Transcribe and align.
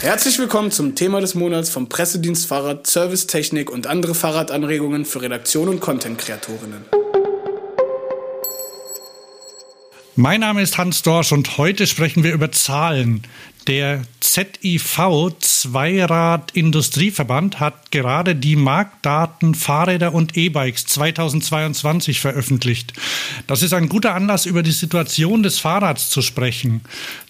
Herzlich 0.00 0.38
willkommen 0.38 0.70
zum 0.70 0.94
Thema 0.94 1.20
des 1.20 1.34
Monats 1.34 1.70
vom 1.70 1.88
Pressedienst 1.88 2.46
Fahrrad, 2.46 2.86
Servicetechnik 2.86 3.68
und 3.68 3.88
andere 3.88 4.14
Fahrradanregungen 4.14 5.04
für 5.04 5.22
Redaktion 5.22 5.68
und 5.68 5.80
Content-Kreatorinnen. 5.80 6.84
Mein 10.14 10.40
Name 10.40 10.62
ist 10.62 10.78
Hans 10.78 11.02
Dorsch 11.02 11.32
und 11.32 11.58
heute 11.58 11.88
sprechen 11.88 12.22
wir 12.22 12.32
über 12.32 12.52
Zahlen. 12.52 13.22
Der 13.66 14.02
ZIV 14.20 15.32
Zweirad 15.40 16.52
Industrieverband 16.52 17.58
hat 17.58 17.90
gerade 17.90 18.36
die 18.36 18.54
Marktdaten 18.54 19.56
Fahrräder 19.56 20.14
und 20.14 20.36
E-Bikes 20.36 20.86
2022 20.86 22.20
veröffentlicht. 22.20 22.92
Das 23.48 23.62
ist 23.62 23.74
ein 23.74 23.88
guter 23.88 24.14
Anlass, 24.14 24.46
über 24.46 24.62
die 24.62 24.70
Situation 24.70 25.42
des 25.42 25.58
Fahrrads 25.58 26.08
zu 26.08 26.22
sprechen. 26.22 26.82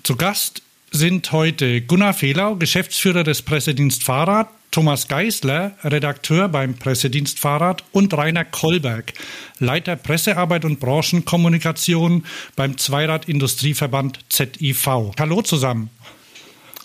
Zu 0.02 0.16
Gast 0.16 0.62
sind 0.90 1.32
heute 1.32 1.82
Gunnar 1.82 2.14
Fehlau, 2.14 2.56
Geschäftsführer 2.56 3.24
des 3.24 3.42
Pressedienst 3.42 4.04
Fahrrad, 4.04 4.48
Thomas 4.70 5.08
Geisler, 5.08 5.76
Redakteur 5.82 6.48
beim 6.48 6.74
Pressedienst 6.74 7.38
Fahrrad 7.38 7.84
und 7.92 8.12
Rainer 8.14 8.44
Kolberg, 8.44 9.12
Leiter 9.58 9.96
Pressearbeit 9.96 10.64
und 10.64 10.78
Branchenkommunikation 10.80 12.24
beim 12.54 12.76
Zweirad 12.76 13.28
Industrieverband 13.28 14.18
ZIV. 14.28 15.14
Hallo 15.18 15.42
zusammen. 15.42 15.90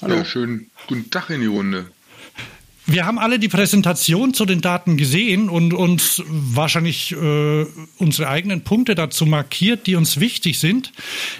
Hallo. 0.02 0.16
Ja, 0.16 0.26
schönen 0.26 0.72
guten 0.88 1.10
Tag 1.10 1.30
in 1.30 1.42
die 1.42 1.48
Runde. 1.48 1.88
Wir 2.86 3.06
haben 3.06 3.18
alle 3.18 3.40
die 3.40 3.48
Präsentation 3.48 4.34
zu 4.34 4.46
den 4.46 4.60
Daten 4.60 4.98
gesehen 4.98 5.50
und 5.50 5.74
uns 5.74 6.22
wahrscheinlich 6.28 7.14
äh, 7.14 7.66
unsere 7.98 8.28
eigenen 8.28 8.64
Punkte 8.64 8.94
dazu 8.94 9.26
markiert, 9.26 9.88
die 9.88 9.96
uns 9.96 10.20
wichtig 10.20 10.60
sind. 10.60 10.92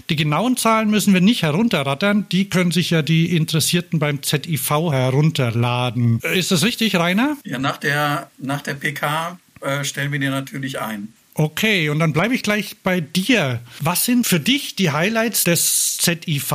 Die 0.10 0.16
genauen 0.16 0.56
Zahlen 0.56 0.90
müssen 0.90 1.14
wir 1.14 1.22
nicht 1.22 1.44
herunterrattern. 1.44 2.28
Die 2.32 2.50
können 2.50 2.72
sich 2.72 2.92
ja 2.92 3.02
die 3.02 3.36
Interessierten 3.36 4.00
beim 4.00 4.24
ZIV 4.24 4.70
herunterladen. 4.70 6.20
Ist 6.20 6.52
das 6.52 6.64
richtig, 6.64 6.96
Rainer? 6.96 7.36
Ja, 7.44 7.60
nach 7.60 7.78
der, 7.78 8.30
nach 8.38 8.62
der 8.62 8.76
PK 8.76 9.38
äh, 9.60 9.84
stellen 9.84 10.12
wir 10.14 10.20
die 10.20 10.30
natürlich 10.30 10.80
ein. 10.80 11.10
Okay, 11.36 11.90
und 11.90 11.98
dann 11.98 12.14
bleibe 12.14 12.36
ich 12.36 12.44
gleich 12.44 12.78
bei 12.84 13.02
dir. 13.02 13.60
Was 13.80 14.06
sind 14.06 14.28
für 14.28 14.40
dich 14.40 14.76
die 14.76 14.92
Highlights 14.92 15.44
des 15.44 15.98
ZIV 15.98 16.52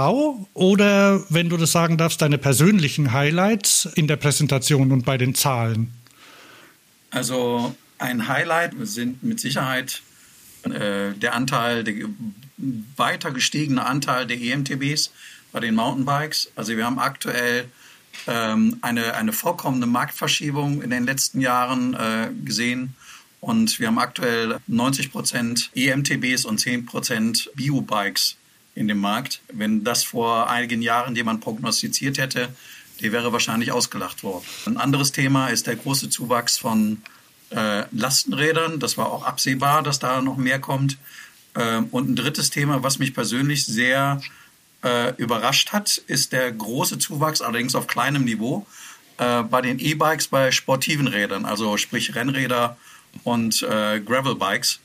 oder, 0.55 1.25
wenn 1.31 1.49
du 1.49 1.57
das 1.57 1.73
sagen 1.73 1.97
darfst, 1.97 2.23
deine 2.23 2.39
persönlichen 2.39 3.13
Highlights 3.13 3.89
in 3.97 4.07
der 4.07 4.17
Präsentation 4.17 4.93
und 4.93 5.05
bei 5.05 5.19
den 5.19 5.35
Zahlen? 5.35 5.93
Also 7.11 7.75
ein 7.99 8.29
Highlight 8.29 8.75
sind 8.83 9.25
mit 9.25 9.41
Sicherheit 9.41 10.03
äh, 10.63 11.13
der 11.13 11.35
Anteil, 11.35 11.83
der 11.83 11.95
weiter 12.97 13.33
gestiegene 13.33 13.85
Anteil 13.85 14.27
der 14.27 14.41
EMTBs 14.41 15.11
bei 15.51 15.59
den 15.59 15.75
Mountainbikes. 15.75 16.53
Also 16.55 16.77
wir 16.77 16.85
haben 16.85 17.01
aktuell 17.01 17.65
ähm, 18.29 18.79
eine, 18.83 19.15
eine 19.15 19.33
vorkommende 19.33 19.89
Marktverschiebung 19.89 20.83
in 20.83 20.91
den 20.91 21.05
letzten 21.05 21.41
Jahren 21.41 21.95
äh, 21.95 22.29
gesehen 22.45 22.95
und 23.41 23.79
wir 23.79 23.89
haben 23.89 23.99
aktuell 23.99 24.59
90 24.67 25.13
Prozent 25.13 25.71
EMTBs 25.75 26.45
und 26.45 26.59
10 26.59 26.87
Prozent 26.87 27.51
Biobikes 27.55 28.37
in 28.75 28.89
dem 28.89 28.99
Markt. 28.99 29.41
Wenn 29.53 29.85
das 29.85 30.05
vor 30.05 30.51
einigen 30.51 30.83
Jahren 30.83 31.15
jemand 31.15 31.41
prognostiziert 31.41 32.19
hätte, 32.19 32.49
der 33.01 33.13
wäre 33.13 33.33
wahrscheinlich 33.33 33.71
ausgelacht 33.71 34.23
worden. 34.23 34.45
Ein 34.67 34.77
anderes 34.77 35.13
Thema 35.13 35.49
ist 35.49 35.67
der 35.67 35.77
große 35.77 36.11
Zuwachs 36.11 36.59
von 36.59 37.03
äh, 37.51 37.85
Lastenrädern. 37.93 38.81
Das 38.81 38.99
war 38.99 39.13
auch 39.13 39.25
absehbar, 39.25 39.83
dass 39.83 39.99
da 39.99 40.21
noch 40.21 40.37
mehr 40.37 40.59
kommt. 40.59 40.99
Ähm, 41.55 41.89
und 41.91 42.11
ein 42.11 42.17
drittes 42.17 42.51
Thema, 42.51 42.83
was 42.83 42.99
mich 42.99 43.15
persönlich 43.15 43.65
sehr 43.65 44.21
äh, 44.83 45.15
überrascht 45.17 45.73
hat, 45.73 45.99
ist 46.07 46.33
der 46.33 46.51
große 46.53 46.99
Zuwachs, 46.99 47.41
allerdings 47.41 47.75
auf 47.75 47.87
kleinem 47.87 48.25
Niveau, 48.25 48.67
äh, 49.19 49.43
bei 49.43 49.61
den 49.61 49.79
E-Bikes 49.79 50.29
bei 50.29 50.51
sportiven 50.51 51.09
Rädern, 51.09 51.45
also 51.45 51.77
sprich 51.77 52.15
Rennräder 52.15 52.77
und 53.25 53.63
äh, 53.63 54.01
Gravel-Bikes. 54.01 54.81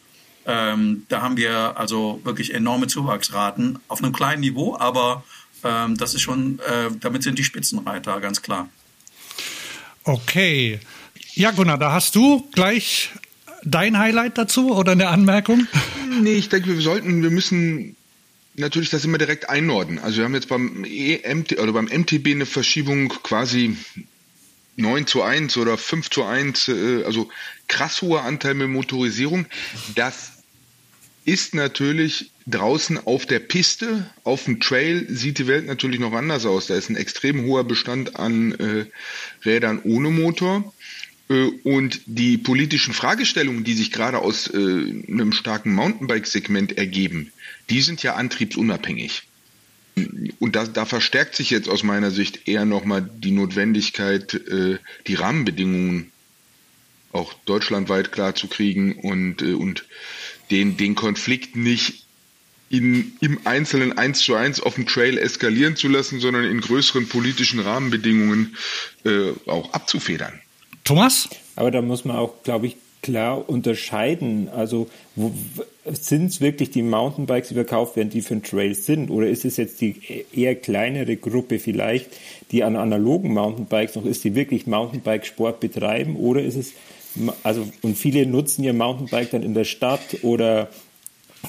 Ähm, 0.46 1.06
da 1.08 1.22
haben 1.22 1.38
wir 1.38 1.78
also 1.78 2.20
wirklich 2.24 2.54
enorme 2.54 2.88
Zuwachsraten 2.88 3.80
auf 3.88 4.04
einem 4.04 4.12
kleinen 4.12 4.42
Niveau, 4.42 4.78
aber 4.78 5.24
ähm, 5.64 5.98
das 5.98 6.14
ist 6.14 6.22
schon, 6.22 6.60
äh, 6.60 6.90
damit 7.00 7.24
sind 7.24 7.40
die 7.40 7.44
Spitzenreiter, 7.44 8.20
ganz 8.20 8.42
klar. 8.42 8.68
Okay. 10.04 10.80
Ja, 11.34 11.52
Gunnar, 11.52 11.78
da 11.78 11.94
hast 11.94 12.16
du 12.16 12.48
gleich 12.52 13.12
dein 13.64 13.98
Highlight 13.98 14.38
dazu 14.38 14.76
oder 14.76 14.92
eine 14.92 15.08
Anmerkung? 15.08 15.68
Nee, 16.22 16.34
ich 16.34 16.50
denke, 16.50 16.70
wir 16.70 16.82
sollten, 16.82 17.24
wir 17.24 17.32
müssen 17.32 17.96
natürlich 18.56 18.90
das 18.90 19.06
immer 19.06 19.18
direkt 19.18 19.50
einordnen. 19.50 20.00
Also 20.00 20.18
wir 20.18 20.26
haben 20.26 20.36
jetzt 20.36 20.50
beim 20.50 20.84
EMT 20.84 21.60
oder 21.60 21.72
beim 21.72 21.86
MTB 21.86 22.28
eine 22.28 22.46
Verschiebung 22.46 23.10
quasi 23.24 23.78
9 24.76 25.08
zu 25.08 25.22
1 25.22 25.58
oder 25.58 25.78
5 25.78 26.10
zu 26.10 26.24
1, 26.24 26.68
äh, 26.68 27.04
also 27.06 27.30
krass 27.68 28.02
hoher 28.02 28.24
Anteil 28.24 28.54
mit 28.54 28.70
Motorisierung. 28.70 29.46
Das 29.96 30.32
ist 31.26 31.56
natürlich 31.56 32.32
draußen 32.48 32.98
auf 33.06 33.26
der 33.26 33.40
Piste, 33.40 34.10
auf 34.24 34.46
dem 34.46 34.60
Trail 34.60 35.08
sieht 35.10 35.38
die 35.38 35.48
Welt 35.48 35.66
natürlich 35.66 36.00
noch 36.00 36.14
anders 36.14 36.46
aus. 36.46 36.68
Da 36.68 36.76
ist 36.76 36.90
ein 36.90 36.98
extrem 36.98 37.46
hoher 37.46 37.64
Bestand 37.64 38.18
an 38.18 38.54
äh, 38.54 38.86
Rädern 39.46 39.80
ohne 39.84 40.10
Motor. 40.10 40.74
Äh, 41.30 41.50
und 41.64 42.02
die 42.06 42.38
politischen 42.38 42.94
Fragestellungen, 42.94 43.64
die 43.64 43.74
sich 43.74 43.92
gerade 43.92 44.20
aus 44.20 44.48
äh, 44.48 44.58
einem 44.58 45.32
starken 45.32 45.74
Mountainbike-Segment 45.74 46.78
ergeben, 46.78 47.32
die 47.70 47.82
sind 47.82 48.04
ja 48.04 48.16
antriebsunabhängig. 48.16 49.24
Und 50.40 50.56
da, 50.56 50.66
da 50.66 50.86
verstärkt 50.86 51.36
sich 51.36 51.52
jetzt 51.52 51.70
aus 51.70 51.84
meiner 51.84 52.10
Sicht 52.10 52.48
eher 52.48 52.66
nochmal 52.66 53.08
die 53.18 53.32
Notwendigkeit, 53.32 54.34
äh, 54.34 54.80
die 55.08 55.16
Rahmenbedingungen 55.16 56.12
auch 57.14 57.34
deutschlandweit 57.46 58.12
klar 58.12 58.36
zu 58.36 58.48
kriegen 58.48 58.94
und, 58.94 59.42
äh, 59.42 59.54
und 59.54 59.86
den, 60.52 60.78
den 60.78 60.96
Konflikt 60.96 61.56
nicht 61.56 62.06
in, 62.70 63.14
im 63.22 63.40
Einzelnen 63.46 63.98
eins 63.98 64.20
zu 64.20 64.36
eins 64.36 64.60
auf 64.60 64.76
dem 64.76 64.88
Trail 64.88 65.18
eskalieren 65.18 65.76
zu 65.76 65.88
lassen, 65.88 66.20
sondern 66.20 66.44
in 66.44 66.60
größeren 66.60 67.08
politischen 67.08 67.60
Rahmenbedingungen 67.60 68.58
äh, 69.06 69.32
auch 69.48 69.74
abzufedern. 69.74 70.42
Thomas? 70.84 71.30
Aber 71.56 71.70
da 71.70 71.82
muss 71.82 72.04
man 72.04 72.18
auch, 72.18 72.42
glaube 72.44 72.68
ich, 72.68 72.78
klar 73.04 73.48
unterscheiden. 73.48 74.50
Also 74.50 74.90
sind 75.86 76.28
es 76.28 76.42
wirklich 76.42 76.72
die 76.72 76.82
Mountainbikes, 76.82 77.50
die 77.50 77.54
verkauft 77.54 77.96
werden, 77.96 78.10
die 78.10 78.22
für 78.22 78.36
den 78.36 78.44
Trail 78.44 78.74
sind? 78.74 79.12
Oder 79.12 79.28
ist 79.28 79.46
es 79.46 79.58
jetzt 79.58 79.80
die 79.82 80.26
eher 80.34 80.56
kleinere 80.56 81.18
Gruppe 81.18 81.60
vielleicht, 81.60 82.10
die 82.52 82.64
an 82.64 82.76
analogen 82.76 83.34
Mountainbikes 83.34 83.96
noch 83.96 84.06
ist, 84.06 84.24
die 84.24 84.34
wirklich 84.34 84.66
Mountainbike-Sport 84.66 85.60
betreiben? 85.60 86.16
Oder 86.16 86.42
ist 86.42 86.56
es, 86.56 86.74
also, 87.44 87.68
und 87.82 87.98
viele 87.98 88.26
nutzen 88.26 88.64
ihr 88.64 88.74
Mountainbike 88.74 89.32
dann 89.32 89.44
in 89.44 89.54
der 89.54 89.66
Stadt 89.66 90.24
oder 90.24 90.70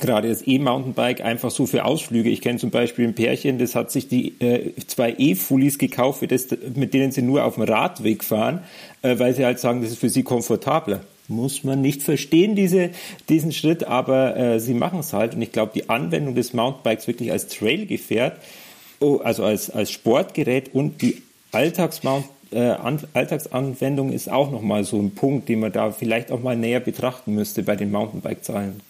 gerade 0.01 0.29
das 0.29 0.47
E-Mountainbike 0.47 1.21
einfach 1.21 1.51
so 1.51 1.67
für 1.67 1.85
Ausflüge. 1.85 2.29
Ich 2.29 2.41
kenne 2.41 2.59
zum 2.59 2.71
Beispiel 2.71 3.07
ein 3.07 3.15
Pärchen, 3.15 3.59
das 3.59 3.75
hat 3.75 3.91
sich 3.91 4.09
die 4.09 4.35
äh, 4.41 4.73
zwei 4.87 5.15
E-Fullies 5.17 5.79
gekauft, 5.79 6.31
das, 6.31 6.49
mit 6.75 6.95
denen 6.95 7.13
sie 7.13 7.23
nur 7.23 7.45
auf 7.45 7.55
dem 7.55 7.65
Radweg 7.65 8.25
fahren, 8.25 8.61
äh, 9.03 9.19
weil 9.19 9.35
sie 9.35 9.45
halt 9.45 9.61
sagen, 9.61 9.83
das 9.83 9.93
ist 9.93 9.99
für 9.99 10.11
sie 10.11 10.23
komfortabler. 10.23 11.05
Muss 11.29 11.65
man 11.65 11.81
nicht 11.81 12.03
verstehen, 12.03 12.55
diese, 12.55 12.91
diesen 13.29 13.53
Schritt, 13.53 13.85
aber 13.85 14.37
äh, 14.37 14.61
sie 14.61 14.75
machen 14.75 14.99
es 14.99 15.13
halt. 15.13 15.35
Und 15.35 15.43
ich 15.43 15.53
glaube, 15.53 15.73
die 15.75 15.89
Anwendung 15.89 16.35
des 16.35 16.53
Mountainbikes 16.53 17.07
wirklich 17.07 17.33
als 17.33 17.47
Trailgefährt, 17.49 18.39
oh, 19.01 19.21
also 19.23 19.45
als, 19.45 19.71
als 19.71 19.91
Sportgerät 19.91 20.75
und 20.75 21.01
die 21.01 21.23
Alltagsmount 21.53 22.27
äh, 22.55 22.77
Alltagsanwendung 23.13 24.13
ist 24.13 24.31
auch 24.31 24.51
nochmal 24.51 24.85
so 24.85 25.01
ein 25.01 25.15
Punkt, 25.15 25.49
den 25.49 25.61
man 25.61 25.73
da 25.73 25.91
vielleicht 25.91 26.31
auch 26.31 26.41
mal 26.41 26.57
näher 26.57 26.81
betrachten 26.81 27.35
müsste 27.35 27.63
bei 27.63 27.77
den 27.77 27.91
Mountainbike-Zahlen. 27.91 28.81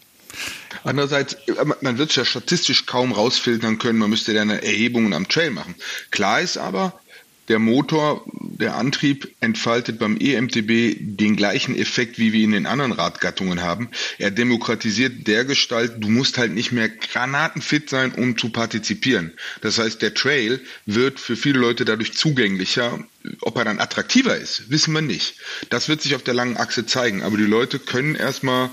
Andererseits, 0.83 1.35
äh, 1.47 1.55
man 1.81 1.99
wird 1.99 2.11
es 2.11 2.17
ja 2.17 2.25
statistisch 2.25 2.87
kaum 2.87 3.13
rausfiltern 3.13 3.79
können, 3.79 3.99
man 3.99 4.11
müsste 4.11 4.39
eine 4.41 4.63
Erhebungen 4.63 5.13
am 5.13 5.29
Trail 5.29 5.51
machen. 5.51 5.75
Klar 6.11 6.41
ist 6.41 6.59
aber, 6.59 7.01
der 7.49 7.59
Motor, 7.59 8.25
der 8.35 8.77
Antrieb 8.77 9.35
entfaltet 9.41 9.99
beim 9.99 10.17
EMTB 10.19 10.97
den 10.99 11.37
gleichen 11.37 11.77
Effekt, 11.77 12.19
wie 12.19 12.33
wir 12.33 12.41
ihn 12.41 12.55
in 12.55 12.67
anderen 12.67 12.93
Radgattungen 12.93 13.63
haben. 13.63 13.91
Er 14.19 14.31
demokratisiert 14.31 15.27
der 15.27 15.45
Gestalt, 15.45 15.95
du 15.99 16.09
musst 16.09 16.39
halt 16.39 16.53
nicht 16.53 16.73
mehr 16.73 16.89
granatenfit 16.89 17.91
sein, 17.91 18.13
um 18.13 18.39
zu 18.39 18.51
partizipieren. 18.51 19.33
Das 19.61 19.79
heißt, 19.79 20.01
der 20.01 20.15
Trail 20.15 20.61
wird 20.87 21.21
für 21.21 21.37
viele 21.37 21.59
Leute 21.59 21.85
dadurch 21.85 22.15
zugänglicher. 22.15 23.05
Ob 23.41 23.57
er 23.57 23.65
dann 23.65 23.81
attraktiver 23.81 24.37
ist, 24.37 24.71
wissen 24.71 24.93
wir 24.95 25.03
nicht. 25.03 25.37
Das 25.71 25.89
wird 25.89 26.03
sich 26.03 26.15
auf 26.15 26.23
der 26.23 26.35
langen 26.35 26.57
Achse 26.57 26.87
zeigen. 26.87 27.23
Aber 27.23 27.37
die 27.37 27.45
Leute 27.45 27.79
können 27.79 28.15
erstmal 28.15 28.71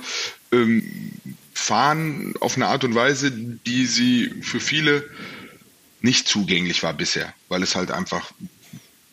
ähm, 0.52 0.84
fahren 1.54 2.34
auf 2.40 2.56
eine 2.56 2.68
Art 2.68 2.84
und 2.84 2.96
Weise, 2.96 3.32
die 3.32 3.86
sie 3.86 4.34
für 4.42 4.60
viele 4.60 5.10
nicht 6.02 6.28
zugänglich 6.28 6.84
war 6.84 6.94
bisher, 6.94 7.34
weil 7.48 7.64
es 7.64 7.76
halt 7.76 7.92
einfach 7.92 8.32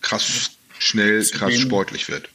krass 0.00 0.52
schnell, 0.78 1.22
zudem, 1.22 1.38
krass 1.38 1.54
sportlich 1.58 2.08
wird. 2.08 2.28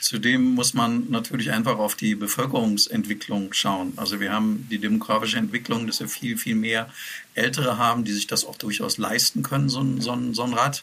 Zudem 0.00 0.54
muss 0.54 0.74
man 0.74 1.10
natürlich 1.10 1.50
einfach 1.50 1.78
auf 1.78 1.94
die 1.94 2.14
Bevölkerungsentwicklung 2.14 3.52
schauen. 3.52 3.92
Also 3.96 4.20
wir 4.20 4.32
haben 4.32 4.66
die 4.70 4.78
demografische 4.78 5.38
Entwicklung, 5.38 5.86
dass 5.86 6.00
wir 6.00 6.08
viel, 6.08 6.36
viel 6.36 6.54
mehr 6.54 6.88
Ältere 7.34 7.78
haben, 7.78 8.04
die 8.04 8.12
sich 8.12 8.26
das 8.26 8.44
auch 8.44 8.56
durchaus 8.56 8.98
leisten 8.98 9.42
können, 9.42 9.68
so 9.68 9.80
ein, 9.80 10.00
so 10.00 10.12
ein, 10.12 10.34
so 10.34 10.44
ein 10.44 10.54
Rad. 10.54 10.82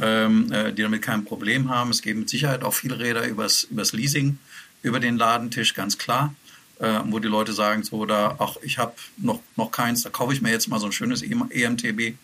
ähm, 0.00 0.52
äh, 0.52 0.72
die 0.72 0.82
damit 0.82 1.02
kein 1.02 1.24
Problem 1.24 1.68
haben. 1.68 1.90
Es 1.90 2.02
geben 2.02 2.20
mit 2.20 2.30
Sicherheit 2.30 2.62
auch 2.62 2.74
viele 2.74 2.98
Räder 2.98 3.26
übers, 3.26 3.64
übers 3.64 3.92
Leasing, 3.92 4.38
über 4.82 5.00
den 5.00 5.16
Ladentisch, 5.16 5.74
ganz 5.74 5.98
klar. 5.98 6.34
Äh, 6.78 7.00
wo 7.06 7.18
die 7.18 7.28
Leute 7.28 7.52
sagen, 7.52 7.82
so, 7.82 8.06
da, 8.06 8.36
ach, 8.38 8.56
ich 8.62 8.78
habe 8.78 8.94
noch, 9.18 9.40
noch 9.54 9.70
keins, 9.70 10.02
da 10.02 10.08
kaufe 10.08 10.32
ich 10.32 10.40
mir 10.40 10.50
jetzt 10.50 10.68
mal 10.68 10.80
so 10.80 10.86
ein 10.86 10.92
schönes 10.92 11.22
EMTB, 11.22 12.14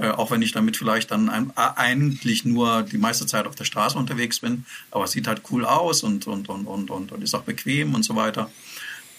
äh, 0.00 0.08
auch 0.08 0.30
wenn 0.30 0.40
ich 0.40 0.52
damit 0.52 0.78
vielleicht 0.78 1.10
dann 1.10 1.52
eigentlich 1.56 2.46
nur 2.46 2.82
die 2.82 2.96
meiste 2.96 3.26
Zeit 3.26 3.46
auf 3.46 3.54
der 3.54 3.64
Straße 3.64 3.98
unterwegs 3.98 4.40
bin, 4.40 4.64
aber 4.90 5.04
es 5.04 5.12
sieht 5.12 5.26
halt 5.26 5.42
cool 5.50 5.66
aus 5.66 6.02
und, 6.02 6.26
und, 6.26 6.48
und, 6.48 6.66
und, 6.66 6.90
und, 6.90 7.12
und 7.12 7.22
ist 7.22 7.34
auch 7.34 7.42
bequem 7.42 7.94
und 7.94 8.02
so 8.02 8.16
weiter. 8.16 8.50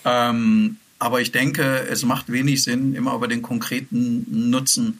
Ähm, 0.06 0.78
aber 0.98 1.22
ich 1.22 1.31
denke, 1.31 1.88
es 1.88 2.04
macht 2.04 2.31
wenig 2.31 2.63
Sinn, 2.63 2.95
immer 2.95 3.13
über 3.13 3.28
den 3.28 3.44
konkreten 3.44 4.25
Nutzen 4.50 5.00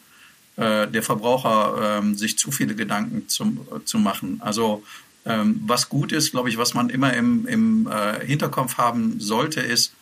äh, 0.56 0.88
der 0.88 1.01
Verbraucher 1.01 2.00
ähm, 2.00 2.16
sich 2.16 2.38
zu 2.38 2.51
viele 2.51 2.75
Gedanken 2.75 3.27
zum, 3.27 3.62
äh, 3.75 3.84
zu 3.84 3.98
machen. 3.98 4.39
Also 4.44 4.84
ähm, 5.25 5.62
was 5.66 5.89
gut 5.89 6.12
ist, 6.12 6.31
glaube 6.31 6.50
ich, 6.50 6.60
was 6.60 6.75
man 6.75 6.92
immer 6.92 7.13
im, 7.13 7.48
im 7.48 7.88
äh, 7.88 8.24
Hinterkopf 8.24 8.77
haben 8.77 9.19
sollte, 9.19 9.62
ist, 9.62 9.94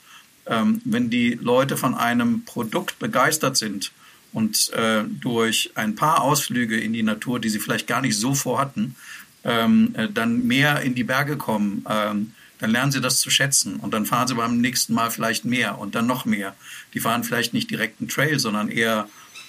ähm, 0.46 0.82
wenn 0.84 1.10
die 1.10 1.36
Leute 1.42 1.78
von 1.78 1.96
einem 1.96 2.44
Produkt 2.44 3.00
begeistert 3.00 3.56
sind 3.56 3.94
und 4.34 4.72
äh, 4.74 5.04
durch 5.06 5.72
ein 5.76 5.96
paar 5.96 6.22
Ausflüge 6.22 6.80
in 6.80 6.94
die 6.94 7.04
Natur, 7.04 7.40
die 7.40 7.50
sie 7.50 7.60
vielleicht 7.60 7.88
gar 7.88 8.02
nicht 8.02 8.18
so 8.18 8.36
vorhatten, 8.36 8.96
ähm, 9.44 9.94
äh, 9.96 10.08
dann 10.10 10.46
mehr 10.46 10.82
in 10.82 10.96
die 10.96 11.04
Berge 11.04 11.38
kommen, 11.38 11.86
ähm, 11.90 12.34
dann 12.60 12.72
lernen 12.72 12.92
sie 12.92 13.02
das 13.02 13.22
zu 13.22 13.30
schätzen 13.30 13.78
und 13.78 13.94
dann 13.94 14.06
fahren 14.06 14.28
sie 14.28 14.36
beim 14.36 14.60
nächsten 14.60 14.94
Mal 14.94 15.12
vielleicht 15.12 15.46
mehr 15.46 15.80
und 15.80 15.96
dann 15.96 16.08
noch 16.08 16.26
mehr. 16.26 16.56
Die 16.94 17.00
fahren 17.00 17.24
vielleicht 17.24 17.54
nicht 17.54 17.72
direkt 17.72 18.02
einen 18.02 18.10
Trail, 18.10 18.38
sondern 18.38 18.70
eher 18.70 19.08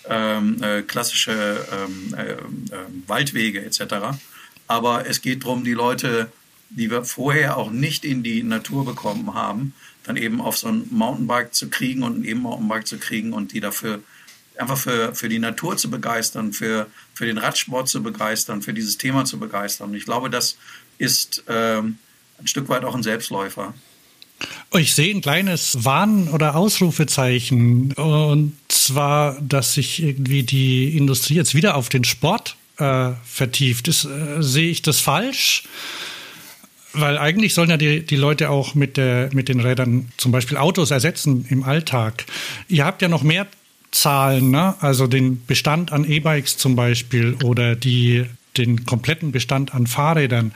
ähm, 0.09 0.63
äh, 0.63 0.83
klassische 0.83 1.67
ähm, 1.73 2.15
äh, 2.17 2.33
äh, 2.33 2.39
Waldwege 3.07 3.65
etc. 3.65 4.17
Aber 4.67 5.07
es 5.07 5.21
geht 5.21 5.43
darum, 5.43 5.65
die 5.65 5.73
Leute, 5.73 6.31
die 6.71 6.91
wir 6.91 7.05
vorher 7.05 7.57
auch 7.57 7.71
nicht 7.71 8.05
in 8.05 8.23
die 8.23 8.45
Natur 8.45 8.85
bekommen 8.85 9.35
haben, 9.35 9.75
dann 10.05 10.17
eben 10.17 10.41
auf 10.41 10.57
so 10.57 10.69
ein 10.69 10.87
Mountainbike 10.91 11.53
zu 11.53 11.69
kriegen 11.69 12.05
und 12.05 12.21
ein 12.21 12.25
E-Mountainbike 12.25 12.87
zu 12.87 12.99
kriegen 12.99 13.33
und 13.33 13.53
die 13.53 13.61
dafür 13.61 14.03
einfach 14.61 14.79
für, 14.79 15.15
für 15.15 15.29
die 15.29 15.39
Natur 15.39 15.77
zu 15.77 15.91
begeistern, 15.91 16.53
für, 16.53 16.87
für 17.15 17.27
den 17.27 17.39
Radsport 17.39 17.89
zu 17.89 18.03
begeistern, 18.03 18.63
für 18.63 18.73
dieses 18.73 18.99
Thema 18.99 19.25
zu 19.25 19.39
begeistern. 19.39 19.91
Und 19.91 19.97
ich 19.97 20.05
glaube, 20.05 20.31
das 20.31 20.57
ist 20.99 21.45
ähm, 21.49 21.99
ein 22.39 22.47
Stück 22.47 22.69
weit 22.69 22.85
auch 22.85 22.95
ein 22.95 23.03
Selbstläufer. 23.03 23.75
Ich 24.73 24.95
sehe 24.95 25.15
ein 25.15 25.21
kleines 25.21 25.85
Warn- 25.85 26.29
oder 26.29 26.57
Ausrufezeichen. 26.57 27.93
Und 27.93 28.57
zwar, 28.69 29.41
dass 29.41 29.75
sich 29.75 30.03
irgendwie 30.03 30.43
die 30.43 30.97
Industrie 30.97 31.35
jetzt 31.35 31.55
wieder 31.55 31.77
auf 31.77 31.89
den 31.89 32.05
Sport 32.05 32.57
äh, 32.79 33.11
vertieft. 33.25 33.89
Ist, 33.89 34.05
äh, 34.05 34.43
sehe 34.43 34.71
ich 34.71 34.83
das 34.83 35.01
falsch? 35.01 35.65
Weil 36.93 37.19
eigentlich 37.19 37.55
sollen 37.55 37.71
ja 37.71 37.77
die, 37.77 38.05
die 38.05 38.17
Leute 38.17 38.51
auch 38.51 38.75
mit, 38.75 38.97
der, 38.97 39.31
mit 39.33 39.49
den 39.49 39.61
Rädern 39.61 40.11
zum 40.17 40.33
Beispiel 40.33 40.57
Autos 40.57 40.91
ersetzen 40.91 41.47
im 41.49 41.63
Alltag. 41.63 42.25
Ihr 42.69 42.85
habt 42.85 43.03
ja 43.03 43.09
noch 43.09 43.23
mehr 43.23 43.47
Zahlen, 43.91 44.51
ne? 44.51 44.75
also 44.81 45.07
den 45.07 45.45
Bestand 45.47 45.93
an 45.93 46.05
E-Bikes 46.05 46.57
zum 46.57 46.77
Beispiel 46.77 47.37
oder 47.43 47.75
die, 47.75 48.27
den 48.57 48.87
kompletten 48.87 49.33
Bestand 49.33 49.75
an 49.75 49.87
Fahrrädern. 49.87 50.53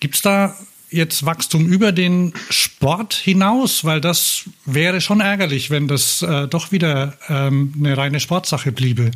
Gibt 0.00 0.16
es 0.16 0.22
da 0.22 0.56
jetzt 0.90 1.24
Wachstum 1.24 1.66
über 1.66 1.92
den 1.92 2.32
Sport 2.50 3.14
hinaus? 3.14 3.84
Weil 3.84 4.00
das 4.00 4.44
wäre 4.64 5.00
schon 5.00 5.20
ärgerlich, 5.20 5.70
wenn 5.70 5.88
das 5.88 6.22
äh, 6.22 6.48
doch 6.48 6.72
wieder 6.72 7.16
ähm, 7.28 7.74
eine 7.78 7.96
reine 7.96 8.20
Sportsache 8.20 8.72
bliebe. 8.72 9.10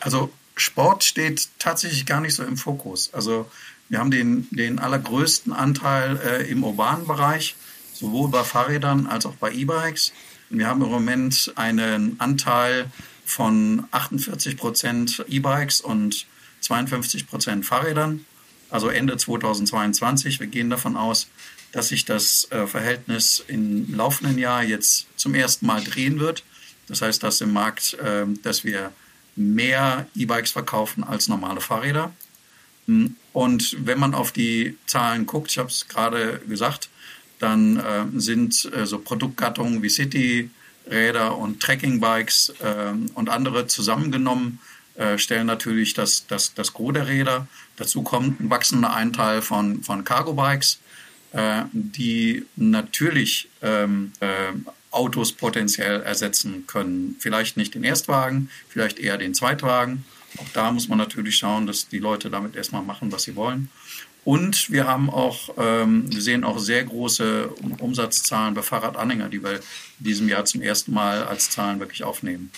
Also 0.00 0.30
Sport 0.56 1.04
steht 1.04 1.48
tatsächlich 1.58 2.06
gar 2.06 2.20
nicht 2.20 2.34
so 2.34 2.42
im 2.44 2.56
Fokus. 2.56 3.12
Also 3.12 3.50
wir 3.88 3.98
haben 3.98 4.10
den, 4.10 4.48
den 4.50 4.78
allergrößten 4.78 5.52
Anteil 5.52 6.18
äh, 6.18 6.50
im 6.50 6.62
urbanen 6.64 7.06
Bereich, 7.06 7.56
sowohl 7.94 8.28
bei 8.28 8.44
Fahrrädern 8.44 9.06
als 9.06 9.26
auch 9.26 9.34
bei 9.34 9.52
E-Bikes. 9.52 10.12
Wir 10.50 10.66
haben 10.66 10.82
im 10.82 10.88
Moment 10.88 11.52
einen 11.56 12.18
Anteil 12.18 12.90
von 13.26 13.86
48 13.90 14.56
Prozent 14.56 15.24
E-Bikes 15.28 15.82
und 15.82 16.26
52 16.60 17.26
Prozent 17.26 17.66
Fahrrädern, 17.66 18.24
also 18.70 18.88
Ende 18.88 19.16
2022. 19.18 20.40
Wir 20.40 20.46
gehen 20.46 20.70
davon 20.70 20.96
aus, 20.96 21.28
dass 21.72 21.88
sich 21.88 22.06
das 22.06 22.50
äh, 22.50 22.66
Verhältnis 22.66 23.44
im 23.46 23.94
laufenden 23.94 24.38
Jahr 24.38 24.62
jetzt 24.62 25.06
zum 25.16 25.34
ersten 25.34 25.66
Mal 25.66 25.84
drehen 25.84 26.18
wird. 26.18 26.44
Das 26.86 27.02
heißt, 27.02 27.22
dass 27.22 27.42
im 27.42 27.52
Markt, 27.52 27.94
äh, 27.94 28.24
dass 28.42 28.64
wir 28.64 28.92
mehr 29.36 30.06
E-Bikes 30.16 30.52
verkaufen 30.52 31.04
als 31.04 31.28
normale 31.28 31.60
Fahrräder. 31.60 32.12
Hm, 32.86 33.16
und 33.34 33.76
wenn 33.86 33.98
man 33.98 34.14
auf 34.14 34.32
die 34.32 34.78
Zahlen 34.86 35.26
guckt, 35.26 35.50
ich 35.50 35.58
habe 35.58 35.68
es 35.68 35.88
gerade 35.88 36.40
gesagt, 36.48 36.88
dann 37.38 37.78
äh, 37.78 38.04
sind 38.16 38.70
äh, 38.74 38.86
so 38.86 38.98
Produktgattungen 38.98 39.82
wie 39.82 39.88
City-Räder 39.88 41.36
und 41.36 41.60
Trekking-Bikes 41.60 42.54
äh, 42.60 42.92
und 43.14 43.28
andere 43.28 43.66
zusammengenommen, 43.66 44.58
äh, 44.96 45.16
stellen 45.16 45.46
natürlich 45.46 45.94
das, 45.94 46.26
das, 46.26 46.54
das 46.54 46.72
Gros 46.72 46.92
der 46.92 47.06
Räder. 47.06 47.46
Dazu 47.76 48.02
kommt 48.02 48.40
ein 48.40 48.50
wachsender 48.50 48.90
Anteil 48.90 49.42
von, 49.42 49.82
von 49.82 50.02
Cargo-Bikes, 50.02 50.80
äh, 51.32 51.62
die 51.72 52.44
natürlich 52.56 53.48
ähm, 53.62 54.12
äh, 54.18 54.26
Autos 54.90 55.32
potenziell 55.32 56.02
ersetzen 56.02 56.66
können. 56.66 57.14
Vielleicht 57.20 57.56
nicht 57.56 57.74
den 57.74 57.84
Erstwagen, 57.84 58.50
vielleicht 58.68 58.98
eher 58.98 59.18
den 59.18 59.34
Zweitwagen. 59.34 60.04
Auch 60.38 60.48
da 60.52 60.72
muss 60.72 60.88
man 60.88 60.98
natürlich 60.98 61.36
schauen, 61.36 61.66
dass 61.66 61.88
die 61.88 61.98
Leute 61.98 62.30
damit 62.30 62.56
erstmal 62.56 62.82
machen, 62.82 63.12
was 63.12 63.22
sie 63.22 63.36
wollen. 63.36 63.70
Und 64.28 64.70
wir 64.70 64.86
haben 64.86 65.08
auch, 65.08 65.54
ähm, 65.56 66.04
wir 66.12 66.20
sehen 66.20 66.44
auch 66.44 66.58
sehr 66.58 66.84
große 66.84 67.48
Umsatzzahlen 67.78 68.52
bei 68.52 68.60
Fahrradanhänger, 68.60 69.30
die 69.30 69.42
wir 69.42 69.52
in 69.54 69.60
diesem 70.00 70.28
Jahr 70.28 70.44
zum 70.44 70.60
ersten 70.60 70.92
Mal 70.92 71.22
als 71.22 71.48
Zahlen 71.48 71.80
wirklich 71.80 72.04
aufnehmen. 72.04 72.50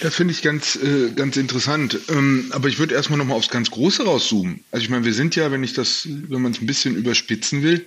Das 0.00 0.14
finde 0.14 0.32
ich 0.32 0.40
ganz, 0.40 0.74
äh, 0.76 1.10
ganz 1.10 1.36
interessant. 1.36 1.98
Ähm, 2.08 2.46
aber 2.48 2.68
ich 2.68 2.78
würde 2.78 2.94
erstmal 2.94 3.18
nochmal 3.18 3.36
aufs 3.36 3.50
ganz 3.50 3.70
Große 3.70 4.06
rauszoomen. 4.06 4.64
Also 4.70 4.84
ich 4.84 4.88
meine, 4.88 5.04
wir 5.04 5.12
sind 5.12 5.36
ja, 5.36 5.52
wenn 5.52 5.62
ich 5.62 5.74
das, 5.74 6.08
wenn 6.08 6.40
man 6.40 6.52
es 6.52 6.62
ein 6.62 6.66
bisschen 6.66 6.96
überspitzen 6.96 7.62
will, 7.62 7.84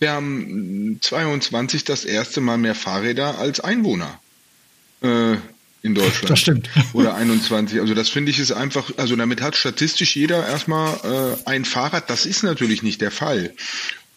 wir 0.00 0.10
haben 0.10 0.98
22 1.00 1.84
das 1.84 2.04
erste 2.04 2.40
Mal 2.40 2.58
mehr 2.58 2.74
Fahrräder 2.74 3.38
als 3.38 3.60
Einwohner. 3.60 4.18
Äh, 5.00 5.36
in 5.88 5.94
Deutschland. 5.94 6.30
Das 6.30 6.40
stimmt. 6.40 6.70
Oder 6.92 7.14
21. 7.14 7.80
Also 7.80 7.94
das 7.94 8.08
finde 8.08 8.30
ich 8.30 8.38
ist 8.38 8.52
einfach, 8.52 8.92
also 8.96 9.16
damit 9.16 9.40
hat 9.40 9.56
statistisch 9.56 10.14
jeder 10.14 10.46
erstmal 10.46 11.36
äh, 11.44 11.48
ein 11.48 11.64
Fahrrad. 11.64 12.08
Das 12.08 12.26
ist 12.26 12.42
natürlich 12.42 12.82
nicht 12.82 13.00
der 13.00 13.10
Fall. 13.10 13.52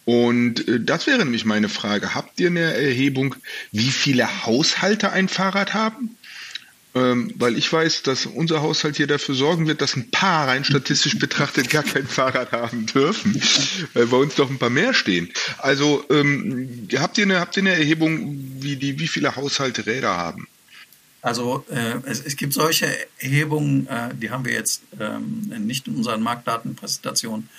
Und 0.06 0.68
äh, 0.68 0.80
das 0.80 1.08
wäre 1.08 1.20
nämlich 1.20 1.46
meine 1.46 1.70
Frage. 1.70 2.14
Habt 2.14 2.40
ihr 2.40 2.48
eine 2.48 2.74
Erhebung, 2.74 3.36
wie 3.72 3.92
viele 3.92 4.46
Haushalte 4.46 5.12
ein 5.12 5.30
Fahrrad 5.30 5.74
haben? 5.74 6.18
Ähm, 6.94 7.34
weil 7.36 7.58
ich 7.58 7.72
weiß, 7.72 8.04
dass 8.04 8.26
unser 8.26 8.62
Haushalt 8.62 8.98
hier 8.98 9.08
dafür 9.08 9.34
sorgen 9.34 9.66
wird, 9.66 9.82
dass 9.82 9.96
ein 9.96 10.12
paar 10.12 10.50
rein 10.50 10.66
statistisch 10.66 11.18
betrachtet 11.18 11.70
gar 11.70 11.84
kein 11.84 12.06
Fahrrad 12.06 12.52
haben 12.52 12.86
dürfen, 12.86 13.42
weil 13.94 14.08
bei 14.08 14.18
uns 14.18 14.36
doch 14.36 14.50
ein 14.50 14.60
paar 14.60 14.70
mehr 14.70 14.94
stehen. 14.94 15.32
Also 15.60 16.04
ähm, 16.10 16.90
habt 16.98 17.18
ihr 17.18 17.24
eine 17.24 17.40
habt 17.40 17.56
ihr 17.56 17.64
eine 17.64 17.72
Erhebung, 17.72 18.36
wie 18.60 18.76
die 18.76 19.00
wie 19.00 19.08
viele 19.08 19.38
Haushalte 19.38 19.86
Räder 19.86 20.18
haben? 20.18 20.50
Also 21.22 21.66
äh, 21.70 21.98
es, 22.06 22.20
es, 22.26 22.36
gibt 22.36 22.54
solche 22.54 22.88
Erhebungen, 23.20 23.88
äh, 23.88 24.10
die 24.16 24.32
haben 24.32 24.44
wir 24.44 24.54
jetzt 24.54 24.82
ähm, 25.00 25.52
nicht 25.60 25.88
in 25.88 25.96
unseren 25.96 26.22
Marktdatenpräsentationen 26.22 27.50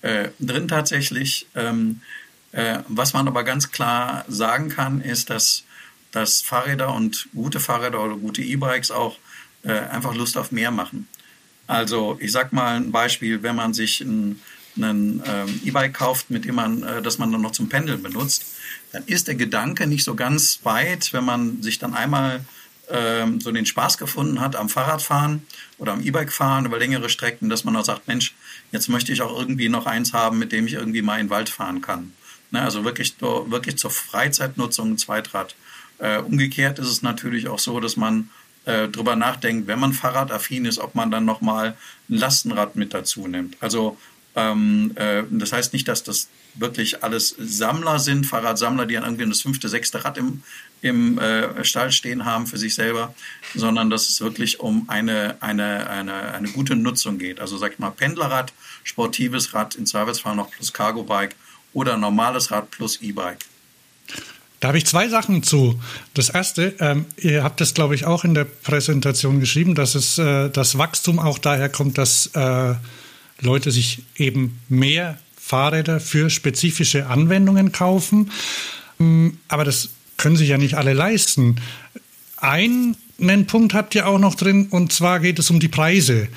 äh, 0.00 0.30
drin 0.38 0.68
tatsächlich. 0.68 1.46
Ähm, 1.54 2.00
äh, 2.52 2.78
was 2.88 3.12
man 3.12 3.28
aber 3.28 3.44
ganz 3.44 3.70
klar 3.70 4.24
sagen 4.28 4.70
kann, 4.70 5.00
ist, 5.02 5.30
dass, 5.30 5.64
dass 6.12 6.40
Fahrräder 6.40 6.94
und 6.94 7.28
gute 7.34 7.60
Fahrräder 7.60 8.02
oder 8.02 8.16
gute 8.16 8.42
E-Bikes 8.42 8.90
auch 8.90 9.18
äh, 9.62 9.72
einfach 9.72 10.14
Lust 10.14 10.38
auf 10.38 10.50
mehr 10.50 10.70
machen. 10.70 11.06
Also 11.66 12.16
ich 12.20 12.32
sag 12.32 12.52
mal 12.52 12.76
ein 12.76 12.90
Beispiel, 12.90 13.42
wenn 13.42 13.54
man 13.54 13.74
sich 13.74 14.00
ein, 14.00 14.40
ein 14.76 15.22
ähm, 15.26 15.60
E-Bike 15.64 15.94
kauft, 15.94 16.30
mit 16.30 16.44
dem 16.46 16.54
man, 16.56 16.82
äh, 16.82 17.02
das 17.02 17.18
man 17.18 17.30
dann 17.30 17.42
noch 17.42 17.52
zum 17.52 17.68
Pendeln 17.68 18.02
benutzt, 18.02 18.46
dann 18.92 19.04
ist 19.04 19.28
der 19.28 19.36
Gedanke 19.36 19.86
nicht 19.86 20.04
so 20.04 20.14
ganz 20.14 20.60
weit, 20.64 21.12
wenn 21.12 21.24
man 21.24 21.62
sich 21.62 21.78
dann 21.78 21.94
einmal 21.94 22.40
ähm, 22.90 23.40
so 23.40 23.50
den 23.52 23.66
Spaß 23.66 23.98
gefunden 23.98 24.40
hat 24.40 24.56
am 24.56 24.68
Fahrradfahren 24.68 25.46
oder 25.78 25.92
am 25.92 26.00
E-Bike 26.00 26.32
fahren 26.32 26.66
über 26.66 26.78
längere 26.78 27.08
Strecken, 27.08 27.48
dass 27.48 27.64
man 27.64 27.76
auch 27.76 27.84
sagt, 27.84 28.08
Mensch, 28.08 28.34
jetzt 28.72 28.88
möchte 28.88 29.12
ich 29.12 29.22
auch 29.22 29.38
irgendwie 29.38 29.68
noch 29.68 29.86
eins 29.86 30.12
haben, 30.12 30.38
mit 30.38 30.52
dem 30.52 30.66
ich 30.66 30.74
irgendwie 30.74 31.02
mal 31.02 31.18
in 31.20 31.26
den 31.26 31.30
Wald 31.30 31.48
fahren 31.48 31.80
kann. 31.80 32.12
Ne, 32.50 32.62
also 32.62 32.84
wirklich, 32.84 33.14
wirklich 33.20 33.78
zur 33.78 33.90
Freizeitnutzung 33.90 34.92
ein 34.92 34.98
Zweitrad. 34.98 35.54
Äh, 35.98 36.18
umgekehrt 36.18 36.78
ist 36.78 36.88
es 36.88 37.02
natürlich 37.02 37.48
auch 37.48 37.58
so, 37.58 37.78
dass 37.78 37.96
man 37.96 38.30
äh, 38.64 38.88
drüber 38.88 39.16
nachdenkt, 39.16 39.68
wenn 39.68 39.78
man 39.78 39.92
fahrradaffin 39.92 40.64
ist, 40.64 40.78
ob 40.78 40.94
man 40.94 41.10
dann 41.10 41.24
nochmal 41.24 41.76
ein 42.08 42.16
Lastenrad 42.16 42.76
mit 42.76 42.92
dazu 42.92 43.28
nimmt. 43.28 43.56
Also 43.60 43.96
Ähm, 44.36 44.92
äh, 44.96 45.22
das 45.30 45.52
heißt 45.52 45.72
nicht, 45.72 45.88
dass 45.88 46.02
das 46.02 46.28
wirklich 46.54 47.02
alles 47.02 47.34
Sammler 47.38 47.98
sind, 47.98 48.26
Fahrradsammler, 48.26 48.86
die 48.86 48.94
dann 48.94 49.04
irgendwie 49.04 49.28
das 49.28 49.42
fünfte, 49.42 49.68
sechste 49.68 50.04
Rad 50.04 50.18
im, 50.18 50.42
im 50.82 51.18
äh, 51.18 51.64
Stall 51.64 51.92
stehen 51.92 52.24
haben 52.24 52.46
für 52.46 52.58
sich 52.58 52.74
selber, 52.74 53.14
sondern 53.54 53.90
dass 53.90 54.08
es 54.08 54.20
wirklich 54.20 54.60
um 54.60 54.88
eine, 54.88 55.36
eine, 55.40 55.88
eine, 55.88 56.32
eine 56.32 56.48
gute 56.48 56.76
Nutzung 56.76 57.18
geht. 57.18 57.40
Also 57.40 57.56
sag 57.56 57.72
ich 57.72 57.78
mal 57.78 57.90
Pendlerrad, 57.90 58.52
sportives 58.84 59.54
Rad, 59.54 59.74
in 59.74 59.86
Zweifelsfall 59.86 60.36
noch 60.36 60.50
plus 60.50 60.72
Cargo-Bike 60.72 61.36
oder 61.72 61.96
normales 61.96 62.50
Rad 62.50 62.70
plus 62.70 63.00
E-Bike. 63.00 63.38
Da 64.60 64.68
habe 64.68 64.78
ich 64.78 64.84
zwei 64.84 65.08
Sachen 65.08 65.42
zu. 65.42 65.80
Das 66.12 66.28
erste, 66.28 66.74
ähm, 66.80 67.06
ihr 67.16 67.42
habt 67.42 67.62
es, 67.62 67.72
glaube 67.72 67.94
ich, 67.94 68.04
auch 68.04 68.24
in 68.24 68.34
der 68.34 68.44
Präsentation 68.44 69.40
geschrieben, 69.40 69.74
dass 69.74 69.94
es 69.94 70.18
äh, 70.18 70.50
das 70.50 70.76
Wachstum 70.76 71.18
auch 71.18 71.38
daher 71.38 71.70
kommt, 71.70 71.96
dass 71.96 72.26
äh, 72.34 72.74
Leute 73.40 73.70
sich 73.70 74.02
eben 74.16 74.58
mehr 74.68 75.18
Fahrräder 75.36 76.00
für 76.00 76.30
spezifische 76.30 77.06
Anwendungen 77.06 77.72
kaufen. 77.72 78.30
Ähm, 78.98 79.38
aber 79.48 79.64
das 79.64 79.90
können 80.16 80.36
sich 80.36 80.48
ja 80.48 80.58
nicht 80.58 80.74
alle 80.74 80.92
leisten. 80.92 81.56
Einen 82.36 82.96
Punkt 83.46 83.74
habt 83.74 83.94
ihr 83.94 84.06
auch 84.06 84.18
noch 84.18 84.34
drin, 84.34 84.68
und 84.70 84.92
zwar 84.92 85.20
geht 85.20 85.38
es 85.38 85.50
um 85.50 85.60
die 85.60 85.68
Preise. 85.68 86.28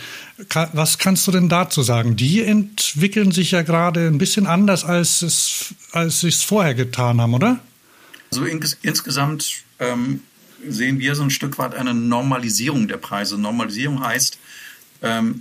Was 0.73 0.97
kannst 0.97 1.27
du 1.27 1.31
denn 1.31 1.47
dazu 1.47 1.81
sagen? 1.81 2.15
Die 2.15 2.41
entwickeln 2.41 3.31
sich 3.31 3.51
ja 3.51 3.61
gerade 3.61 4.07
ein 4.07 4.17
bisschen 4.17 4.47
anders, 4.47 4.83
als 4.83 5.21
es, 5.21 5.75
als 5.91 6.21
sie 6.21 6.29
es 6.29 6.43
vorher 6.43 6.73
getan 6.73 7.21
haben, 7.21 7.33
oder? 7.33 7.59
Also 8.31 8.45
ins, 8.45 8.77
insgesamt 8.81 9.63
ähm, 9.79 10.21
sehen 10.67 10.99
wir 10.99 11.15
so 11.15 11.23
ein 11.23 11.29
Stück 11.29 11.57
weit 11.57 11.75
eine 11.75 11.93
Normalisierung 11.93 12.87
der 12.87 12.97
Preise. 12.97 13.37
Normalisierung 13.37 14.03
heißt, 14.03 14.37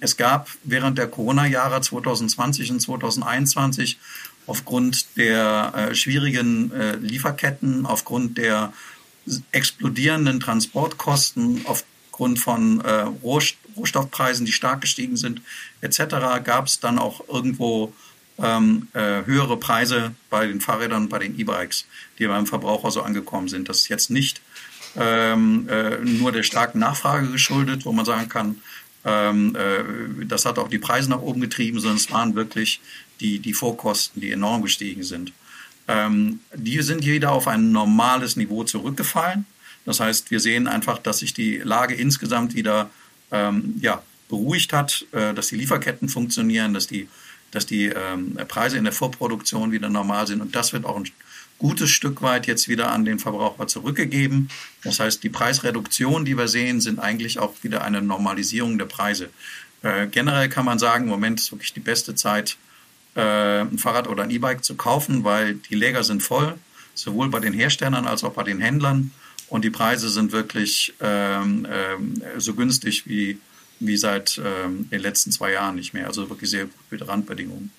es 0.00 0.16
gab 0.16 0.48
während 0.64 0.98
der 0.98 1.06
Corona-Jahre 1.06 1.80
2020 1.80 2.72
und 2.72 2.80
2021 2.80 3.98
aufgrund 4.46 5.16
der 5.16 5.72
äh, 5.74 5.94
schwierigen 5.94 6.72
äh, 6.72 6.96
Lieferketten, 6.96 7.86
aufgrund 7.86 8.38
der 8.38 8.72
explodierenden 9.52 10.40
Transportkosten, 10.40 11.64
aufgrund 11.66 12.38
von 12.40 12.80
äh, 12.80 13.06
Rohstoffpreisen, 13.22 14.46
die 14.46 14.52
stark 14.52 14.80
gestiegen 14.80 15.16
sind, 15.16 15.42
etc., 15.80 16.42
gab 16.42 16.66
es 16.66 16.80
dann 16.80 16.98
auch 16.98 17.28
irgendwo 17.28 17.92
ähm, 18.38 18.88
äh, 18.94 19.24
höhere 19.24 19.56
Preise 19.56 20.14
bei 20.28 20.46
den 20.46 20.60
Fahrrädern, 20.60 21.08
bei 21.08 21.18
den 21.18 21.38
E-Bikes, 21.38 21.86
die 22.18 22.26
beim 22.26 22.46
Verbraucher 22.46 22.90
so 22.90 23.02
angekommen 23.02 23.48
sind. 23.48 23.68
Das 23.68 23.78
ist 23.78 23.88
jetzt 23.88 24.10
nicht 24.10 24.40
ähm, 24.96 25.68
äh, 25.68 25.98
nur 25.98 26.32
der 26.32 26.42
starken 26.42 26.80
Nachfrage 26.80 27.28
geschuldet, 27.30 27.84
wo 27.84 27.92
man 27.92 28.04
sagen 28.04 28.28
kann, 28.28 28.60
ähm, 29.04 29.56
äh, 29.56 30.24
das 30.26 30.44
hat 30.44 30.58
auch 30.58 30.68
die 30.68 30.78
Preise 30.78 31.10
nach 31.10 31.20
oben 31.20 31.40
getrieben, 31.40 31.80
sondern 31.80 31.96
es 31.96 32.10
waren 32.10 32.34
wirklich 32.34 32.80
die, 33.20 33.38
die 33.38 33.54
Vorkosten, 33.54 34.20
die 34.20 34.30
enorm 34.30 34.62
gestiegen 34.62 35.02
sind. 35.02 35.32
Ähm, 35.88 36.40
die 36.54 36.80
sind 36.82 37.04
wieder 37.04 37.32
auf 37.32 37.48
ein 37.48 37.72
normales 37.72 38.36
Niveau 38.36 38.64
zurückgefallen. 38.64 39.46
Das 39.84 39.98
heißt, 39.98 40.30
wir 40.30 40.38
sehen 40.38 40.68
einfach, 40.68 40.98
dass 40.98 41.18
sich 41.18 41.34
die 41.34 41.58
Lage 41.58 41.94
insgesamt 41.94 42.54
wieder 42.54 42.90
ähm, 43.32 43.74
ja, 43.80 44.02
beruhigt 44.28 44.72
hat, 44.72 45.04
äh, 45.12 45.34
dass 45.34 45.48
die 45.48 45.56
Lieferketten 45.56 46.08
funktionieren, 46.08 46.74
dass 46.74 46.86
die 46.86 47.08
dass 47.52 47.66
die 47.66 47.86
ähm, 47.86 48.38
Preise 48.48 48.78
in 48.78 48.84
der 48.84 48.92
Vorproduktion 48.92 49.70
wieder 49.70 49.88
normal 49.88 50.26
sind. 50.26 50.40
Und 50.40 50.56
das 50.56 50.72
wird 50.72 50.84
auch 50.84 50.96
ein 50.96 51.04
gutes 51.58 51.90
Stück 51.90 52.22
weit 52.22 52.46
jetzt 52.46 52.68
wieder 52.68 52.90
an 52.90 53.04
den 53.04 53.18
Verbraucher 53.18 53.66
zurückgegeben. 53.66 54.48
Das 54.82 55.00
heißt, 55.00 55.22
die 55.22 55.28
Preisreduktionen, 55.28 56.24
die 56.24 56.36
wir 56.36 56.48
sehen, 56.48 56.80
sind 56.80 56.98
eigentlich 56.98 57.38
auch 57.38 57.54
wieder 57.62 57.82
eine 57.82 58.02
Normalisierung 58.02 58.78
der 58.78 58.86
Preise. 58.86 59.30
Äh, 59.82 60.06
generell 60.08 60.48
kann 60.48 60.64
man 60.64 60.78
sagen, 60.78 61.04
im 61.04 61.10
Moment 61.10 61.40
ist 61.40 61.52
wirklich 61.52 61.72
die 61.72 61.80
beste 61.80 62.14
Zeit, 62.14 62.56
äh, 63.14 63.60
ein 63.60 63.78
Fahrrad 63.78 64.08
oder 64.08 64.22
ein 64.22 64.30
E-Bike 64.30 64.64
zu 64.64 64.74
kaufen, 64.74 65.24
weil 65.24 65.54
die 65.54 65.74
Läger 65.74 66.02
sind 66.04 66.22
voll, 66.22 66.54
sowohl 66.94 67.28
bei 67.28 67.40
den 67.40 67.52
Herstellern 67.52 68.06
als 68.06 68.24
auch 68.24 68.32
bei 68.32 68.42
den 68.42 68.60
Händlern. 68.60 69.12
Und 69.48 69.64
die 69.64 69.70
Preise 69.70 70.08
sind 70.08 70.32
wirklich 70.32 70.94
ähm, 71.00 71.66
äh, 71.66 72.40
so 72.40 72.54
günstig 72.54 73.06
wie 73.06 73.38
wie 73.86 73.96
seit 73.96 74.40
ähm, 74.44 74.88
den 74.90 75.00
letzten 75.00 75.32
zwei 75.32 75.52
Jahren 75.52 75.74
nicht 75.74 75.92
mehr. 75.92 76.06
Also 76.06 76.30
wirklich 76.30 76.50
sehr 76.50 76.68
gute 76.90 77.06
Randbedingungen. 77.06 77.72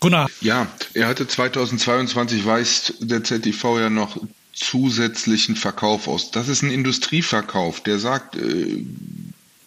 Gunnar. 0.00 0.30
Ja, 0.40 0.66
er 0.94 1.08
hatte 1.08 1.26
2022, 1.26 2.44
weist 2.44 2.94
der 3.00 3.24
ZTV 3.24 3.78
ja 3.78 3.90
noch 3.90 4.16
zusätzlichen 4.52 5.56
Verkauf 5.56 6.08
aus. 6.08 6.30
Das 6.30 6.48
ist 6.48 6.62
ein 6.62 6.70
Industrieverkauf, 6.70 7.82
der 7.82 7.98
sagt, 7.98 8.36
äh, 8.36 8.84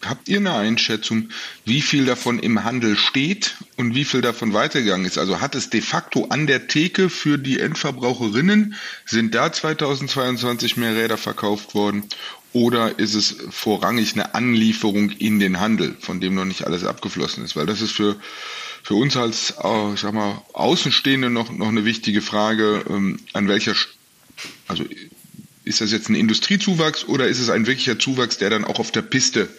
habt 0.03 0.29
ihr 0.29 0.37
eine 0.37 0.53
Einschätzung, 0.53 1.29
wie 1.65 1.81
viel 1.81 2.05
davon 2.05 2.39
im 2.39 2.63
Handel 2.63 2.95
steht 2.95 3.55
und 3.75 3.95
wie 3.95 4.05
viel 4.05 4.21
davon 4.21 4.53
weitergegangen 4.53 5.05
ist? 5.05 5.17
Also 5.17 5.41
hat 5.41 5.55
es 5.55 5.69
de 5.69 5.81
facto 5.81 6.27
an 6.29 6.47
der 6.47 6.67
Theke 6.67 7.09
für 7.09 7.37
die 7.37 7.59
Endverbraucherinnen, 7.59 8.75
sind 9.05 9.35
da 9.35 9.51
2022 9.51 10.77
mehr 10.77 10.95
Räder 10.95 11.17
verkauft 11.17 11.75
worden 11.75 12.03
oder 12.51 12.97
ist 12.97 13.13
es 13.13 13.35
vorrangig 13.49 14.13
eine 14.13 14.33
Anlieferung 14.33 15.11
in 15.11 15.39
den 15.39 15.59
Handel, 15.59 15.95
von 15.99 16.19
dem 16.19 16.33
noch 16.35 16.45
nicht 16.45 16.65
alles 16.65 16.83
abgeflossen 16.83 17.43
ist? 17.45 17.55
Weil 17.55 17.67
das 17.67 17.81
ist 17.81 17.91
für, 17.91 18.15
für 18.83 18.95
uns 18.95 19.17
als 19.17 19.53
äh, 19.63 19.93
ich 19.93 19.99
sag 19.99 20.13
mal, 20.13 20.41
Außenstehende 20.53 21.29
noch, 21.29 21.51
noch 21.51 21.67
eine 21.67 21.85
wichtige 21.85 22.21
Frage, 22.21 22.85
ähm, 22.89 23.19
an 23.33 23.47
welcher, 23.47 23.75
also 24.67 24.85
ist 25.63 25.81
das 25.81 25.91
jetzt 25.91 26.09
ein 26.09 26.15
Industriezuwachs 26.15 27.05
oder 27.05 27.27
ist 27.27 27.39
es 27.39 27.49
ein 27.49 27.67
wirklicher 27.67 27.99
Zuwachs, 27.99 28.37
der 28.37 28.49
dann 28.49 28.65
auch 28.65 28.79
auf 28.79 28.91
der 28.91 29.03
Piste 29.03 29.49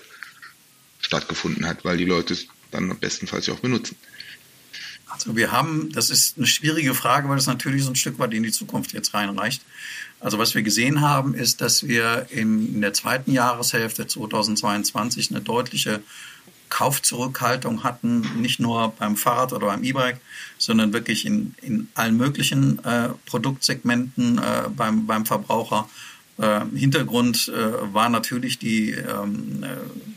stattgefunden 1.01 1.67
hat, 1.67 1.85
weil 1.85 1.97
die 1.97 2.05
Leute 2.05 2.35
es 2.35 2.47
dann 2.71 2.99
bestenfalls 2.99 3.47
ja 3.47 3.55
auch 3.55 3.61
benutzen? 3.61 3.97
Also 5.11 5.35
wir 5.37 5.51
haben, 5.51 5.91
das 5.93 6.09
ist 6.09 6.37
eine 6.37 6.47
schwierige 6.47 6.95
Frage, 6.95 7.29
weil 7.29 7.37
das 7.37 7.47
natürlich 7.47 7.83
so 7.83 7.91
ein 7.91 7.97
Stück 7.97 8.19
weit 8.19 8.33
in 8.33 8.45
die 8.45 8.53
Zukunft 8.53 8.93
jetzt 8.93 9.13
reinreicht. 9.13 9.63
Also 10.21 10.39
was 10.39 10.55
wir 10.55 10.63
gesehen 10.63 11.01
haben, 11.01 11.35
ist, 11.35 11.61
dass 11.61 11.87
wir 11.89 12.27
in 12.31 12.81
der 12.81 12.93
zweiten 12.93 13.33
Jahreshälfte 13.33 14.07
2022 14.07 15.31
eine 15.31 15.41
deutliche 15.41 16.01
Kaufzurückhaltung 16.71 17.85
hatten, 17.85 18.41
nicht 18.41 18.61
nur 18.61 18.95
beim 18.99 19.17
Fahrrad 19.17 19.53
oder 19.53 19.67
beim 19.67 19.85
E-Bike, 19.85 20.21
sondern 20.57 20.93
wirklich 20.93 21.27
in, 21.27 21.55
in 21.61 21.89
allen 21.95 22.17
möglichen 22.17 22.83
äh, 22.85 23.11
Produktsegmenten 23.27 24.39
äh, 24.39 24.69
beim, 24.75 25.07
beim 25.07 25.27
Verbraucher. 25.27 25.89
Äh, 26.39 26.61
Hintergrund 26.75 27.49
äh, 27.49 27.93
war 27.93 28.09
natürlich 28.09 28.59
die, 28.59 28.93
ähm, 28.93 29.63
äh, 29.63 29.67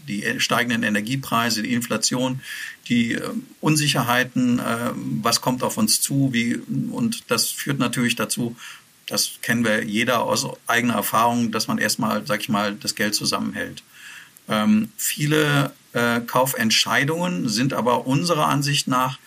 die 0.07 0.39
steigenden 0.39 0.83
Energiepreise, 0.83 1.63
die 1.63 1.73
Inflation, 1.73 2.39
die 2.87 3.13
äh, 3.13 3.29
Unsicherheiten, 3.59 4.61
was 5.21 5.41
kommt 5.41 5.63
auf 5.63 5.77
uns 5.77 6.01
zu, 6.01 6.29
wie, 6.31 6.55
und 6.91 7.29
das 7.31 7.49
führt 7.49 7.79
natürlich 7.79 8.15
dazu, 8.15 8.55
das 9.07 9.33
kennen 9.41 9.65
wir 9.65 9.83
jeder 9.83 10.23
aus 10.23 10.47
eigener 10.67 10.95
Erfahrung, 10.95 11.51
dass 11.51 11.67
man 11.67 11.77
erstmal, 11.77 12.25
sag 12.25 12.39
ich 12.41 12.49
mal, 12.49 12.75
das 12.75 12.95
Geld 12.95 13.15
zusammenhält. 13.15 13.83
Ähm, 14.49 14.91
viele 14.97 15.71
äh, 15.93 16.21
Kaufentscheidungen 16.21 17.49
sind 17.49 17.73
aber 17.73 18.07
unserer 18.07 18.47
Ansicht 18.47 18.87
nach 18.87 19.19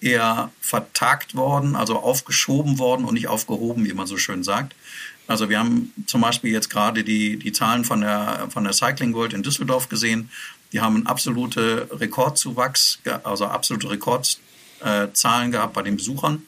eher 0.00 0.50
vertagt 0.60 1.34
worden, 1.34 1.76
also 1.76 1.98
aufgeschoben 1.98 2.78
worden 2.78 3.04
und 3.04 3.14
nicht 3.14 3.28
aufgehoben, 3.28 3.84
wie 3.84 3.92
man 3.92 4.06
so 4.06 4.16
schön 4.16 4.42
sagt. 4.42 4.74
Also 5.28 5.48
wir 5.48 5.58
haben 5.58 5.92
zum 6.06 6.20
Beispiel 6.20 6.52
jetzt 6.52 6.68
gerade 6.68 7.04
die, 7.04 7.38
die 7.38 7.52
Zahlen 7.52 7.84
von 7.84 8.00
der, 8.00 8.48
von 8.50 8.64
der 8.64 8.72
Cycling 8.72 9.14
World 9.14 9.32
in 9.32 9.42
Düsseldorf 9.42 9.88
gesehen. 9.88 10.30
Die 10.72 10.80
haben 10.80 10.96
einen 10.96 11.06
absolute 11.06 11.88
Rekordzuwachs, 11.92 12.98
also 13.22 13.46
absolute 13.46 13.90
Rekordzahlen 13.90 15.52
gehabt 15.52 15.74
bei 15.74 15.82
den 15.82 15.96
Besuchern. 15.96 16.42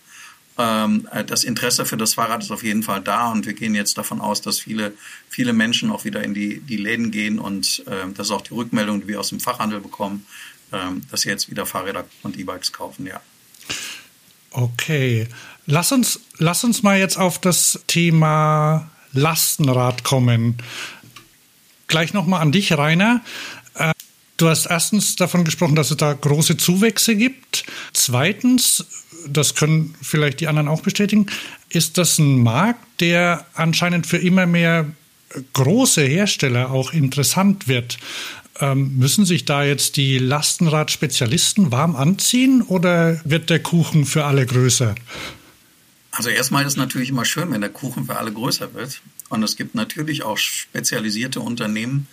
Ähm, 0.56 1.08
äh, 1.10 1.24
das 1.24 1.44
Interesse 1.44 1.84
für 1.84 1.96
das 1.96 2.14
Fahrrad 2.14 2.42
ist 2.42 2.52
auf 2.52 2.62
jeden 2.62 2.82
Fall 2.82 3.00
da 3.00 3.32
und 3.32 3.46
wir 3.46 3.54
gehen 3.54 3.74
jetzt 3.74 3.98
davon 3.98 4.20
aus, 4.20 4.40
dass 4.40 4.60
viele, 4.60 4.92
viele 5.28 5.52
Menschen 5.52 5.90
auch 5.90 6.04
wieder 6.04 6.22
in 6.22 6.32
die, 6.32 6.60
die 6.60 6.76
Läden 6.76 7.10
gehen 7.10 7.38
und 7.38 7.82
äh, 7.86 8.12
das 8.14 8.28
ist 8.28 8.30
auch 8.30 8.42
die 8.42 8.54
Rückmeldung, 8.54 9.00
die 9.00 9.08
wir 9.08 9.20
aus 9.20 9.30
dem 9.30 9.40
Fachhandel 9.40 9.80
bekommen, 9.80 10.26
äh, 10.70 10.78
dass 11.10 11.22
sie 11.22 11.28
jetzt 11.28 11.50
wieder 11.50 11.66
Fahrräder 11.66 12.04
und 12.22 12.38
E-Bikes 12.38 12.72
kaufen, 12.72 13.06
ja. 13.06 13.20
Okay, 14.52 15.26
lass 15.66 15.90
uns, 15.90 16.20
lass 16.38 16.62
uns 16.62 16.84
mal 16.84 16.98
jetzt 16.98 17.18
auf 17.18 17.40
das 17.40 17.80
Thema 17.88 18.88
Lastenrad 19.12 20.04
kommen. 20.04 20.58
Gleich 21.88 22.12
nochmal 22.12 22.42
an 22.42 22.52
dich, 22.52 22.72
Rainer. 22.72 23.22
Äh, 23.74 23.92
du 24.36 24.48
hast 24.48 24.66
erstens 24.66 25.16
davon 25.16 25.44
gesprochen, 25.44 25.74
dass 25.74 25.90
es 25.90 25.96
da 25.96 26.12
große 26.12 26.56
Zuwächse 26.56 27.16
gibt. 27.16 27.64
Zweitens, 27.92 28.84
das 29.28 29.54
können 29.54 29.94
vielleicht 30.00 30.40
die 30.40 30.48
anderen 30.48 30.68
auch 30.68 30.82
bestätigen, 30.82 31.26
ist 31.68 31.98
das 31.98 32.18
ein 32.18 32.42
Markt, 32.42 33.00
der 33.00 33.46
anscheinend 33.54 34.06
für 34.06 34.18
immer 34.18 34.46
mehr 34.46 34.86
große 35.52 36.02
Hersteller 36.02 36.70
auch 36.70 36.92
interessant 36.92 37.68
wird. 37.68 37.98
Ähm, 38.60 38.96
müssen 38.98 39.24
sich 39.24 39.44
da 39.44 39.64
jetzt 39.64 39.96
die 39.96 40.18
Lastenradspezialisten 40.18 41.72
warm 41.72 41.96
anziehen 41.96 42.62
oder 42.62 43.20
wird 43.24 43.50
der 43.50 43.60
Kuchen 43.60 44.06
für 44.06 44.24
alle 44.24 44.46
größer? 44.46 44.94
Also 46.12 46.30
erstmal 46.30 46.62
ist 46.62 46.72
es 46.72 46.76
natürlich 46.76 47.08
immer 47.08 47.24
schön, 47.24 47.50
wenn 47.50 47.60
der 47.60 47.70
Kuchen 47.70 48.06
für 48.06 48.16
alle 48.16 48.32
größer 48.32 48.72
wird. 48.74 49.00
Und 49.28 49.42
es 49.42 49.56
gibt 49.56 49.74
natürlich 49.74 50.22
auch 50.22 50.38
spezialisierte 50.38 51.40
Unternehmen. 51.40 52.06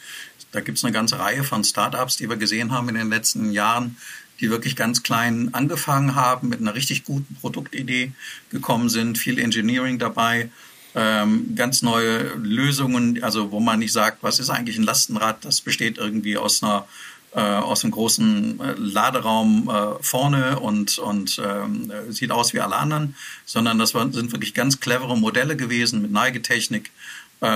Da 0.51 0.62
gibt 0.62 0.80
es 0.80 0.84
eine 0.84 0.91
ganze 0.91 1.20
Reihe 1.20 1.44
von 1.44 1.63
Startups, 1.63 2.18
die 2.18 2.27
wir 2.27 2.38
gesehen 2.38 2.72
haben 2.72 2.89
in 2.89 2.96
den 2.96 3.10
letzten 3.10 3.51
Jahren, 3.51 3.98
die 4.42 4.50
wirklich 4.50 4.76
ganz 4.76 5.04
klein 5.04 5.54
angefangen 5.54 6.16
haben, 6.16 6.50
mit 6.50 6.60
einer 6.60 6.76
richtig 6.76 7.06
guten 7.06 7.36
Produktidee 7.36 8.12
gekommen 8.50 8.90
sind, 8.90 9.18
viel 9.18 9.40
Engineering 9.40 10.00
dabei, 10.00 10.50
ähm, 10.94 11.56
ganz 11.56 11.82
neue 11.82 12.34
Lösungen, 12.36 13.24
also 13.24 13.52
wo 13.52 13.60
man 13.60 13.80
nicht 13.80 13.94
sagt, 13.94 14.24
was 14.24 14.40
ist 14.40 14.50
eigentlich 14.50 14.78
ein 14.78 14.84
Lastenrad, 14.84 15.46
das 15.46 15.62
besteht 15.62 15.98
irgendwie 15.98 16.38
aus 16.38 16.62
einer 16.62 16.86
äh, 17.34 17.40
aus 17.40 17.86
einem 17.86 17.92
großen 17.92 18.60
äh, 18.60 18.74
Laderaum 18.78 19.70
äh, 19.70 20.04
vorne 20.04 20.60
und, 20.60 20.98
und 20.98 21.42
ähm, 21.42 21.90
sieht 22.10 22.30
aus 22.30 22.54
wie 22.54 22.60
alle 22.60 22.76
anderen, 22.76 23.16
sondern 23.46 23.80
das 23.80 23.94
waren, 23.94 24.12
sind 24.12 24.34
wirklich 24.34 24.54
ganz 24.54 24.82
clevere 24.82 25.18
Modelle 25.18 25.56
gewesen 25.56 26.02
mit 26.02 26.12
Neigetechnik, 26.12 26.92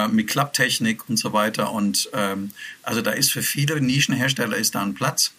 mit 0.10 0.30
Klapptechnik 0.30 1.08
und 1.10 1.18
so 1.18 1.32
weiter. 1.32 1.72
Und 1.72 2.10
ähm, 2.14 2.50
also 2.82 3.02
da 3.02 3.12
ist 3.12 3.32
für 3.32 3.44
viele 3.44 3.80
Nischenhersteller 3.80 4.58
ist 4.58 4.74
da 4.74 4.82
ein 4.82 4.96
Platz. 4.96 5.32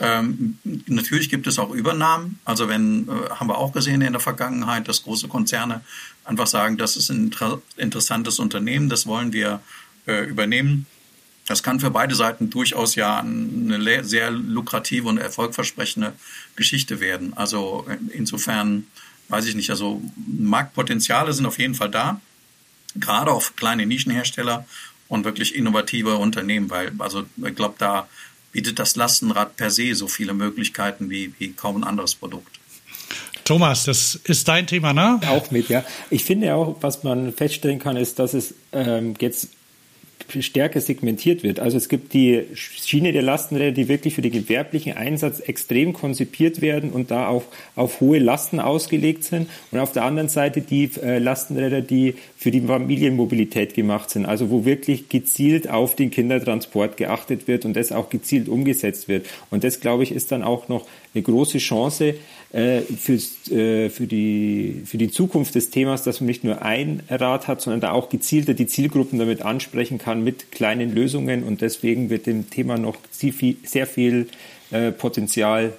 Ähm, 0.00 0.58
natürlich 0.86 1.28
gibt 1.28 1.46
es 1.46 1.58
auch 1.58 1.70
Übernahmen. 1.70 2.38
Also 2.44 2.68
wenn, 2.68 3.06
äh, 3.08 3.30
haben 3.30 3.48
wir 3.48 3.58
auch 3.58 3.72
gesehen 3.72 4.00
in 4.00 4.12
der 4.12 4.20
Vergangenheit, 4.20 4.88
dass 4.88 5.02
große 5.02 5.28
Konzerne 5.28 5.82
einfach 6.24 6.46
sagen, 6.46 6.78
das 6.78 6.96
ist 6.96 7.10
ein 7.10 7.24
inter 7.24 7.60
interessantes 7.76 8.38
Unternehmen, 8.38 8.88
das 8.88 9.06
wollen 9.06 9.32
wir 9.32 9.60
äh, 10.06 10.24
übernehmen. 10.24 10.86
Das 11.46 11.62
kann 11.62 11.80
für 11.80 11.90
beide 11.90 12.14
Seiten 12.14 12.48
durchaus 12.48 12.94
ja 12.94 13.18
eine 13.18 14.04
sehr 14.04 14.30
lukrative 14.30 15.08
und 15.08 15.18
erfolgversprechende 15.18 16.12
Geschichte 16.56 17.00
werden. 17.00 17.32
Also 17.34 17.86
insofern 18.10 18.86
weiß 19.28 19.46
ich 19.46 19.54
nicht, 19.54 19.70
also 19.70 20.00
Marktpotenziale 20.16 21.32
sind 21.32 21.46
auf 21.46 21.58
jeden 21.58 21.74
Fall 21.74 21.90
da 21.90 22.20
gerade 22.94 23.30
auf 23.30 23.56
kleine 23.56 23.86
Nischenhersteller 23.86 24.66
und 25.08 25.24
wirklich 25.24 25.54
innovative 25.54 26.16
Unternehmen, 26.16 26.70
weil 26.70 26.92
also 26.98 27.24
ich 27.36 27.54
glaube, 27.54 27.74
da 27.78 28.08
bietet 28.52 28.78
das 28.78 28.96
Lastenrad 28.96 29.56
per 29.56 29.70
se 29.70 29.94
so 29.94 30.08
viele 30.08 30.34
Möglichkeiten 30.34 31.10
wie, 31.10 31.32
wie 31.38 31.52
kaum 31.52 31.76
ein 31.78 31.84
anderes 31.84 32.14
Produkt. 32.14 32.58
Thomas, 33.44 33.84
das 33.84 34.14
ist 34.14 34.46
dein 34.46 34.66
Thema, 34.66 34.92
ne? 34.92 35.20
Auch 35.28 35.50
mit, 35.50 35.68
ja. 35.68 35.84
Ich 36.08 36.24
finde 36.24 36.54
auch, 36.54 36.76
was 36.82 37.02
man 37.02 37.32
feststellen 37.32 37.78
kann, 37.78 37.96
ist, 37.96 38.18
dass 38.18 38.34
es 38.34 38.54
ähm, 38.72 39.14
jetzt 39.18 39.48
stärker 40.40 40.80
segmentiert 40.80 41.42
wird. 41.42 41.60
Also 41.60 41.76
es 41.76 41.88
gibt 41.88 42.12
die 42.12 42.44
Schiene 42.54 43.12
der 43.12 43.22
Lastenräder, 43.22 43.72
die 43.72 43.88
wirklich 43.88 44.14
für 44.14 44.22
den 44.22 44.32
gewerblichen 44.32 44.96
Einsatz 44.96 45.40
extrem 45.40 45.92
konzipiert 45.92 46.60
werden 46.60 46.90
und 46.90 47.10
da 47.10 47.28
auch 47.28 47.44
auf 47.76 48.00
hohe 48.00 48.18
Lasten 48.18 48.60
ausgelegt 48.60 49.24
sind. 49.24 49.48
Und 49.70 49.78
auf 49.78 49.92
der 49.92 50.04
anderen 50.04 50.28
Seite 50.28 50.60
die 50.60 50.90
äh, 51.02 51.18
Lastenräder, 51.18 51.80
die 51.80 52.14
für 52.36 52.50
die 52.50 52.60
Familienmobilität 52.60 53.74
gemacht 53.74 54.10
sind. 54.10 54.26
Also 54.26 54.50
wo 54.50 54.64
wirklich 54.64 55.08
gezielt 55.08 55.68
auf 55.68 55.96
den 55.96 56.10
Kindertransport 56.10 56.96
geachtet 56.96 57.48
wird 57.48 57.64
und 57.64 57.74
das 57.74 57.92
auch 57.92 58.08
gezielt 58.10 58.48
umgesetzt 58.48 59.08
wird. 59.08 59.26
Und 59.50 59.64
das, 59.64 59.80
glaube 59.80 60.02
ich, 60.02 60.12
ist 60.12 60.32
dann 60.32 60.42
auch 60.42 60.68
noch 60.68 60.86
eine 61.14 61.22
große 61.22 61.58
Chance, 61.58 62.14
äh, 62.52 62.80
für, 62.80 63.14
äh, 63.54 63.90
für, 63.90 64.06
die, 64.08 64.82
für 64.84 64.98
die 64.98 65.10
Zukunft 65.10 65.54
des 65.54 65.70
Themas, 65.70 66.02
dass 66.02 66.20
man 66.20 66.26
nicht 66.26 66.42
nur 66.42 66.62
ein 66.62 67.02
Rad 67.08 67.46
hat, 67.46 67.60
sondern 67.60 67.80
da 67.80 67.92
auch 67.92 68.08
gezielter 68.08 68.54
die 68.54 68.66
Zielgruppen 68.66 69.20
damit 69.20 69.42
ansprechen 69.42 69.98
kann 69.98 70.24
mit 70.24 70.50
kleinen 70.50 70.92
Lösungen. 70.92 71.44
Und 71.44 71.60
deswegen 71.60 72.10
wird 72.10 72.26
dem 72.26 72.50
Thema 72.50 72.76
noch 72.76 72.96
sehr 73.12 73.32
viel, 73.32 73.56
sehr 73.64 73.86
viel 73.86 74.28
äh, 74.72 74.90
Potenzial 74.90 75.72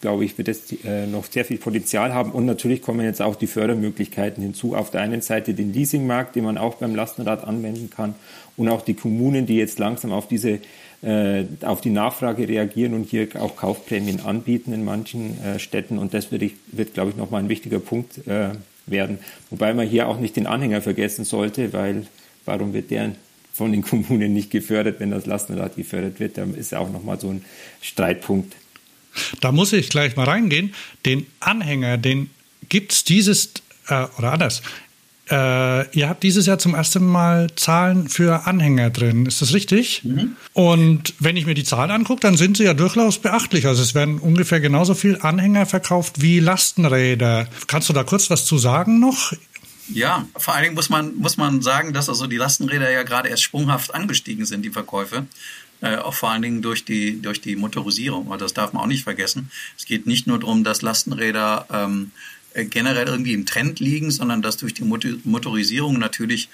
glaube 0.00 0.24
ich, 0.24 0.38
wird 0.38 0.48
es 0.48 0.70
äh, 0.84 1.06
noch 1.06 1.24
sehr 1.24 1.44
viel 1.44 1.58
Potenzial 1.58 2.14
haben. 2.14 2.30
Und 2.30 2.46
natürlich 2.46 2.82
kommen 2.82 3.04
jetzt 3.04 3.20
auch 3.20 3.34
die 3.34 3.48
Fördermöglichkeiten 3.48 4.42
hinzu. 4.42 4.76
Auf 4.76 4.90
der 4.90 5.00
einen 5.00 5.22
Seite 5.22 5.54
den 5.54 5.72
Leasingmarkt, 5.72 6.36
den 6.36 6.44
man 6.44 6.56
auch 6.56 6.76
beim 6.76 6.94
Lastenrad 6.94 7.44
anwenden 7.44 7.90
kann. 7.90 8.14
Und 8.56 8.68
auch 8.68 8.82
die 8.82 8.94
Kommunen, 8.94 9.46
die 9.46 9.56
jetzt 9.56 9.78
langsam 9.78 10.12
auf 10.12 10.28
diese 10.28 10.60
auf 11.00 11.80
die 11.80 11.90
Nachfrage 11.90 12.48
reagieren 12.48 12.94
und 12.94 13.08
hier 13.08 13.28
auch 13.34 13.56
Kaufprämien 13.56 14.20
anbieten 14.20 14.72
in 14.72 14.84
manchen 14.84 15.40
äh, 15.44 15.60
Städten. 15.60 15.96
Und 15.96 16.12
das 16.12 16.32
wird, 16.32 16.50
wird 16.72 16.94
glaube 16.94 17.10
ich, 17.10 17.16
nochmal 17.16 17.42
ein 17.42 17.48
wichtiger 17.48 17.78
Punkt 17.78 18.26
äh, 18.26 18.50
werden. 18.86 19.18
Wobei 19.50 19.74
man 19.74 19.86
hier 19.86 20.08
auch 20.08 20.18
nicht 20.18 20.34
den 20.34 20.48
Anhänger 20.48 20.82
vergessen 20.82 21.24
sollte, 21.24 21.72
weil 21.72 22.06
warum 22.44 22.72
wird 22.72 22.90
der 22.90 23.14
von 23.52 23.70
den 23.70 23.82
Kommunen 23.88 24.32
nicht 24.32 24.50
gefördert, 24.50 24.98
wenn 24.98 25.12
das 25.12 25.26
Lastenrad 25.26 25.76
gefördert 25.76 26.18
wird? 26.18 26.36
Da 26.36 26.44
ist 26.44 26.72
ja 26.72 26.80
auch 26.80 26.90
nochmal 26.90 27.20
so 27.20 27.30
ein 27.30 27.44
Streitpunkt. 27.80 28.54
Da 29.40 29.52
muss 29.52 29.72
ich 29.72 29.88
gleich 29.90 30.16
mal 30.16 30.24
reingehen. 30.24 30.74
Den 31.06 31.26
Anhänger, 31.40 31.96
den 31.96 32.30
gibt 32.68 32.92
es 32.92 33.04
dieses, 33.04 33.52
äh, 33.88 34.06
oder 34.18 34.32
anders, 34.32 34.62
äh, 35.30 35.90
ihr 35.96 36.08
habt 36.08 36.22
dieses 36.22 36.46
Jahr 36.46 36.58
zum 36.58 36.74
ersten 36.74 37.04
Mal 37.04 37.48
Zahlen 37.56 38.08
für 38.08 38.46
Anhänger 38.46 38.90
drin. 38.90 39.26
Ist 39.26 39.42
das 39.42 39.52
richtig? 39.52 40.02
Mhm. 40.04 40.36
Und 40.52 41.14
wenn 41.18 41.36
ich 41.36 41.46
mir 41.46 41.54
die 41.54 41.64
Zahlen 41.64 41.90
angucke, 41.90 42.20
dann 42.20 42.36
sind 42.36 42.56
sie 42.56 42.64
ja 42.64 42.74
durchaus 42.74 43.18
beachtlich. 43.18 43.66
Also 43.66 43.82
es 43.82 43.94
werden 43.94 44.18
ungefähr 44.18 44.60
genauso 44.60 44.94
viel 44.94 45.18
Anhänger 45.20 45.66
verkauft 45.66 46.22
wie 46.22 46.40
Lastenräder. 46.40 47.48
Kannst 47.66 47.88
du 47.88 47.92
da 47.92 48.04
kurz 48.04 48.30
was 48.30 48.46
zu 48.46 48.58
sagen 48.58 49.00
noch? 49.00 49.32
Ja, 49.92 50.26
vor 50.36 50.54
allen 50.54 50.64
Dingen 50.64 50.74
muss 50.74 50.90
man, 50.90 51.16
muss 51.16 51.36
man 51.36 51.62
sagen, 51.62 51.92
dass 51.92 52.08
also 52.08 52.26
die 52.26 52.36
Lastenräder 52.36 52.90
ja 52.90 53.02
gerade 53.02 53.28
erst 53.28 53.42
sprunghaft 53.42 53.94
angestiegen 53.94 54.44
sind, 54.44 54.62
die 54.64 54.70
Verkäufe. 54.70 55.26
Äh, 55.80 55.96
auch 55.96 56.14
vor 56.14 56.30
allen 56.30 56.42
Dingen 56.42 56.60
durch 56.60 56.84
die, 56.84 57.22
durch 57.22 57.40
die 57.40 57.54
Motorisierung. 57.54 58.26
Und 58.26 58.42
das 58.42 58.52
darf 58.52 58.72
man 58.72 58.82
auch 58.82 58.88
nicht 58.88 59.04
vergessen. 59.04 59.50
Es 59.76 59.86
geht 59.86 60.06
nicht 60.06 60.26
nur 60.26 60.38
darum, 60.40 60.64
dass 60.64 60.82
Lastenräder 60.82 61.66
ähm, 61.72 62.10
äh, 62.10 62.18
generell 62.54 63.06
irgendwie 63.06 63.34
im 63.34 63.46
Trend 63.46 63.80
liegen, 63.80 64.10
sondern 64.10 64.42
dass 64.42 64.56
durch 64.56 64.74
die 64.74 64.84
Motorisierung 64.84 65.98
natürlich 65.98 66.48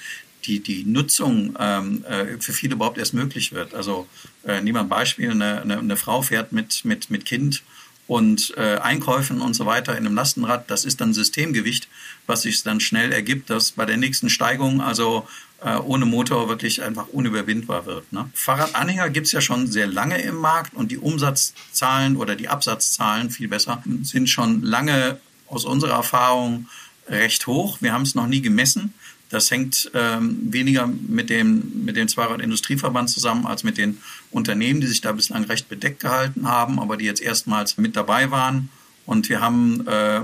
die, 0.44 0.60
die 0.60 0.84
Nutzung 0.84 1.56
ähm, 1.58 2.04
äh, 2.04 2.38
für 2.38 2.52
viele 2.52 2.74
überhaupt 2.74 2.98
erst 2.98 3.14
möglich 3.14 3.52
wird. 3.52 3.74
Also 3.74 4.06
äh, 4.46 4.60
nehmen 4.60 4.76
wir 4.76 4.80
ein 4.80 4.88
Beispiel, 4.88 5.30
eine, 5.30 5.62
eine, 5.62 5.78
eine 5.78 5.96
Frau 5.96 6.22
fährt 6.22 6.52
mit, 6.52 6.84
mit, 6.84 7.10
mit 7.10 7.24
Kind 7.24 7.62
und 8.06 8.52
äh, 8.56 8.76
Einkäufen 8.76 9.40
und 9.40 9.54
so 9.54 9.64
weiter 9.64 9.96
in 9.96 10.06
einem 10.06 10.14
Lastenrad, 10.14 10.70
das 10.70 10.84
ist 10.84 11.00
dann 11.00 11.14
Systemgewicht, 11.14 11.88
was 12.26 12.42
sich 12.42 12.62
dann 12.62 12.80
schnell 12.80 13.12
ergibt, 13.12 13.48
dass 13.48 13.72
bei 13.72 13.86
der 13.86 13.96
nächsten 13.96 14.28
Steigung 14.28 14.82
also 14.82 15.26
äh, 15.62 15.76
ohne 15.76 16.04
Motor 16.04 16.48
wirklich 16.48 16.82
einfach 16.82 17.08
unüberwindbar 17.08 17.86
wird. 17.86 18.12
Ne? 18.12 18.28
Fahrradanhänger 18.34 19.08
gibt's 19.08 19.32
ja 19.32 19.40
schon 19.40 19.66
sehr 19.66 19.86
lange 19.86 20.20
im 20.20 20.36
Markt 20.36 20.74
und 20.74 20.90
die 20.90 20.98
Umsatzzahlen 20.98 22.16
oder 22.16 22.36
die 22.36 22.48
Absatzzahlen 22.48 23.30
viel 23.30 23.48
besser 23.48 23.82
sind 24.02 24.28
schon 24.28 24.62
lange 24.62 25.18
aus 25.54 25.64
unserer 25.64 25.94
Erfahrung 25.94 26.68
recht 27.08 27.46
hoch. 27.46 27.78
Wir 27.80 27.92
haben 27.92 28.02
es 28.02 28.14
noch 28.14 28.26
nie 28.26 28.42
gemessen. 28.42 28.94
Das 29.30 29.50
hängt 29.50 29.90
ähm, 29.94 30.38
weniger 30.52 30.86
mit 30.86 31.30
dem, 31.30 31.84
mit 31.84 31.96
dem 31.96 32.08
Zweiradindustrieverband 32.08 33.10
zusammen 33.10 33.46
als 33.46 33.64
mit 33.64 33.78
den 33.78 33.98
Unternehmen, 34.30 34.80
die 34.80 34.86
sich 34.86 35.00
da 35.00 35.12
bislang 35.12 35.44
recht 35.44 35.68
bedeckt 35.68 36.00
gehalten 36.00 36.46
haben, 36.46 36.78
aber 36.78 36.96
die 36.96 37.04
jetzt 37.04 37.20
erstmals 37.20 37.76
mit 37.78 37.96
dabei 37.96 38.30
waren. 38.30 38.68
Und 39.06 39.28
wir 39.28 39.40
haben 39.40 39.86
äh, 39.86 40.18
äh, 40.18 40.22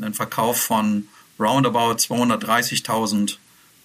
einen 0.00 0.14
Verkauf 0.14 0.60
von 0.60 1.08
roundabout 1.38 1.96
230.000 1.96 3.38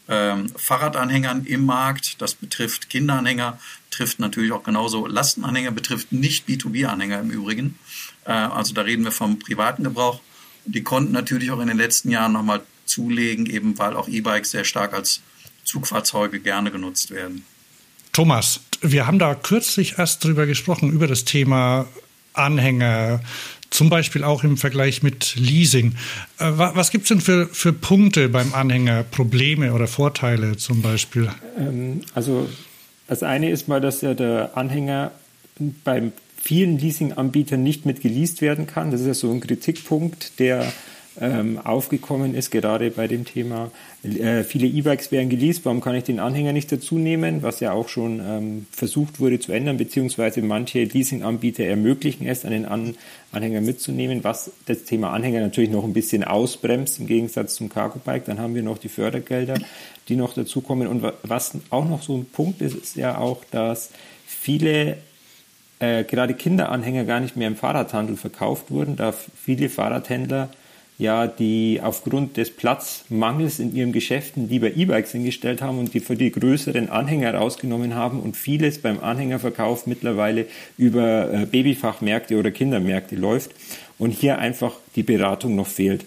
ähm, 0.08 0.50
Fahrradanhängern 0.56 1.46
im 1.46 1.66
Markt. 1.66 2.22
Das 2.22 2.36
betrifft 2.36 2.90
Kinderanhänger, 2.90 3.60
trifft 3.92 4.20
natürlich 4.20 4.52
auch 4.52 4.64
genauso 4.64 5.06
Lastenanhänger, 5.08 5.72
betrifft 5.72 6.12
nicht 6.12 6.48
B2B-Anhänger 6.48 7.20
im 7.20 7.32
Übrigen. 7.32 7.80
Äh, 8.26 8.32
also 8.32 8.74
da 8.74 8.82
reden 8.82 9.04
wir 9.04 9.12
vom 9.12 9.40
privaten 9.40 9.84
Gebrauch. 9.84 10.22
Die 10.66 10.84
konnten 10.84 11.12
natürlich 11.12 11.52
auch 11.52 11.60
in 11.60 11.68
den 11.68 11.78
letzten 11.78 12.10
Jahren 12.10 12.34
nochmal 12.34 12.62
zulegen, 12.86 13.46
eben 13.46 13.78
weil 13.78 13.96
auch 13.96 14.08
E-Bikes 14.08 14.52
sehr 14.52 14.64
stark 14.64 14.94
als 14.94 15.22
Zugfahrzeuge 15.64 16.40
gerne 16.40 16.72
genutzt 16.72 17.12
werden. 17.12 17.46
Thomas, 18.12 18.62
wir 18.82 19.06
haben 19.06 19.20
da 19.20 19.36
kürzlich 19.36 20.00
erst 20.00 20.24
drüber 20.24 20.46
gesprochen, 20.46 20.92
über 20.92 21.08
das 21.08 21.26
Thema 21.26 21.88
Anhänger, 22.34 23.22
zum 23.70 23.90
Beispiel 23.90 24.24
auch 24.24 24.44
im 24.44 24.58
Vergleich 24.58 25.04
mit 25.04 25.36
Leasing. 25.36 25.96
Äh, 26.40 26.52
was 26.56 26.92
gibt 26.92 27.04
es 27.04 27.10
denn 27.10 27.22
für, 27.22 27.48
für 27.48 27.74
Punkte 27.74 28.30
beim 28.30 28.54
Anhänger, 28.54 29.04
Probleme 29.04 29.74
oder 29.74 29.88
Vorteile 29.88 30.58
zum 30.58 30.82
Beispiel? 30.82 31.30
Ähm, 31.58 32.02
also 32.16 32.50
das 33.08 33.24
eine 33.24 33.50
ist 33.52 33.68
mal, 33.68 33.82
dass 33.82 34.02
ja 34.02 34.14
der 34.14 34.52
Anhänger 34.56 35.12
beim 35.84 36.14
vielen 36.42 36.78
Leasinganbietern 36.78 37.62
nicht 37.62 37.86
mit 37.86 38.02
geleast 38.02 38.42
werden 38.42 38.68
kann. 38.68 38.92
Das 38.92 39.02
ist 39.02 39.08
ja 39.08 39.14
so 39.14 39.32
ein 39.32 39.42
Kritikpunkt, 39.42 40.40
der 40.40 40.72
ähm, 41.20 41.60
aufgekommen 41.64 42.34
ist, 42.34 42.52
gerade 42.52 42.92
bei 42.92 43.08
dem 43.08 43.26
Thema, 43.26 43.72
äh, 44.04 44.44
viele 44.44 44.68
E-Bikes 44.68 45.12
werden 45.12 45.30
geleast, 45.30 45.66
warum 45.66 45.82
kann 45.82 45.96
ich 45.96 46.06
den 46.06 46.20
Anhänger 46.20 46.54
nicht 46.54 46.72
dazu 46.72 46.98
nehmen, 46.98 47.44
was 47.44 47.60
ja 47.60 47.74
auch 47.74 47.90
schon 47.90 48.22
ähm, 48.24 48.66
versucht 48.72 49.20
wurde 49.20 49.40
zu 49.40 49.52
ändern, 49.52 49.78
beziehungsweise 49.78 50.42
manche 50.42 50.84
Leasinganbieter 50.84 51.66
ermöglichen 51.66 52.26
es, 52.26 52.46
einen 52.46 52.66
An 52.66 52.96
Anhänger 53.32 53.62
mitzunehmen, 53.62 54.24
was 54.24 54.52
das 54.66 54.86
Thema 54.86 55.12
Anhänger 55.12 55.42
natürlich 55.42 55.70
noch 55.70 55.84
ein 55.84 55.94
bisschen 55.94 56.24
ausbremst 56.24 57.00
im 57.00 57.06
Gegensatz 57.06 57.56
zum 57.56 57.70
Cargo-Bike. 57.70 58.26
Dann 58.26 58.40
haben 58.40 58.56
wir 58.56 58.64
noch 58.64 58.80
die 58.80 58.90
Fördergelder, 58.90 59.60
die 60.08 60.16
noch 60.16 60.34
dazukommen. 60.34 60.88
Und 60.88 61.04
was 61.22 61.52
auch 61.70 61.88
noch 61.88 62.02
so 62.02 62.18
ein 62.18 62.26
Punkt 62.26 62.62
ist, 62.62 62.76
ist 62.76 62.96
ja 62.96 63.20
auch, 63.20 63.44
dass 63.52 63.92
viele 64.26 64.98
äh, 65.80 66.04
gerade 66.04 66.34
Kinderanhänger 66.34 67.06
gar 67.06 67.20
nicht 67.20 67.36
mehr 67.36 67.48
im 67.48 67.56
Fahrradhandel 67.56 68.18
verkauft 68.18 68.72
wurden, 68.72 68.96
da 68.96 69.12
viele 69.12 69.70
Fahrradhändler 69.70 70.50
ja, 71.00 71.28
die 71.28 71.80
aufgrund 71.82 72.36
des 72.36 72.52
Platzmangels 72.52 73.60
in 73.60 73.74
ihren 73.74 73.94
Geschäften 73.94 74.50
lieber 74.50 74.76
E-Bikes 74.76 75.14
hingestellt 75.14 75.62
haben 75.62 75.80
und 75.80 75.94
die 75.94 76.02
für 76.02 76.18
die 76.18 76.30
größeren 76.30 76.90
Anhänger 76.90 77.34
rausgenommen 77.34 77.96
haben 77.96 78.20
und 78.20 78.36
vieles 78.36 78.80
beim 78.80 79.00
Anhängerverkauf 79.00 79.88
mittlerweile 79.88 80.46
über 80.78 81.34
äh, 81.34 81.46
Babyfachmärkte 81.46 82.38
oder 82.38 82.52
Kindermärkte 82.52 83.16
läuft 83.16 83.52
und 83.98 84.12
hier 84.12 84.40
einfach 84.40 84.74
die 84.98 85.04
Beratung 85.04 85.56
noch 85.56 85.68
fehlt. 85.68 86.04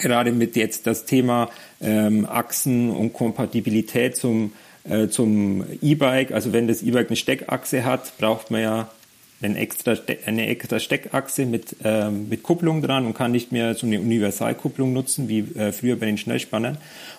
Gerade 0.00 0.32
mit 0.32 0.56
jetzt 0.56 0.88
das 0.88 1.04
Thema 1.04 1.50
ähm, 1.80 2.26
Achsen 2.28 2.90
und 2.90 3.12
Kompatibilität 3.12 4.16
zum 4.16 4.52
äh, 4.88 5.08
zum 5.08 5.64
E-Bike. 5.82 6.32
Also 6.32 6.52
wenn 6.52 6.68
das 6.68 6.82
E-Bike 6.82 7.08
eine 7.08 7.16
Steckachse 7.16 7.84
hat, 7.84 8.16
braucht 8.18 8.50
man 8.50 8.60
ja 8.60 8.90
eine 9.42 9.58
extra, 9.58 9.94
eine 10.26 10.46
extra 10.46 10.78
Steckachse 10.78 11.44
mit, 11.46 11.76
äh, 11.84 12.10
mit 12.10 12.42
Kupplung 12.42 12.82
dran 12.82 13.06
und 13.06 13.14
kann 13.14 13.32
nicht 13.32 13.52
mehr 13.52 13.74
so 13.74 13.86
eine 13.86 14.00
Universalkupplung 14.00 14.92
nutzen 14.92 15.28
wie 15.28 15.40
äh, 15.56 15.72
früher 15.72 15.96
bei 15.96 16.06
den 16.06 16.18
Schnellspannern. 16.18 16.78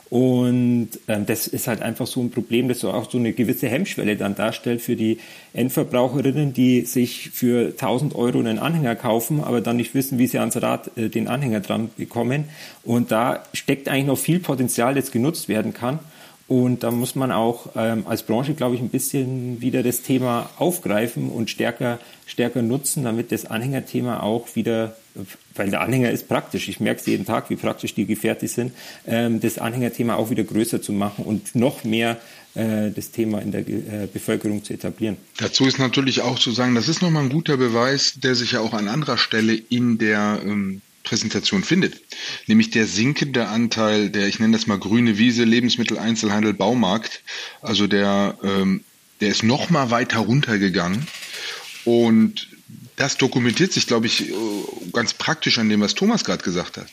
Und 0.10 0.89
ähm, 1.08 1.25
das 1.25 1.47
ist 1.47 1.67
halt 1.67 1.82
einfach 1.82 2.06
so 2.06 2.21
ein 2.21 2.30
Problem, 2.30 2.67
das 2.67 2.80
so 2.80 2.91
auch 2.91 3.10
so 3.10 3.17
eine 3.17 3.34
gewisse 3.34 3.67
Hemmschwelle 3.67 4.15
dann 4.15 4.36
darstellt 4.36 4.82
für 4.82 4.95
die 4.95 5.17
Endverbraucherinnen, 5.54 6.54
die 6.54 6.82
sich 6.82 7.32
für 7.32 7.69
1000 7.69 8.15
Euro 8.15 8.39
einen 8.39 8.60
Anhänger 8.60 8.95
kaufen, 8.95 9.43
aber 9.43 9.62
dann 9.62 9.78
nicht 9.78 9.95
wissen, 9.95 10.19
wie 10.19 10.28
sie 10.28 10.38
ans 10.38 10.62
Rad 10.62 10.95
äh, 10.97 11.10
den 11.10 11.28
Anhänger 11.28 11.60
dran 11.60 11.89
bekommen. 11.97 12.45
Und 12.84 13.12
da 13.12 13.43
steckt 13.54 13.89
eigentlich 13.89 14.06
noch 14.06 14.17
viel 14.17 14.39
Potenzial, 14.39 14.93
das 14.93 15.12
genutzt 15.12 15.49
werden 15.49 15.73
kann. 15.73 15.99
Und 16.48 16.84
da 16.84 16.92
muss 16.92 17.16
man 17.16 17.32
auch 17.32 17.72
ähm, 17.76 18.06
als 18.06 18.24
Branche, 18.24 18.54
glaube 18.54 18.76
ich, 18.76 18.82
ein 18.82 18.90
bisschen 18.90 19.62
wieder 19.62 19.82
das 19.82 20.04
Thema 20.04 20.50
aufgreifen 20.58 21.30
und 21.30 21.50
stärker, 21.50 22.00
stärker 22.28 22.62
nutzen, 22.62 23.04
damit 23.04 23.32
das 23.32 23.46
Anhängerthema 23.46 24.20
auch 24.20 24.56
wieder, 24.56 24.96
weil 25.56 25.72
der 25.72 25.82
Anhänger 25.82 26.12
ist 26.12 26.28
praktisch, 26.28 26.70
ich 26.70 26.80
merke 26.80 27.00
es 27.00 27.08
jeden 27.08 27.26
Tag, 27.26 27.50
wie 27.50 27.56
praktisch 27.56 27.96
die 27.96 28.06
Gefährte 28.06 28.48
sind, 28.48 28.74
ähm, 29.08 29.40
das 29.40 29.58
Anhängerthema 29.58 30.16
auch 30.16 30.30
wieder 30.30 30.44
größer 30.44 30.84
zu 30.84 30.94
machen 30.94 31.26
und 31.26 31.56
noch 31.56 31.84
mehr 31.84 32.18
äh, 32.54 32.92
das 32.92 33.10
Thema 33.10 33.42
in 33.42 33.52
der 33.52 33.68
äh, 33.68 34.08
Bevölkerung 34.12 34.64
zu 34.64 34.74
etablieren. 34.74 35.18
Dazu 35.38 35.66
ist 35.66 35.80
natürlich 35.80 36.22
auch 36.22 36.38
zu 36.38 36.52
sagen, 36.52 36.76
das 36.76 36.88
ist 36.88 37.02
nochmal 37.02 37.24
ein 37.24 37.30
guter 37.30 37.58
Beweis, 37.58 38.14
der 38.18 38.36
sich 38.36 38.52
ja 38.52 38.60
auch 38.60 38.74
an 38.74 38.88
anderer 38.88 39.18
Stelle 39.18 39.56
in 39.56 39.98
der 39.98 40.42
ähm, 40.44 40.82
Präsentation 41.06 41.63
findet, 41.63 42.02
nämlich 42.48 42.72
der 42.72 42.86
sinkende 42.86 43.48
Anteil 43.48 44.10
der, 44.10 44.28
ich 44.28 44.39
nenne 44.39 44.58
das 44.58 44.68
mal 44.68 44.78
grüne 44.78 45.18
Wiese, 45.18 45.46
Lebensmitteleinzelhandel, 45.46 46.54
Baumarkt, 46.54 47.22
also 47.62 47.88
der, 47.88 48.38
ähm, 48.44 48.84
der 49.22 49.30
ist 49.30 49.44
noch 49.44 49.70
mal 49.70 49.91
weiter 49.91 50.20
runtergegangen. 50.20 51.08
Und 51.86 52.50
das 52.98 53.18
dokumentiert 53.18 53.72
sich, 53.72 53.88
glaube 53.88 54.08
ich, 54.08 54.30
äh, 54.30 54.34
ganz 54.91 55.13
praktisch 55.13 55.58
an 55.60 55.70
dem, 55.70 55.82
was 55.82 55.96
Thomas 55.96 56.26
gerade 56.26 56.44
gesagt 56.44 56.78
hat. 56.78 56.88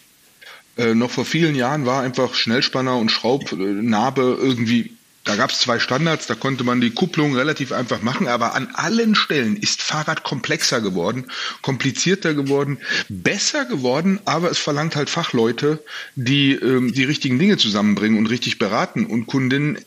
Äh, 0.76 0.94
noch 0.94 1.10
vor 1.10 1.24
vielen 1.24 1.54
Jahren 1.54 1.86
war 1.86 2.02
einfach 2.02 2.34
Schnellspanner 2.34 2.96
und 2.96 3.10
Schraubnarbe 3.10 4.38
irgendwie 4.40 4.92
da 5.24 5.36
gab 5.36 5.50
es 5.50 5.60
zwei 5.60 5.78
Standards, 5.78 6.26
da 6.26 6.34
konnte 6.34 6.64
man 6.64 6.80
die 6.80 6.90
Kupplung 6.90 7.36
relativ 7.36 7.70
einfach 7.70 8.02
machen, 8.02 8.26
aber 8.26 8.54
an 8.54 8.68
allen 8.74 9.14
Stellen 9.14 9.56
ist 9.56 9.80
Fahrrad 9.80 10.24
komplexer 10.24 10.80
geworden, 10.80 11.26
komplizierter 11.62 12.34
geworden, 12.34 12.78
besser 13.08 13.64
geworden, 13.64 14.20
aber 14.24 14.50
es 14.50 14.58
verlangt 14.58 14.96
halt 14.96 15.10
Fachleute, 15.10 15.82
die 16.16 16.54
ähm, 16.54 16.92
die 16.92 17.04
richtigen 17.04 17.38
Dinge 17.38 17.56
zusammenbringen 17.56 18.18
und 18.18 18.26
richtig 18.26 18.58
beraten. 18.58 19.06
Und 19.06 19.26
Kundinnen 19.26 19.78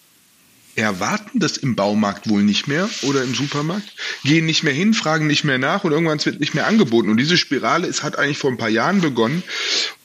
erwarten 0.75 1.39
das 1.39 1.57
im 1.57 1.75
Baumarkt 1.75 2.29
wohl 2.29 2.43
nicht 2.43 2.67
mehr 2.67 2.89
oder 3.01 3.23
im 3.23 3.33
Supermarkt, 3.33 3.93
gehen 4.23 4.45
nicht 4.45 4.63
mehr 4.63 4.73
hin, 4.73 4.93
fragen 4.93 5.27
nicht 5.27 5.43
mehr 5.43 5.57
nach 5.57 5.83
und 5.83 5.91
irgendwann 5.91 6.23
wird 6.23 6.39
nicht 6.39 6.53
mehr 6.53 6.67
angeboten. 6.67 7.09
Und 7.09 7.17
diese 7.17 7.37
Spirale 7.37 7.87
ist, 7.87 8.03
hat 8.03 8.17
eigentlich 8.17 8.37
vor 8.37 8.51
ein 8.51 8.57
paar 8.57 8.69
Jahren 8.69 9.01
begonnen 9.01 9.43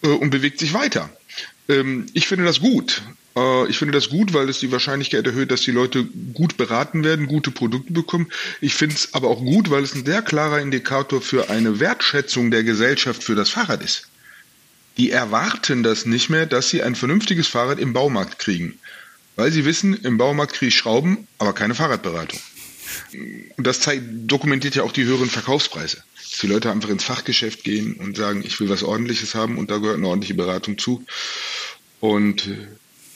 äh, 0.02 0.08
und 0.08 0.30
bewegt 0.30 0.58
sich 0.58 0.74
weiter. 0.74 1.10
Ähm, 1.68 2.06
ich 2.14 2.26
finde 2.26 2.44
das 2.44 2.60
gut. 2.60 3.02
Äh, 3.40 3.68
ich 3.68 3.78
finde 3.78 3.92
das 3.92 4.10
gut, 4.10 4.32
weil 4.34 4.48
es 4.48 4.60
die 4.60 4.72
Wahrscheinlichkeit 4.72 5.26
erhöht, 5.26 5.50
dass 5.50 5.62
die 5.62 5.70
Leute 5.70 6.04
gut 6.34 6.56
beraten 6.56 7.04
werden, 7.04 7.26
gute 7.26 7.50
Produkte 7.50 7.92
bekommen. 7.92 8.28
Ich 8.60 8.74
finde 8.74 8.94
es 8.94 9.14
aber 9.14 9.28
auch 9.28 9.40
gut, 9.40 9.70
weil 9.70 9.82
es 9.82 9.94
ein 9.94 10.04
sehr 10.04 10.22
klarer 10.22 10.60
Indikator 10.60 11.20
für 11.20 11.50
eine 11.50 11.80
Wertschätzung 11.80 12.50
der 12.50 12.64
Gesellschaft 12.64 13.22
für 13.22 13.34
das 13.34 13.50
Fahrrad 13.50 13.82
ist. 13.82 14.08
Die 14.96 15.10
erwarten 15.10 15.82
das 15.82 16.04
nicht 16.04 16.28
mehr, 16.28 16.46
dass 16.46 16.68
sie 16.68 16.82
ein 16.82 16.94
vernünftiges 16.94 17.48
Fahrrad 17.48 17.78
im 17.78 17.92
Baumarkt 17.92 18.38
kriegen. 18.38 18.78
Weil 19.36 19.52
sie 19.52 19.64
wissen, 19.64 19.94
im 19.94 20.18
Baumarkt 20.18 20.54
kriege 20.54 20.68
ich 20.68 20.76
Schrauben, 20.76 21.26
aber 21.38 21.54
keine 21.54 21.74
Fahrradberatung. 21.74 22.38
Und 23.56 23.66
das 23.66 23.80
zeigt, 23.80 24.02
dokumentiert 24.30 24.74
ja 24.74 24.82
auch 24.82 24.92
die 24.92 25.04
höheren 25.04 25.30
Verkaufspreise. 25.30 26.02
Dass 26.16 26.40
die 26.40 26.48
Leute 26.48 26.70
einfach 26.70 26.90
ins 26.90 27.04
Fachgeschäft 27.04 27.64
gehen 27.64 27.94
und 27.94 28.16
sagen, 28.16 28.42
ich 28.44 28.60
will 28.60 28.68
was 28.68 28.82
ordentliches 28.82 29.34
haben 29.34 29.56
und 29.56 29.70
da 29.70 29.78
gehört 29.78 29.96
eine 29.96 30.08
ordentliche 30.08 30.34
Beratung 30.34 30.76
zu. 30.76 31.04
Und 32.00 32.48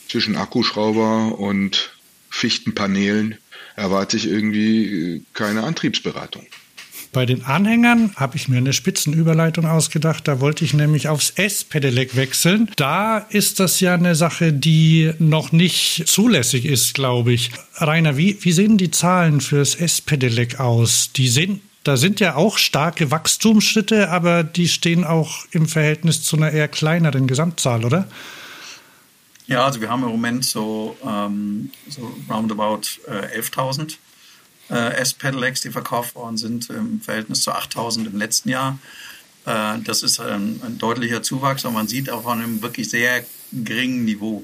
zwischen 0.07 0.35
Akkuschrauber 0.35 1.37
und 1.39 1.91
Fichtenpanelen 2.29 3.37
erwarte 3.75 4.17
ich 4.17 4.27
irgendwie 4.27 5.15
äh, 5.15 5.21
keine 5.33 5.63
Antriebsberatung. 5.63 6.45
Bei 7.15 7.25
den 7.25 7.45
Anhängern 7.45 8.11
habe 8.17 8.35
ich 8.35 8.49
mir 8.49 8.57
eine 8.57 8.73
Spitzenüberleitung 8.73 9.65
ausgedacht. 9.65 10.27
Da 10.27 10.41
wollte 10.41 10.65
ich 10.65 10.73
nämlich 10.73 11.07
aufs 11.07 11.29
S-Pedelec 11.29 12.17
wechseln. 12.17 12.69
Da 12.75 13.19
ist 13.19 13.61
das 13.61 13.79
ja 13.79 13.93
eine 13.93 14.15
Sache, 14.15 14.51
die 14.51 15.13
noch 15.17 15.53
nicht 15.53 16.03
zulässig 16.07 16.65
ist, 16.65 16.93
glaube 16.93 17.31
ich. 17.31 17.51
Rainer, 17.75 18.17
wie, 18.17 18.37
wie 18.41 18.51
sehen 18.51 18.77
die 18.77 18.91
Zahlen 18.91 19.39
fürs 19.39 19.75
S-Pedelec 19.75 20.59
aus? 20.59 21.11
Die 21.15 21.29
sind 21.29 21.61
da 21.85 21.97
sind 21.97 22.19
ja 22.19 22.35
auch 22.35 22.57
starke 22.57 23.11
Wachstumsschritte, 23.11 24.09
aber 24.09 24.43
die 24.43 24.67
stehen 24.67 25.03
auch 25.03 25.45
im 25.51 25.67
Verhältnis 25.67 26.23
zu 26.23 26.35
einer 26.35 26.49
eher 26.49 26.67
kleineren 26.67 27.27
Gesamtzahl, 27.27 27.85
oder? 27.85 28.07
Ja, 29.47 29.65
also 29.65 29.79
wir 29.79 29.89
haben 29.89 30.03
im 30.03 30.09
Moment 30.09 30.43
so, 30.43 30.97
ähm, 31.05 31.71
so 31.87 32.15
roundabout 32.29 32.81
äh, 33.07 33.39
11.000 33.39 33.97
äh, 34.69 34.95
S-Pedelecs, 34.95 35.61
die 35.61 35.69
verkauft 35.69 36.15
worden 36.15 36.37
sind 36.37 36.69
im 36.71 36.99
Verhältnis 36.99 37.41
zu 37.41 37.51
8.000 37.51 38.07
im 38.07 38.17
letzten 38.17 38.49
Jahr. 38.49 38.79
Äh, 39.45 39.79
das 39.83 40.01
ist 40.01 40.19
ein, 40.19 40.61
ein, 40.63 40.77
deutlicher 40.79 41.21
Zuwachs, 41.21 41.63
aber 41.65 41.75
man 41.75 41.87
sieht 41.87 42.09
auch 42.09 42.25
an 42.25 42.41
einem 42.41 42.61
wirklich 42.63 42.89
sehr 42.89 43.23
geringen 43.51 44.05
Niveau. 44.05 44.43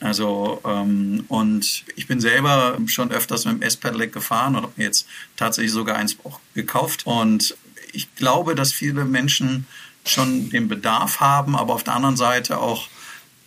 Also 0.00 0.60
ähm, 0.64 1.24
und 1.28 1.84
ich 1.94 2.08
bin 2.08 2.20
selber 2.20 2.76
schon 2.86 3.12
öfters 3.12 3.44
mit 3.44 3.54
dem 3.54 3.62
S-Pedelec 3.62 4.12
gefahren 4.12 4.56
und 4.56 4.62
habe 4.62 4.72
mir 4.76 4.84
jetzt 4.84 5.06
tatsächlich 5.36 5.72
sogar 5.72 5.96
eins 5.96 6.16
auch 6.24 6.40
gekauft. 6.54 7.06
Und 7.06 7.56
ich 7.92 8.12
glaube, 8.16 8.56
dass 8.56 8.72
viele 8.72 9.04
Menschen 9.04 9.66
schon 10.04 10.50
den 10.50 10.66
Bedarf 10.66 11.20
haben, 11.20 11.54
aber 11.54 11.74
auf 11.74 11.84
der 11.84 11.94
anderen 11.94 12.16
Seite 12.16 12.58
auch 12.58 12.88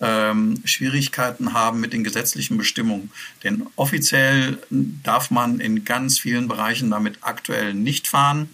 ähm, 0.02 0.62
Schwierigkeiten 0.66 1.54
haben 1.54 1.80
mit 1.80 1.94
den 1.94 2.04
gesetzlichen 2.04 2.58
Bestimmungen. 2.58 3.12
Denn 3.44 3.68
offiziell 3.76 4.60
darf 4.70 5.32
man 5.32 5.60
in 5.60 5.86
ganz 5.86 6.20
vielen 6.20 6.48
Bereichen 6.48 6.92
damit 6.92 7.20
aktuell 7.22 7.74
nicht 7.74 8.08
fahren, 8.08 8.50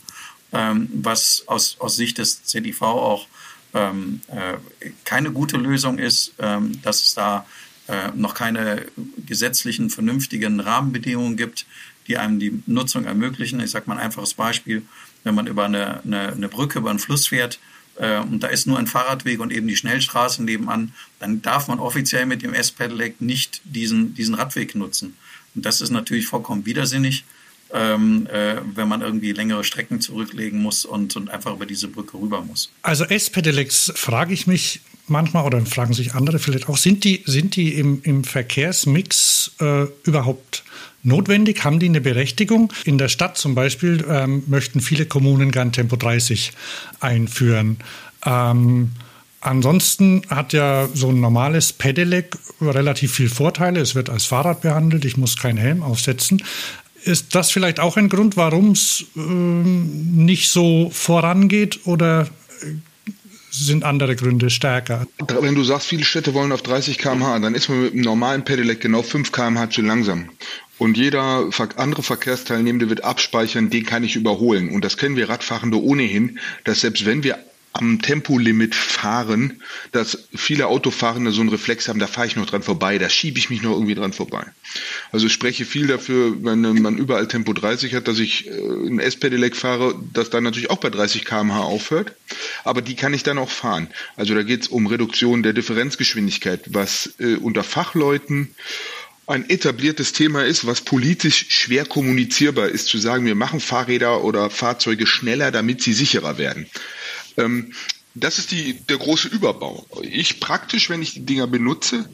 ähm, 0.52 0.89
was 0.93 1.43
aus, 1.47 1.78
aus 1.80 1.95
Sicht 1.95 2.17
des 2.17 2.43
ZIV 2.43 2.82
auch 2.82 3.28
ähm, 3.73 4.21
äh, 4.28 4.58
keine 5.06 5.32
gute 5.32 5.58
Lösung 5.58 5.99
ist, 5.99 6.34
ähm, 6.39 6.82
dass 6.82 7.02
es 7.02 7.13
da 7.13 7.45
äh, 7.88 8.10
noch 8.15 8.34
keine 8.34 8.86
gesetzlichen, 9.25 9.89
vernünftigen 9.89 10.60
Rahmenbedingungen 10.60 11.38
gibt, 11.38 11.65
die 12.08 12.17
einem 12.17 12.39
die 12.39 12.63
Nutzung 12.65 13.06
ermöglichen. 13.06 13.60
Ich 13.60 13.71
sage 13.71 13.86
mal 13.88 13.95
ein 13.97 14.06
einfaches 14.06 14.34
Beispiel, 14.34 14.84
wenn 15.23 15.36
man 15.36 15.47
über 15.47 15.65
eine, 15.65 16.02
eine, 16.04 16.32
eine 16.34 16.49
Brücke, 16.49 16.80
über 16.80 16.89
einen 16.89 16.99
Fluss 16.99 17.28
fährt, 17.28 17.60
äh, 18.00 18.20
und 18.20 18.42
da 18.42 18.48
ist 18.48 18.66
nur 18.66 18.80
ein 18.80 18.88
Fahrradweg 18.88 19.40
und 19.40 19.52
eben 19.52 19.68
die 19.68 19.76
Schnellstraße 19.76 20.44
nebenan, 20.44 20.94
dann 21.20 21.42
darf 21.42 21.68
man 21.68 21.80
offiziell 21.80 22.26
mit 22.26 22.42
dem 22.42 22.54
S-Pedelec 22.54 23.20
nicht 23.22 23.62
diesen, 23.66 24.16
diesen 24.16 24.36
Radweg 24.36 24.74
nutzen. 24.74 25.18
Und 25.54 25.66
das 25.66 25.82
ist 25.82 25.90
natürlich 25.90 26.26
vollkommen 26.26 26.66
widersinnig, 26.66 27.26
ähm, 27.74 28.28
äh, 28.32 28.56
wenn 28.74 28.88
man 28.88 29.02
irgendwie 29.02 29.34
längere 29.34 29.64
Strecken 29.66 30.00
zurücklegen 30.00 30.62
muss 30.62 30.86
und, 30.86 31.16
und 31.18 31.30
einfach 31.30 31.54
über 31.54 31.66
diese 31.66 31.90
Brücke 31.90 32.18
rüber 32.18 32.42
muss. 32.42 32.72
Also 32.82 33.04
S-Pedelecs 33.04 33.92
frage 33.96 34.34
ich 34.34 34.48
mich 34.48 34.80
manchmal 35.10 35.45
oder 35.45 35.63
fragen 35.65 35.93
sich 35.93 36.13
andere 36.15 36.39
vielleicht 36.39 36.69
auch, 36.69 36.78
sind 36.78 37.04
die, 37.04 37.24
sind 37.26 37.56
die 37.56 37.74
im, 37.74 38.02
im 38.04 38.24
Verkehrsmix 38.24 39.52
äh, 39.60 39.86
überhaupt 40.04 40.63
notwendig? 41.04 41.63
Haben 41.63 41.80
die 41.80 41.88
eine 41.88 42.02
Berechtigung? 42.02 42.74
In 42.86 42.98
der 42.98 43.10
Stadt 43.10 43.38
zum 43.38 43.56
Beispiel 43.56 44.06
ähm, 44.10 44.43
möchten 44.48 44.82
viele 44.82 45.06
Kommunen 45.06 45.52
gern 45.52 45.72
Tempo 45.72 45.95
30 45.95 46.52
einführen. 47.00 47.78
Ähm, 48.26 48.91
ansonsten 49.41 50.22
hat 50.30 50.54
ja 50.54 50.88
so 50.93 51.10
ein 51.10 51.19
normales 51.19 51.74
Pedelec 51.74 52.38
relativ 52.62 53.15
viele 53.15 53.30
Vorteile. 53.30 53.80
Es 53.80 53.95
wird 53.95 54.10
als 54.10 54.26
Fahrrad 54.26 54.62
behandelt, 54.62 55.06
ich 55.06 55.17
muss 55.17 55.38
keinen 55.38 55.58
Helm 55.58 55.84
aufsetzen. 55.84 56.43
Ist 57.04 57.34
das 57.34 57.50
vielleicht 57.50 57.80
auch 57.80 57.95
ein 57.95 58.10
Grund, 58.10 58.36
warum 58.36 58.72
es 58.72 59.06
ähm, 59.15 60.26
nicht 60.26 60.50
so 60.50 60.89
vorangeht 60.93 61.80
oder 61.86 62.28
sind 63.52 63.84
andere 63.84 64.16
Gründe 64.16 64.50
stärker. 64.50 65.08
Wenn 65.28 65.56
du 65.56 65.64
sagst, 65.64 65.88
viele 65.88 66.04
Städte 66.04 66.34
wollen 66.34 66.52
auf 66.52 66.62
30 66.62 66.98
km/h, 66.98 67.40
dann 67.40 67.56
ist 67.56 67.70
man 67.70 67.84
mit 67.84 67.94
einem 67.94 68.02
normalen 68.02 68.44
Pedelec 68.44 68.82
genau 68.82 69.02
5 69.02 69.32
km/h 69.32 69.70
zu 69.70 69.82
langsam. 69.82 70.30
Und 70.78 70.96
jeder 70.96 71.50
andere 71.76 72.04
Verkehrsteilnehmende 72.04 72.90
wird 72.90 73.04
abspeichern, 73.04 73.70
den 73.70 73.86
kann 73.86 74.04
ich 74.04 74.16
überholen. 74.16 74.70
Und 74.70 74.86
das 74.86 74.96
kennen 74.96 75.18
wir 75.18 75.30
Radfahrende 75.30 75.82
ohnehin, 75.82 76.40
dass 76.64 76.82
selbst 76.82 77.06
wenn 77.06 77.24
wir 77.24 77.38
am 77.80 78.02
Tempolimit 78.02 78.76
fahren, 78.76 79.62
dass 79.92 80.28
viele 80.36 80.68
Autofahrende 80.68 81.32
so 81.32 81.42
einen 81.42 81.50
Reflex 81.50 81.88
haben, 81.88 82.00
da 82.00 82.08
fahre 82.08 82.28
ich 82.28 82.36
noch 82.36 82.46
dran 82.46 82.62
vorbei, 82.62 82.98
da 82.98 83.10
schiebe 83.10 83.39
ich 83.39 83.50
mich 83.50 83.62
noch 83.62 83.72
irgendwie 83.72 83.96
dran 83.96 84.13
vorbei. 84.13 84.46
Also 85.12 85.28
ich 85.28 85.34
spreche 85.34 85.65
viel 85.65 85.88
dafür, 85.88 86.36
wenn 86.44 86.62
man 86.82 86.98
überall 86.98 87.28
Tempo 87.28 87.54
30 87.54 87.94
hat, 87.96 88.08
dass 88.08 88.20
ich 88.20 88.48
äh, 88.48 88.52
ein 88.52 89.00
S-Pedelec 89.00 89.56
fahre, 89.56 89.96
das 90.13 90.30
dann 90.30 90.44
natürlich 90.44 90.70
auch 90.70 90.78
bei 90.78 90.89
30 90.89 91.26
km/h 91.26 91.60
aufhört, 91.62 92.13
aber 92.63 92.82
die 92.82 92.96
kann 92.96 93.13
ich 93.13 93.24
dann 93.24 93.38
auch 93.38 93.50
fahren. 93.50 93.88
Also 94.15 94.36
da 94.36 94.44
geht 94.44 94.63
es 94.63 94.68
um 94.68 94.88
Reduktion 94.88 95.44
der 95.44 95.54
Differenzgeschwindigkeit, 95.54 96.62
was 96.74 97.13
äh, 97.20 97.36
unter 97.36 97.63
Fachleuten 97.63 98.54
ein 99.30 99.48
etabliertes 99.48 100.12
Thema 100.12 100.44
ist, 100.44 100.65
was 100.65 100.82
politisch 100.82 101.46
schwer 101.50 101.86
kommunizierbar 101.86 102.68
ist, 102.68 102.88
zu 102.88 102.98
sagen, 102.98 103.26
wir 103.26 103.36
machen 103.36 103.60
Fahrräder 103.60 104.24
oder 104.24 104.50
Fahrzeuge 104.50 105.06
schneller, 105.06 105.52
damit 105.52 105.84
sie 105.84 105.94
sicherer 105.94 106.39
werden. 106.39 106.65
Ähm, 107.38 107.74
das 108.15 108.39
ist 108.39 108.52
die, 108.52 108.74
der 108.74 108.98
große 108.98 109.28
Überbau. 109.28 109.86
Ich 110.02 110.39
praktisch, 110.39 110.89
wenn 110.89 111.02
ich 111.02 111.13
die 111.13 111.26
Dinger 111.26 111.48
benutze, 111.48 112.10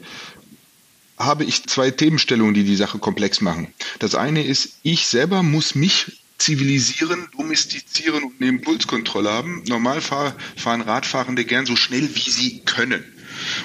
habe 1.18 1.44
ich 1.44 1.64
zwei 1.64 1.90
Themenstellungen, 1.90 2.54
die 2.54 2.64
die 2.64 2.76
Sache 2.76 2.98
komplex 2.98 3.40
machen. 3.40 3.72
Das 3.98 4.14
eine 4.14 4.44
ist, 4.44 4.76
ich 4.82 5.06
selber 5.06 5.42
muss 5.42 5.74
mich 5.74 6.20
zivilisieren, 6.38 7.28
domestizieren 7.36 8.24
und 8.24 8.34
eine 8.40 8.50
Impulskontrolle 8.50 9.30
haben. 9.30 9.64
Normal 9.66 10.02
fahren 10.02 10.80
Radfahrende 10.82 11.44
gern 11.44 11.64
so 11.64 11.76
schnell, 11.76 12.14
wie 12.14 12.30
sie 12.30 12.60
können. 12.60 13.04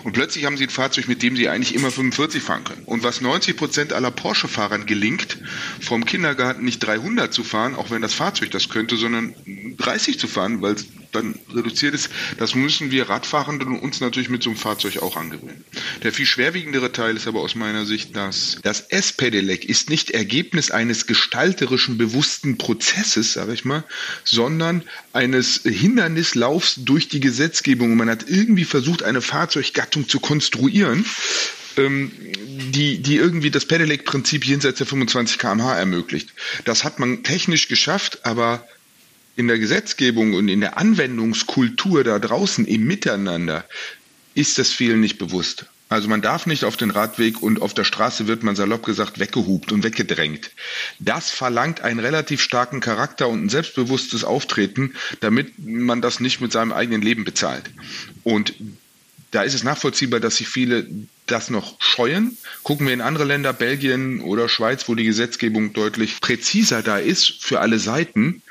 Und 0.04 0.14
plötzlich 0.14 0.46
haben 0.46 0.58
sie 0.58 0.66
ein 0.66 0.70
Fahrzeug, 0.70 1.08
mit 1.08 1.22
dem 1.22 1.36
sie 1.36 1.50
eigentlich 1.50 1.76
immer 1.76 1.92
45 1.92 2.42
fahren 2.42 2.64
können. 2.64 2.84
Und 2.86 3.04
was 3.04 3.22
90 3.22 3.56
Prozent 3.56 3.94
aller 3.94 4.12
Porsche-Fahrern 4.12 4.86
gelingt, 4.86 5.38
vom 5.80 6.06
Kindergarten 6.06 6.64
nicht 6.64 6.80
300 6.80 7.34
zu 7.34 7.44
fahren, 7.44 7.76
auch 7.76 7.90
wenn 7.90 8.02
das 8.02 8.14
Fahrzeug 8.14 8.52
das 8.52 8.70
könnte, 8.70 8.98
sondern 8.98 9.34
30 9.78 10.20
zu 10.20 10.28
fahren, 10.28 10.62
weil 10.62 10.76
dann 11.12 11.36
reduziert 11.54 11.94
ist, 11.94 12.10
das 12.38 12.56
müssen 12.56 12.92
wir 12.92 13.10
Radfahrenden 13.10 13.80
uns 13.80 14.00
natürlich 14.00 14.30
mit 14.30 14.44
so 14.44 14.50
einem 14.52 14.58
Fahrzeug 14.58 14.98
auch 15.02 15.18
angewöhnen. 15.18 15.64
Der 16.04 16.12
viel 16.12 16.26
schwerwiegendere 16.26 16.92
Teil 16.92 17.16
ist 17.16 17.28
aber 17.28 17.42
aus 17.42 17.56
meiner 17.56 17.86
Sicht, 17.86 18.16
dass 18.16 18.58
das 18.64 18.82
S-Pedelec 18.82 19.66
ist 19.66 19.90
nicht 19.90 20.12
Ergebnis 20.12 20.72
eines 20.72 21.08
gestalterischen, 21.08 21.98
bewussten 21.98 22.58
Prozesses, 22.58 23.34
sage 23.34 23.54
ich 23.54 23.66
mal, 23.66 23.84
sondern 24.24 24.84
eines 25.14 25.62
Hindernislaufs 25.64 26.76
durch 26.78 27.08
die 27.10 27.20
Gesetzgebung. 27.20 27.96
Man 27.96 28.10
hat 28.10 28.30
irgendwie 28.30 28.66
versucht, 28.66 29.04
eine 29.04 29.22
Fahrzeuggattung 29.22 30.08
zu 30.08 30.20
konstruieren, 30.20 31.06
ähm, 31.78 32.12
die, 32.72 33.00
die 33.00 33.16
irgendwie 33.16 33.52
das 33.52 33.66
Pedelec-Prinzip 33.66 34.46
jenseits 34.46 34.78
der 34.78 34.88
25 34.88 35.38
km/h 35.38 35.78
ermöglicht. 35.78 36.30
Das 36.66 36.84
hat 36.84 37.00
man 37.00 37.24
technisch 37.24 37.68
geschafft, 37.68 38.26
aber 38.26 38.66
in 39.36 39.48
der 39.48 39.60
Gesetzgebung 39.60 40.34
und 40.34 40.50
in 40.50 40.62
der 40.62 40.78
Anwendungskultur 40.78 42.04
da 42.04 42.20
draußen 42.20 42.66
im 42.66 42.86
Miteinander 42.86 43.66
ist 44.34 44.58
das 44.58 44.72
vielen 44.72 45.00
nicht 45.00 45.18
bewusst. 45.18 45.66
Also 45.92 46.08
man 46.08 46.22
darf 46.22 46.46
nicht 46.46 46.64
auf 46.64 46.78
den 46.78 46.90
Radweg 46.90 47.44
und 47.44 47.62
auf 47.62 47.74
der 47.74 47.84
Straße 47.84 48.26
wird 48.26 48.44
man 48.44 48.56
salopp 48.56 48.86
gesagt 48.86 49.20
weggehupt 49.20 49.74
und 49.74 49.84
weggedrängt. 49.84 50.52
Das 51.00 51.30
verlangt 51.30 51.82
einen 51.82 52.00
relativ 52.00 52.42
starken 52.42 52.80
Charakter 52.80 53.28
und 53.28 53.44
ein 53.44 53.50
selbstbewusstes 53.50 54.24
Auftreten, 54.24 54.96
damit 55.20 55.52
man 55.60 56.02
das 56.02 56.22
nicht 56.22 56.40
mit 56.40 56.54
seinem 56.54 56.72
eigenen 56.72 57.02
Leben 57.02 57.26
bezahlt. 57.26 57.70
Und 58.24 58.54
da 59.32 59.44
ist 59.44 59.54
es 59.54 59.64
nachvollziehbar, 59.64 60.22
dass 60.22 60.38
sich 60.38 60.48
viele 60.48 60.88
das 61.26 61.50
noch 61.50 61.82
scheuen. 61.82 62.38
Gucken 62.64 62.88
wir 62.88 62.94
in 62.94 63.02
andere 63.02 63.26
Länder, 63.26 63.52
Belgien 63.52 64.22
oder 64.22 64.48
Schweiz, 64.48 64.88
wo 64.88 64.96
die 64.96 65.04
Gesetzgebung 65.04 65.74
deutlich 65.74 66.22
präziser 66.22 66.84
da 66.84 67.00
ist 67.00 67.44
für 67.44 67.60
alle 67.60 67.80
Seiten, 67.80 68.42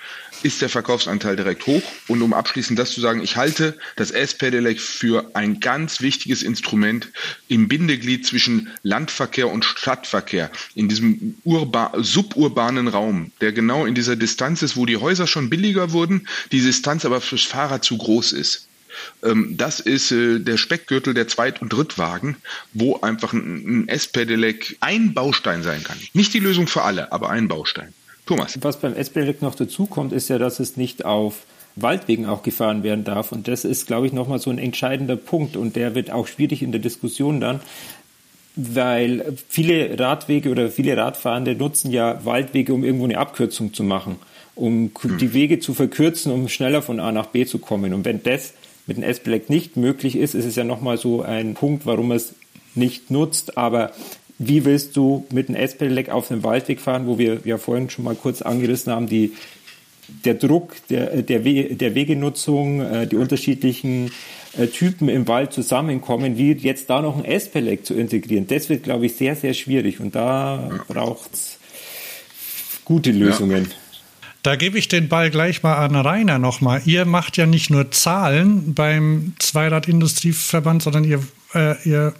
ist 0.42 0.62
der 0.62 0.68
Verkaufsanteil 0.68 1.36
direkt 1.36 1.66
hoch. 1.66 1.82
Und 2.08 2.22
um 2.22 2.32
abschließend 2.32 2.78
das 2.78 2.92
zu 2.92 3.00
sagen, 3.00 3.22
ich 3.22 3.36
halte 3.36 3.78
das 3.96 4.10
S-Pedelec 4.10 4.80
für 4.80 5.30
ein 5.34 5.60
ganz 5.60 6.00
wichtiges 6.00 6.42
Instrument 6.42 7.08
im 7.48 7.68
Bindeglied 7.68 8.26
zwischen 8.26 8.70
Landverkehr 8.82 9.50
und 9.50 9.64
Stadtverkehr, 9.64 10.50
in 10.74 10.88
diesem 10.88 11.36
suburbanen 11.96 12.88
Raum, 12.88 13.32
der 13.40 13.52
genau 13.52 13.86
in 13.86 13.94
dieser 13.94 14.16
Distanz 14.16 14.62
ist, 14.62 14.76
wo 14.76 14.86
die 14.86 14.96
Häuser 14.96 15.26
schon 15.26 15.50
billiger 15.50 15.92
wurden, 15.92 16.26
die 16.52 16.60
Distanz 16.60 17.04
aber 17.04 17.20
fürs 17.20 17.44
Fahrrad 17.44 17.84
zu 17.84 17.96
groß 17.98 18.32
ist. 18.32 18.68
Ähm, 19.22 19.56
das 19.56 19.80
ist 19.80 20.10
äh, 20.12 20.40
der 20.40 20.56
Speckgürtel 20.56 21.14
der 21.14 21.28
Zweit- 21.28 21.62
und 21.62 21.72
Drittwagen, 21.72 22.36
wo 22.72 23.00
einfach 23.00 23.32
ein 23.32 23.88
S-Pedelec 23.88 24.76
ein 24.80 25.14
Baustein 25.14 25.62
sein 25.62 25.84
kann. 25.84 25.98
Nicht 26.12 26.34
die 26.34 26.40
Lösung 26.40 26.66
für 26.66 26.82
alle, 26.82 27.12
aber 27.12 27.30
ein 27.30 27.48
Baustein. 27.48 27.94
Thomas. 28.30 28.56
Was 28.62 28.76
beim 28.78 28.94
S-Pedelec 28.94 29.42
noch 29.42 29.56
dazu 29.56 29.86
kommt, 29.86 30.12
ist 30.12 30.28
ja, 30.28 30.38
dass 30.38 30.60
es 30.60 30.76
nicht 30.76 31.04
auf 31.04 31.46
Waldwegen 31.74 32.26
auch 32.26 32.44
gefahren 32.44 32.84
werden 32.84 33.02
darf. 33.02 33.32
Und 33.32 33.48
das 33.48 33.64
ist, 33.64 33.88
glaube 33.88 34.06
ich, 34.06 34.12
nochmal 34.12 34.38
so 34.38 34.50
ein 34.50 34.58
entscheidender 34.58 35.16
Punkt. 35.16 35.56
Und 35.56 35.74
der 35.74 35.96
wird 35.96 36.12
auch 36.12 36.28
schwierig 36.28 36.62
in 36.62 36.70
der 36.70 36.80
Diskussion 36.80 37.40
dann, 37.40 37.60
weil 38.54 39.34
viele 39.48 39.98
Radwege 39.98 40.50
oder 40.50 40.70
viele 40.70 40.96
Radfahrende 40.96 41.56
nutzen 41.56 41.90
ja 41.90 42.24
Waldwege, 42.24 42.72
um 42.72 42.84
irgendwo 42.84 43.06
eine 43.06 43.18
Abkürzung 43.18 43.74
zu 43.74 43.82
machen, 43.82 44.14
um 44.54 44.92
die 45.04 45.26
hm. 45.26 45.34
Wege 45.34 45.58
zu 45.58 45.74
verkürzen, 45.74 46.30
um 46.30 46.48
schneller 46.48 46.82
von 46.82 47.00
A 47.00 47.10
nach 47.10 47.26
B 47.26 47.46
zu 47.46 47.58
kommen. 47.58 47.92
Und 47.92 48.04
wenn 48.04 48.22
das 48.22 48.54
mit 48.86 48.96
dem 48.96 49.02
S-Black 49.02 49.50
nicht 49.50 49.76
möglich 49.76 50.14
ist, 50.14 50.36
ist 50.36 50.44
es 50.44 50.54
ja 50.54 50.62
nochmal 50.62 50.98
so 50.98 51.22
ein 51.22 51.54
Punkt, 51.54 51.84
warum 51.84 52.12
es 52.12 52.34
nicht 52.76 53.10
nutzt. 53.10 53.58
Aber 53.58 53.90
wie 54.42 54.64
willst 54.64 54.96
du 54.96 55.26
mit 55.30 55.48
einem 55.48 55.56
S-Pedelec 55.56 56.08
auf 56.08 56.30
einem 56.30 56.42
Waldweg 56.42 56.80
fahren, 56.80 57.06
wo 57.06 57.18
wir 57.18 57.40
ja 57.44 57.58
vorhin 57.58 57.90
schon 57.90 58.06
mal 58.06 58.14
kurz 58.14 58.40
angerissen 58.40 58.90
haben, 58.90 59.06
die, 59.06 59.34
der 60.24 60.32
Druck 60.32 60.74
der, 60.88 61.20
der, 61.22 61.44
We 61.44 61.74
der 61.74 61.94
Wegenutzung, 61.94 62.80
äh, 62.80 63.06
die 63.06 63.16
unterschiedlichen 63.16 64.10
äh, 64.56 64.66
Typen 64.66 65.10
im 65.10 65.28
Wald 65.28 65.52
zusammenkommen, 65.52 66.38
wie 66.38 66.52
jetzt 66.52 66.88
da 66.88 67.02
noch 67.02 67.18
ein 67.18 67.26
S-Pedelec 67.26 67.84
zu 67.84 67.92
integrieren, 67.92 68.46
das 68.46 68.70
wird, 68.70 68.82
glaube 68.82 69.06
ich, 69.06 69.16
sehr, 69.16 69.36
sehr 69.36 69.52
schwierig 69.52 70.00
und 70.00 70.14
da 70.14 70.70
ja. 70.70 70.84
braucht 70.88 71.34
es 71.34 71.58
gute 72.86 73.10
Lösungen. 73.10 73.64
Ja. 73.64 73.76
Da 74.42 74.56
gebe 74.56 74.78
ich 74.78 74.88
den 74.88 75.10
Ball 75.10 75.28
gleich 75.28 75.62
mal 75.62 75.74
an 75.74 75.94
Rainer 75.94 76.38
nochmal. 76.38 76.80
Ihr 76.86 77.04
macht 77.04 77.36
ja 77.36 77.44
nicht 77.44 77.68
nur 77.68 77.90
Zahlen 77.90 78.72
beim 78.72 79.34
Zweiradindustrieverband, 79.38 80.82
sondern 80.82 81.04
ihr, 81.04 81.22
äh, 81.54 81.74
ihr 81.86 82.14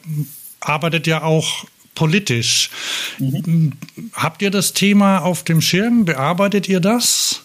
arbeitet 0.60 1.06
ja 1.06 1.22
auch 1.22 1.64
politisch. 2.00 2.70
Mhm. 3.18 3.74
Habt 4.14 4.40
ihr 4.40 4.50
das 4.50 4.72
Thema 4.72 5.18
auf 5.18 5.44
dem 5.44 5.60
Schirm? 5.60 6.06
Bearbeitet 6.06 6.66
ihr 6.66 6.80
das? 6.80 7.42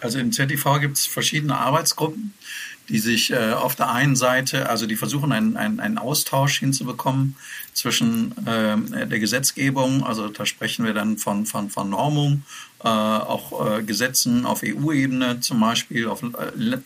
Also 0.00 0.20
im 0.20 0.30
ZDV 0.30 0.78
gibt 0.80 0.96
es 0.96 1.06
verschiedene 1.06 1.58
Arbeitsgruppen, 1.58 2.34
die 2.88 3.00
sich 3.00 3.32
äh, 3.32 3.50
auf 3.50 3.74
der 3.74 3.90
einen 3.90 4.14
Seite, 4.14 4.68
also 4.68 4.86
die 4.86 4.94
versuchen 4.94 5.32
einen, 5.32 5.56
einen, 5.56 5.80
einen 5.80 5.98
Austausch 5.98 6.60
hinzubekommen 6.60 7.34
zwischen 7.72 8.30
äh, 8.46 9.06
der 9.06 9.18
Gesetzgebung, 9.18 10.04
also 10.06 10.28
da 10.28 10.46
sprechen 10.46 10.84
wir 10.84 10.94
dann 10.94 11.18
von, 11.18 11.46
von, 11.46 11.68
von 11.68 11.90
Normung, 11.90 12.44
äh, 12.84 12.86
auch 12.86 13.78
äh, 13.78 13.82
Gesetzen 13.82 14.46
auf 14.46 14.62
EU-Ebene 14.64 15.40
zum 15.40 15.58
Beispiel, 15.58 16.06
auf 16.06 16.22
äh, 16.22 16.28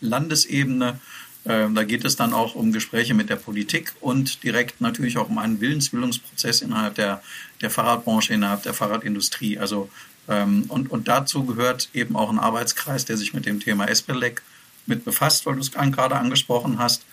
Landesebene 0.01 1.01
da 1.45 1.85
geht 1.85 2.05
es 2.05 2.17
dann 2.17 2.35
auch 2.35 2.55
um 2.55 2.71
Gespräche 2.71 3.15
mit 3.15 3.31
der 3.31 3.37
Politik 3.37 3.95
und 4.01 4.43
direkt 4.43 4.83
natürlich 4.83 5.17
auch 5.17 5.31
um 5.31 5.39
einen 5.39 5.61
Willensbildungsprozess 5.61 6.61
innerhalb 6.61 6.97
der, 6.97 7.23
der 7.63 7.71
Fahrradbranche, 7.71 8.35
innerhalb 8.35 8.63
der 8.63 8.75
Fahrradindustrie. 8.75 9.59
Also, 9.59 9.89
ähm, 10.29 10.65
und, 10.69 10.91
und 10.91 11.09
dazu 11.09 11.47
gehört 11.47 11.89
eben 11.95 12.15
auch 12.15 12.31
ein 12.31 12.39
Arbeitskreis, 12.39 13.07
der 13.07 13.17
sich 13.17 13.33
mit 13.33 13.47
dem 13.47 13.59
Thema 13.59 13.87
Espelec 13.87 14.43
mit 14.87 15.05
befasst, 15.05 15.47
weil 15.47 15.55
du 15.55 15.61
es 15.61 15.73
gerade 15.73 16.17
angesprochen 16.17 16.79
hast. 16.79 17.07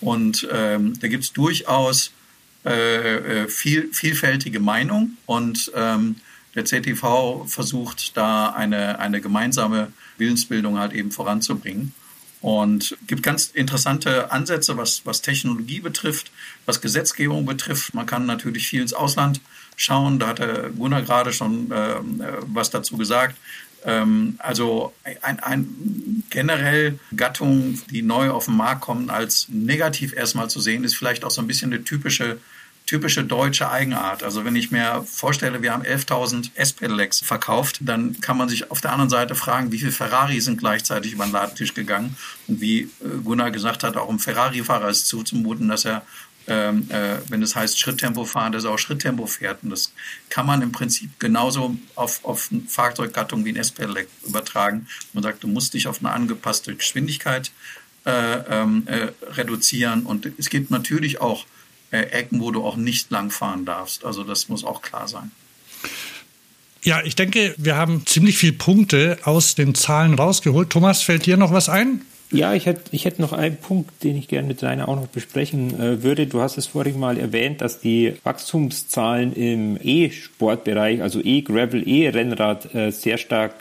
Und 0.00 0.48
ähm, 0.50 0.98
da 1.00 1.08
gibt 1.08 1.24
es 1.24 1.32
durchaus 1.32 2.10
äh, 2.64 3.42
äh, 3.42 3.48
viel, 3.48 3.92
vielfältige 3.92 4.60
Meinung 4.60 5.18
und 5.26 5.70
ähm, 5.74 6.16
der 6.54 6.64
ZTV 6.64 7.44
versucht 7.46 8.16
da 8.16 8.50
eine, 8.50 8.98
eine 9.00 9.20
gemeinsame 9.20 9.92
Willensbildung 10.16 10.78
halt 10.78 10.92
eben 10.92 11.10
voranzubringen. 11.10 11.92
Und 12.44 12.98
gibt 13.06 13.22
ganz 13.22 13.46
interessante 13.46 14.30
Ansätze, 14.30 14.76
was, 14.76 15.06
was 15.06 15.22
Technologie 15.22 15.80
betrifft, 15.80 16.30
was 16.66 16.82
Gesetzgebung 16.82 17.46
betrifft. 17.46 17.94
Man 17.94 18.04
kann 18.04 18.26
natürlich 18.26 18.68
viel 18.68 18.82
ins 18.82 18.92
Ausland 18.92 19.40
schauen. 19.76 20.18
Da 20.18 20.26
hat 20.26 20.40
der 20.40 20.68
Gunnar 20.68 21.00
gerade 21.00 21.32
schon 21.32 21.72
äh, 21.72 21.94
was 22.42 22.68
dazu 22.68 22.98
gesagt. 22.98 23.38
Ähm, 23.86 24.34
also 24.40 24.92
ein, 25.22 25.40
ein, 25.40 26.22
generell 26.28 26.98
Gattungen, 27.16 27.80
die 27.88 28.02
neu 28.02 28.28
auf 28.28 28.44
den 28.44 28.58
Markt 28.58 28.82
kommen, 28.82 29.08
als 29.08 29.46
negativ 29.48 30.12
erstmal 30.12 30.50
zu 30.50 30.60
sehen, 30.60 30.84
ist 30.84 30.96
vielleicht 30.96 31.24
auch 31.24 31.30
so 31.30 31.40
ein 31.40 31.46
bisschen 31.46 31.72
eine 31.72 31.82
typische 31.82 32.40
typische 32.86 33.24
deutsche 33.24 33.70
Eigenart. 33.70 34.22
Also 34.22 34.44
wenn 34.44 34.56
ich 34.56 34.70
mir 34.70 35.04
vorstelle, 35.06 35.62
wir 35.62 35.72
haben 35.72 35.84
11.000 35.84 36.50
S-Pedelecs 36.54 37.20
verkauft, 37.20 37.78
dann 37.80 38.20
kann 38.20 38.36
man 38.36 38.48
sich 38.48 38.70
auf 38.70 38.80
der 38.80 38.92
anderen 38.92 39.10
Seite 39.10 39.34
fragen, 39.34 39.72
wie 39.72 39.78
viele 39.78 39.92
Ferrari 39.92 40.40
sind 40.40 40.58
gleichzeitig 40.58 41.12
über 41.12 41.24
den 41.24 41.32
Ladentisch 41.32 41.72
gegangen. 41.72 42.16
Und 42.46 42.60
wie 42.60 42.82
äh, 42.82 42.88
Gunnar 43.24 43.50
gesagt 43.50 43.84
hat, 43.84 43.96
auch 43.96 44.10
im 44.10 44.18
Ferrari-Fahrer 44.18 44.90
ist 44.90 45.06
zuzumuten, 45.06 45.68
dass 45.68 45.84
er 45.86 46.02
ähm, 46.46 46.90
äh, 46.90 47.16
wenn 47.28 47.42
es 47.42 47.56
heißt 47.56 47.78
Schritttempo 47.78 48.24
fahren, 48.24 48.52
dass 48.52 48.64
er 48.64 48.72
auch 48.72 48.78
Schritttempo 48.78 49.26
fährt. 49.26 49.62
Und 49.62 49.70
das 49.70 49.92
kann 50.28 50.44
man 50.44 50.60
im 50.62 50.72
Prinzip 50.72 51.18
genauso 51.18 51.76
auf, 51.94 52.24
auf 52.24 52.50
eine 52.52 52.62
Fahrzeuggattung 52.62 53.44
wie 53.44 53.50
ein 53.50 53.56
S-Pedelec 53.56 54.08
übertragen. 54.26 54.86
Man 55.12 55.22
sagt, 55.22 55.42
du 55.42 55.48
musst 55.48 55.74
dich 55.74 55.86
auf 55.88 56.00
eine 56.00 56.10
angepasste 56.10 56.74
Geschwindigkeit 56.74 57.50
äh, 58.04 58.10
ähm, 58.10 58.86
äh, 58.86 59.08
reduzieren. 59.32 60.04
Und 60.04 60.28
es 60.38 60.50
gibt 60.50 60.70
natürlich 60.70 61.20
auch 61.20 61.46
Ecken, 62.02 62.40
wo 62.40 62.50
du 62.50 62.62
auch 62.62 62.76
nicht 62.76 63.10
lang 63.10 63.30
fahren 63.30 63.64
darfst. 63.64 64.04
Also 64.04 64.24
das 64.24 64.48
muss 64.48 64.64
auch 64.64 64.82
klar 64.82 65.08
sein. 65.08 65.30
Ja, 66.82 67.02
ich 67.02 67.16
denke, 67.16 67.54
wir 67.56 67.76
haben 67.76 68.04
ziemlich 68.04 68.36
viele 68.36 68.52
Punkte 68.52 69.18
aus 69.24 69.54
den 69.54 69.74
Zahlen 69.74 70.14
rausgeholt. 70.14 70.68
Thomas, 70.68 71.02
fällt 71.02 71.24
dir 71.24 71.38
noch 71.38 71.52
was 71.52 71.70
ein? 71.70 72.02
Ja, 72.30 72.52
ich 72.52 72.66
hätte, 72.66 72.82
ich 72.90 73.04
hätte 73.04 73.22
noch 73.22 73.32
einen 73.32 73.56
Punkt, 73.56 74.02
den 74.02 74.16
ich 74.16 74.28
gerne 74.28 74.48
mit 74.48 74.62
Rainer 74.62 74.88
auch 74.88 74.96
noch 74.96 75.06
besprechen 75.06 75.78
äh, 75.80 76.02
würde. 76.02 76.26
Du 76.26 76.40
hast 76.40 76.58
es 76.58 76.66
vorhin 76.66 76.98
mal 76.98 77.16
erwähnt, 77.16 77.60
dass 77.60 77.80
die 77.80 78.14
Wachstumszahlen 78.24 79.34
im 79.34 79.78
E-Sportbereich, 79.80 81.00
also 81.00 81.20
E-Gravel, 81.22 81.86
E-Rennrad, 81.86 82.74
äh, 82.74 82.90
sehr 82.90 83.18
stark 83.18 83.54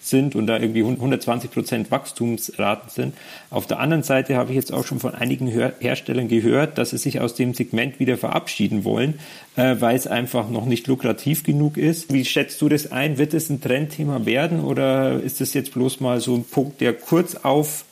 sind 0.00 0.34
und 0.34 0.46
da 0.46 0.58
irgendwie 0.58 0.82
120 0.82 1.50
Prozent 1.50 1.90
Wachstumsraten 1.90 2.90
sind. 2.90 3.14
Auf 3.50 3.66
der 3.66 3.78
anderen 3.78 4.02
Seite 4.02 4.36
habe 4.36 4.50
ich 4.50 4.56
jetzt 4.56 4.72
auch 4.72 4.84
schon 4.86 5.00
von 5.00 5.14
einigen 5.14 5.46
Herstellern 5.46 6.28
gehört, 6.28 6.78
dass 6.78 6.90
sie 6.90 6.98
sich 6.98 7.20
aus 7.20 7.34
dem 7.34 7.54
Segment 7.54 8.00
wieder 8.00 8.16
verabschieden 8.16 8.84
wollen, 8.84 9.18
äh, 9.56 9.76
weil 9.80 9.96
es 9.96 10.06
einfach 10.06 10.48
noch 10.48 10.66
nicht 10.66 10.86
lukrativ 10.86 11.42
genug 11.42 11.76
ist. 11.76 12.12
Wie 12.12 12.24
schätzt 12.24 12.60
du 12.62 12.68
das 12.68 12.90
ein? 12.92 13.18
Wird 13.18 13.34
es 13.34 13.50
ein 13.50 13.60
Trendthema 13.60 14.24
werden 14.26 14.60
oder 14.60 15.20
ist 15.20 15.40
das 15.40 15.54
jetzt 15.54 15.72
bloß 15.72 16.00
mal 16.00 16.20
so 16.20 16.34
ein 16.34 16.44
Punkt, 16.44 16.80
der 16.80 16.94
kurz 16.94 17.36
auf 17.36 17.84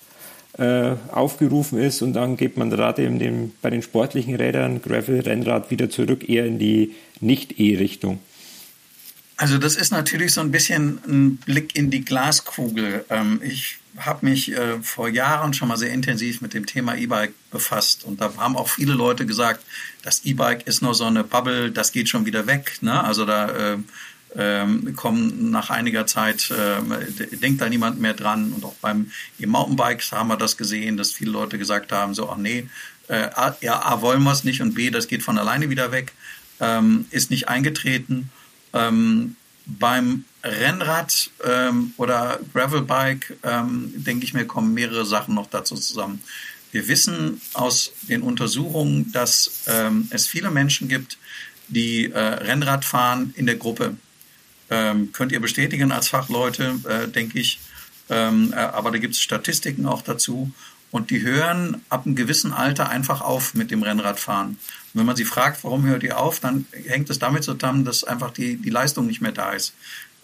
äh, 0.59 0.97
aufgerufen 1.13 1.79
ist 1.79 2.03
und 2.03 2.15
dann 2.15 2.37
geht 2.37 2.57
man 2.57 2.69
gerade 2.69 3.05
in 3.05 3.19
dem, 3.19 3.53
bei 3.63 3.71
den 3.71 3.83
sportlichen 3.83 4.35
Rädern, 4.35 4.83
Gravel, 4.83 5.21
Rennrad 5.21 5.71
wieder 5.71 5.89
zurück, 5.89 6.29
eher 6.29 6.47
in 6.47 6.59
die 6.59 6.95
Nicht-E-Richtung? 7.21 8.19
Also 9.39 9.57
das 9.57 9.77
ist 9.77 9.93
natürlich 9.93 10.35
so 10.35 10.41
ein 10.41 10.51
bisschen 10.51 10.99
ein 11.07 11.37
Blick 11.37 11.77
in 11.77 11.91
die 11.91 12.05
Glaskugel. 12.05 13.05
Ähm, 13.09 13.41
ich 13.43 13.79
habe 13.97 14.27
mich 14.27 14.53
äh, 14.53 14.83
vor 14.83 15.09
Jahren 15.09 15.55
schon 15.55 15.69
mal 15.69 15.77
sehr 15.77 15.93
intensiv 15.93 16.41
mit 16.41 16.55
dem 16.55 16.67
Thema 16.67 16.97
E-Bike 16.97 17.33
befasst 17.53 18.03
und 18.03 18.21
da 18.21 18.33
haben 18.37 18.57
auch 18.57 18.69
viele 18.69 18.95
Leute 18.95 19.27
gesagt, 19.27 19.65
das 20.03 20.25
E-Bike 20.25 20.67
ist 20.67 20.83
nur 20.83 20.93
so 20.93 21.05
eine 21.05 21.23
Bubble, 21.23 21.71
das 21.71 21.93
geht 21.93 22.09
schon 22.09 22.27
wieder 22.27 22.49
weg. 22.49 22.79
Ne? 22.81 23.03
Also 23.03 23.25
da 23.25 23.75
äh, 23.75 23.79
ähm, 24.35 24.97
kommen 24.97 25.53
nach 25.53 25.71
einiger 25.71 26.05
Zeit, 26.09 26.51
äh, 26.51 27.37
denkt 27.37 27.61
da 27.61 27.69
niemand 27.69 28.01
mehr 28.01 28.15
dran. 28.15 28.53
Und 28.53 28.65
auch 28.65 28.75
beim 28.81 29.13
E-Mountainbikes 29.39 30.11
haben 30.11 30.29
wir 30.29 30.37
das 30.37 30.57
gesehen, 30.57 30.97
dass 30.97 31.13
viele 31.13 31.31
Leute 31.31 31.59
gesagt 31.59 31.93
haben, 31.93 32.13
so, 32.13 32.29
ach 32.29 32.39
nee, 32.39 32.69
äh, 33.07 33.31
A, 33.35 33.57
ja, 33.61 33.81
A, 33.87 34.03
wollen 34.03 34.25
wir 34.25 34.33
es 34.33 34.43
nicht 34.43 34.63
und 34.63 34.75
B, 34.75 34.91
das 34.91 35.07
geht 35.07 35.23
von 35.23 35.39
alleine 35.39 35.71
wieder 35.71 35.93
weg, 35.93 36.13
ähm, 36.59 37.07
ist 37.11 37.31
nicht 37.31 37.49
eingetreten. 37.49 38.31
Ähm, 38.73 39.37
beim 39.67 40.25
Rennrad 40.43 41.31
ähm, 41.45 41.93
oder 41.97 42.41
Gravelbike, 42.55 43.37
ähm, 43.43 43.93
denke 43.95 44.25
ich 44.25 44.33
mir, 44.33 44.47
kommen 44.47 44.73
mehrere 44.73 45.05
Sachen 45.05 45.35
noch 45.35 45.49
dazu 45.49 45.77
zusammen. 45.77 46.23
Wir 46.73 46.89
wissen 46.89 47.41
aus 47.55 47.93
den 48.03 48.23
Untersuchungen, 48.23 49.13
dass 49.13 49.65
ähm, 49.67 50.09
es 50.11 50.27
viele 50.27 50.51
Menschen 50.51 50.89
gibt, 50.89 51.19
die 51.69 52.11
äh, 52.11 52.19
Rennrad 52.19 52.85
fahren 52.85 53.33
in 53.37 53.47
der 53.47 53.57
Gruppe. 53.57 53.97
Ähm, 54.71 55.13
könnt 55.13 55.33
ihr 55.33 55.41
bestätigen 55.41 55.93
als 55.93 56.09
Fachleute, 56.09 56.79
äh, 56.89 57.09
denke 57.09 57.39
ich. 57.39 57.61
Ähm, 58.11 58.53
äh, 58.53 58.57
aber 58.57 58.91
da 58.91 58.99
gibt 58.99 59.15
es 59.15 59.21
Statistiken 59.21 59.87
auch 59.87 60.03
dazu. 60.03 60.53
Und 60.91 61.11
die 61.11 61.23
hören 61.23 61.83
ab 61.91 62.07
einem 62.07 62.17
gewissen 62.17 62.53
Alter 62.53 62.89
einfach 62.89 63.21
auf 63.21 63.55
mit 63.55 63.71
dem 63.71 63.83
Rennradfahren. 63.83 64.59
Wenn 64.99 65.07
man 65.07 65.17
sie 65.17 65.25
fragt, 65.25 65.65
warum 65.65 65.87
hört 65.87 66.03
ihr 66.03 66.19
auf, 66.19 66.41
dann 66.41 66.67
hängt 66.87 67.11
es 67.11 67.19
damit 67.19 67.45
zusammen, 67.45 67.85
dass 67.85 68.05
einfach 68.05 68.33
die, 68.33 68.57
die 68.57 68.71
Leistung 68.71 69.07
nicht 69.07 69.21
mehr 69.21 69.33
da 69.33 69.53
ist. 69.53 69.75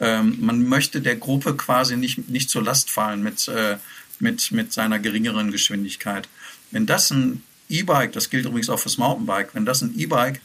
Ähm, 0.00 0.38
man 0.40 0.68
möchte 0.68 1.00
der 1.00 1.16
Gruppe 1.16 1.54
quasi 1.54 1.96
nicht, 1.96 2.28
nicht 2.28 2.50
zur 2.50 2.62
Last 2.62 2.90
fallen 2.90 3.22
mit, 3.22 3.48
äh, 3.48 3.76
mit, 4.18 4.52
mit 4.52 4.72
seiner 4.72 4.98
geringeren 4.98 5.52
Geschwindigkeit. 5.52 6.28
Wenn 6.70 6.86
das 6.86 7.10
ein 7.10 7.42
E-Bike, 7.68 8.12
das 8.12 8.30
gilt 8.30 8.46
übrigens 8.46 8.68
auch 8.68 8.80
fürs 8.80 8.98
Mountainbike, 8.98 9.54
wenn 9.54 9.64
das 9.64 9.82
ein 9.82 9.96
E-Bike 9.96 10.40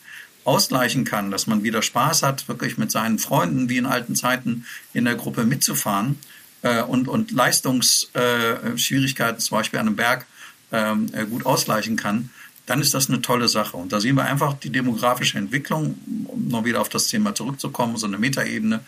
ausgleichen 0.45 1.05
kann, 1.05 1.31
dass 1.31 1.47
man 1.47 1.63
wieder 1.63 1.81
Spaß 1.81 2.21
hat, 2.23 2.47
wirklich 2.47 2.77
mit 2.77 2.91
seinen 2.91 3.19
Freunden 3.19 3.69
wie 3.69 3.77
in 3.77 3.85
alten 3.85 4.15
Zeiten 4.15 4.65
in 4.93 5.05
der 5.05 5.15
Gruppe 5.15 5.43
mitzufahren 5.43 6.17
äh, 6.61 6.81
und, 6.81 7.07
und 7.07 7.31
Leistungsschwierigkeiten 7.31 9.37
äh, 9.37 9.39
zum 9.39 9.57
Beispiel 9.57 9.79
an 9.79 9.87
einem 9.87 9.95
Berg 9.95 10.25
ähm, 10.71 11.07
äh, 11.13 11.25
gut 11.25 11.45
ausgleichen 11.45 11.95
kann, 11.95 12.29
dann 12.69 12.81
ist 12.81 12.93
das 12.93 13.09
eine 13.09 13.21
tolle 13.21 13.47
Sache. 13.47 13.77
Und 13.77 13.91
da 13.91 13.99
sehen 13.99 14.15
wir 14.15 14.25
einfach 14.25 14.53
die 14.53 14.69
demografische 14.69 15.39
Entwicklung, 15.39 15.97
um 16.27 16.49
noch 16.49 16.65
wieder 16.65 16.81
auf 16.81 16.89
das 16.89 17.07
Thema 17.07 17.33
zurückzukommen, 17.33 17.97
so 17.97 18.05
eine 18.05 18.19
Metaebene. 18.19 18.81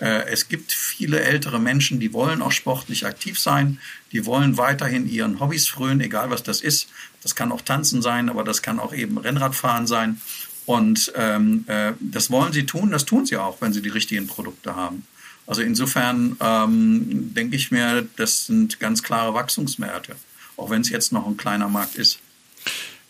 Äh, 0.00 0.26
es 0.30 0.48
gibt 0.48 0.72
viele 0.72 1.20
ältere 1.20 1.60
Menschen, 1.60 2.00
die 2.00 2.12
wollen 2.12 2.42
auch 2.42 2.50
sportlich 2.50 3.06
aktiv 3.06 3.38
sein, 3.38 3.78
die 4.10 4.26
wollen 4.26 4.56
weiterhin 4.56 5.08
ihren 5.08 5.38
Hobbys 5.38 5.68
frönen, 5.68 6.00
egal 6.00 6.30
was 6.30 6.42
das 6.42 6.60
ist. 6.60 6.88
Das 7.22 7.36
kann 7.36 7.52
auch 7.52 7.60
Tanzen 7.60 8.02
sein, 8.02 8.28
aber 8.30 8.42
das 8.42 8.62
kann 8.62 8.80
auch 8.80 8.92
eben 8.92 9.16
Rennradfahren 9.16 9.86
sein. 9.86 10.20
Und 10.66 11.12
ähm, 11.14 11.64
äh, 11.68 11.92
das 12.00 12.30
wollen 12.30 12.52
sie 12.52 12.66
tun, 12.66 12.90
das 12.90 13.04
tun 13.04 13.26
sie 13.26 13.36
auch, 13.36 13.60
wenn 13.60 13.72
sie 13.72 13.82
die 13.82 13.90
richtigen 13.90 14.26
Produkte 14.26 14.74
haben. 14.74 15.06
Also 15.46 15.62
insofern 15.62 16.36
ähm, 16.40 17.32
denke 17.34 17.54
ich 17.54 17.70
mir, 17.70 18.06
das 18.16 18.46
sind 18.46 18.80
ganz 18.80 19.04
klare 19.04 19.34
Wachstumsmärkte, 19.34 20.16
auch 20.56 20.70
wenn 20.70 20.80
es 20.80 20.88
jetzt 20.88 21.12
noch 21.12 21.26
ein 21.26 21.36
kleiner 21.36 21.68
Markt 21.68 21.94
ist. 21.94 22.18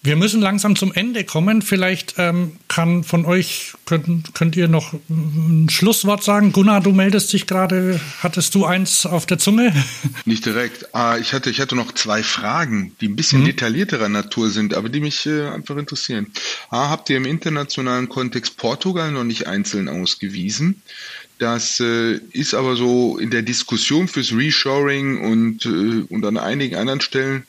Wir 0.03 0.17
müssen 0.17 0.41
langsam 0.41 0.77
zum 0.77 0.95
Ende 0.95 1.25
kommen. 1.25 1.61
Vielleicht 1.61 2.15
ähm, 2.17 2.53
kann 2.69 3.05
von 3.05 3.27
euch, 3.27 3.75
könnt, 3.85 4.35
könnt 4.35 4.57
ihr 4.57 4.67
noch 4.67 4.95
ein 5.11 5.69
Schlusswort 5.71 6.25
sagen. 6.25 6.53
Gunnar, 6.53 6.81
du 6.81 6.93
meldest 6.93 7.31
dich 7.35 7.47
gerade. 7.47 8.01
Hattest 8.23 8.55
du 8.55 8.65
eins 8.65 9.05
auf 9.05 9.27
der 9.27 9.39
Zunge? 9.39 9.75
Nicht 10.25 10.47
direkt. 10.47 10.95
Ah, 10.95 11.19
ich, 11.19 11.35
hatte, 11.35 11.51
ich 11.51 11.61
hatte 11.61 11.77
noch 11.77 11.93
zwei 11.93 12.23
Fragen, 12.23 12.97
die 13.03 13.09
ein 13.09 13.17
bisschen 13.17 13.43
mhm. 13.43 13.47
detaillierterer 13.47 14.09
Natur 14.09 14.49
sind, 14.49 14.73
aber 14.73 14.89
die 14.89 15.01
mich 15.01 15.27
äh, 15.27 15.49
einfach 15.49 15.77
interessieren. 15.77 16.29
Ah, 16.71 16.89
habt 16.89 17.11
ihr 17.11 17.19
im 17.19 17.27
internationalen 17.27 18.09
Kontext 18.09 18.57
Portugal 18.57 19.13
noch 19.13 19.25
nicht 19.25 19.49
einzeln 19.49 19.91
ausgewiesen? 19.91 20.81
Das 21.41 21.81
äh, 21.81 22.21
ist 22.33 22.55
aber 22.55 22.77
so 22.77 23.17
in 23.19 23.31
der 23.31 23.41
Diskussion 23.41 24.09
fürs 24.09 24.33
Reshoring 24.33 25.21
und, 25.23 25.65
äh, 25.65 26.05
und 26.09 26.25
an 26.25 26.37
einigen 26.37 26.77
anderen 26.77 27.01
Stellen 27.01 27.45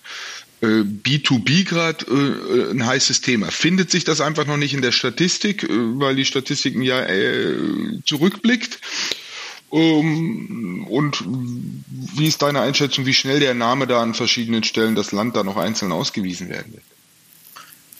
B2B 0.65 1.65
gerade 1.65 2.05
äh, 2.05 2.71
ein 2.71 2.85
heißes 2.85 3.21
Thema. 3.21 3.49
Findet 3.49 3.89
sich 3.89 4.03
das 4.03 4.21
einfach 4.21 4.45
noch 4.45 4.57
nicht 4.57 4.73
in 4.73 4.81
der 4.81 4.91
Statistik, 4.91 5.63
äh, 5.63 5.67
weil 5.69 6.15
die 6.15 6.25
Statistik 6.25 6.75
ein 6.75 6.83
Jahr 6.83 7.09
äh, 7.09 7.55
zurückblickt? 8.05 8.79
Um, 9.69 10.85
und 10.87 11.23
wie 11.23 12.27
ist 12.27 12.41
deine 12.41 12.59
Einschätzung, 12.59 13.05
wie 13.05 13.13
schnell 13.13 13.39
der 13.39 13.53
Name 13.53 13.87
da 13.87 14.01
an 14.01 14.13
verschiedenen 14.13 14.65
Stellen 14.65 14.95
das 14.95 15.13
Land 15.13 15.37
da 15.37 15.43
noch 15.43 15.55
einzeln 15.55 15.93
ausgewiesen 15.93 16.49
werden 16.49 16.73
wird? 16.73 16.83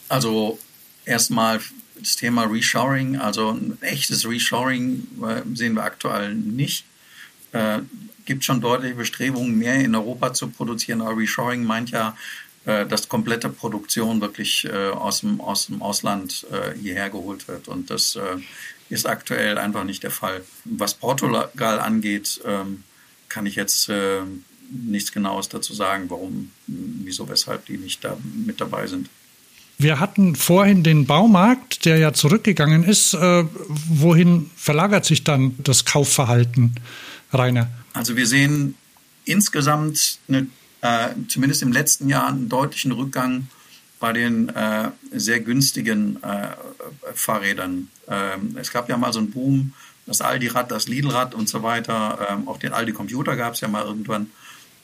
Also 0.09 0.59
erstmal 1.05 1.61
das 1.97 2.17
Thema 2.17 2.43
Reshoring, 2.43 3.15
also 3.15 3.51
ein 3.51 3.77
echtes 3.81 4.27
Reshoring 4.27 5.07
äh, 5.23 5.41
sehen 5.55 5.75
wir 5.75 5.83
aktuell 5.83 6.35
nicht. 6.35 6.83
Äh, 7.53 7.79
gibt 8.25 8.43
schon 8.43 8.59
deutliche 8.61 8.95
Bestrebungen, 8.95 9.57
mehr 9.57 9.75
in 9.75 9.95
Europa 9.95 10.33
zu 10.33 10.49
produzieren, 10.49 11.01
aber 11.01 11.17
Reshoring 11.17 11.63
meint 11.63 11.91
ja 11.91 12.09
äh, 12.09 12.50
dass 12.65 13.09
komplette 13.09 13.49
Produktion 13.49 14.21
wirklich 14.21 14.65
äh, 14.65 14.89
aus, 14.89 15.21
dem, 15.21 15.41
aus 15.41 15.67
dem 15.67 15.81
Ausland 15.81 16.45
äh, 16.51 16.77
hierher 16.77 17.09
geholt 17.09 17.47
wird. 17.47 17.67
Und 17.67 17.89
das 17.89 18.17
ist 18.89 19.05
aktuell 19.07 19.57
einfach 19.57 19.83
nicht 19.83 20.03
der 20.03 20.11
Fall. 20.11 20.43
Was 20.65 20.93
Portugal 20.93 21.79
angeht, 21.79 22.41
ähm, 22.45 22.83
kann 23.29 23.45
ich 23.45 23.55
jetzt 23.55 23.89
nichts 24.69 25.13
Genaues 25.13 25.47
dazu 25.47 25.73
sagen, 25.73 26.09
warum, 26.09 26.51
wieso, 26.67 27.29
weshalb 27.29 27.65
die 27.65 27.77
nicht 27.77 28.03
da 28.03 28.17
mit 28.45 28.59
dabei 28.59 28.87
sind. 28.87 29.09
Wir 29.77 30.01
hatten 30.01 30.35
vorhin 30.35 30.83
den 30.83 31.05
Baumarkt, 31.05 31.85
der 31.85 31.97
ja 31.97 32.11
zurückgegangen 32.11 32.83
ist. 32.83 33.13
wohin 33.13 34.51
verlagert 34.57 35.05
sich 35.05 35.23
dann 35.23 35.55
das 35.59 35.85
Kaufverhalten, 35.85 36.75
Rainer? 37.31 37.69
Also 37.93 38.17
wir 38.17 38.27
sehen 38.27 38.75
insgesamt 39.23 40.19
eine 40.27 40.47
äh, 40.81 41.09
zumindest 41.27 41.61
im 41.61 41.71
letzten 41.71 42.09
Jahr 42.09 42.27
einen 42.27 42.49
deutlichen 42.49 42.91
Rückgang 42.91 43.47
bei 43.99 44.13
den 44.13 44.49
äh, 44.49 44.89
sehr 45.11 45.39
günstigen 45.39 46.21
äh, 46.23 46.47
Fahrrädern. 47.13 47.89
Ähm, 48.07 48.57
es 48.59 48.71
gab 48.71 48.89
ja 48.89 48.97
mal 48.97 49.13
so 49.13 49.19
einen 49.19 49.31
Boom, 49.31 49.73
das 50.07 50.21
Aldi-Rad, 50.21 50.71
das 50.71 50.87
Lidl-Rad 50.87 51.35
und 51.35 51.47
so 51.47 51.61
weiter. 51.61 52.27
Ähm, 52.29 52.47
auch 52.47 52.57
den 52.57 52.73
Aldi-Computer 52.73 53.35
gab 53.35 53.53
es 53.53 53.61
ja 53.61 53.67
mal 53.67 53.85
irgendwann. 53.85 54.31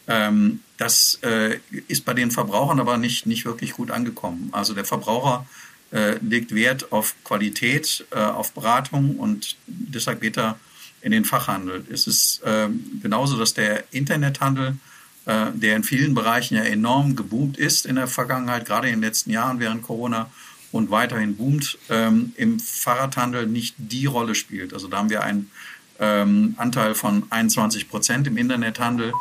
Ähm, 0.08 0.60
das 0.78 1.20
äh, 1.24 1.58
ist 1.88 2.06
bei 2.06 2.14
den 2.14 2.30
Verbrauchern 2.30 2.80
aber 2.80 2.98
nicht, 2.98 3.26
nicht 3.26 3.44
wirklich 3.46 3.74
gut 3.74 3.90
angekommen. 3.90 4.50
Also 4.52 4.76
der 4.76 4.86
Verbraucher 4.86 5.48
äh, 5.92 6.18
legt 6.20 6.54
Wert 6.54 6.92
auf 6.92 7.16
Qualität, 7.24 8.06
äh, 8.12 8.20
auf 8.20 8.54
Beratung 8.54 9.18
und 9.18 9.58
deshalb 9.66 10.22
geht 10.22 10.38
er 10.38 10.60
in 11.02 11.12
den 11.12 11.26
Fachhandel. 11.26 11.84
Es 11.92 12.06
ist 12.06 12.42
ähm, 12.46 13.00
genauso, 13.02 13.38
dass 13.38 13.56
der 13.56 13.84
Internethandel 13.92 14.70
äh, 14.70 14.87
der 15.28 15.76
in 15.76 15.84
vielen 15.84 16.14
Bereichen 16.14 16.56
ja 16.56 16.64
enorm 16.64 17.18
geboomt 17.18 17.58
ist 17.58 17.86
in 17.86 17.98
der 17.98 18.08
Vergangenheit, 18.08 18.66
gerade 18.66 18.88
in 18.88 18.96
den 18.96 19.02
letzten 19.02 19.30
Jahren 19.30 19.60
während 19.60 19.84
Corona 19.84 20.30
und 20.72 20.92
weiterhin 20.92 21.36
boomt, 21.36 21.78
ähm, 21.90 22.34
im 22.36 22.60
Fahrradhandel 22.60 23.48
nicht 23.48 23.76
die 23.78 24.06
Rolle 24.06 24.36
spielt. 24.36 24.74
Also 24.74 24.88
da 24.88 24.98
haben 24.98 25.10
wir 25.10 25.24
einen 25.24 25.52
ähm, 26.00 26.56
Anteil 26.58 26.96
von 26.96 27.24
21 27.30 27.90
Prozent 27.90 28.28
im 28.28 28.38
Internethandel 28.38 29.14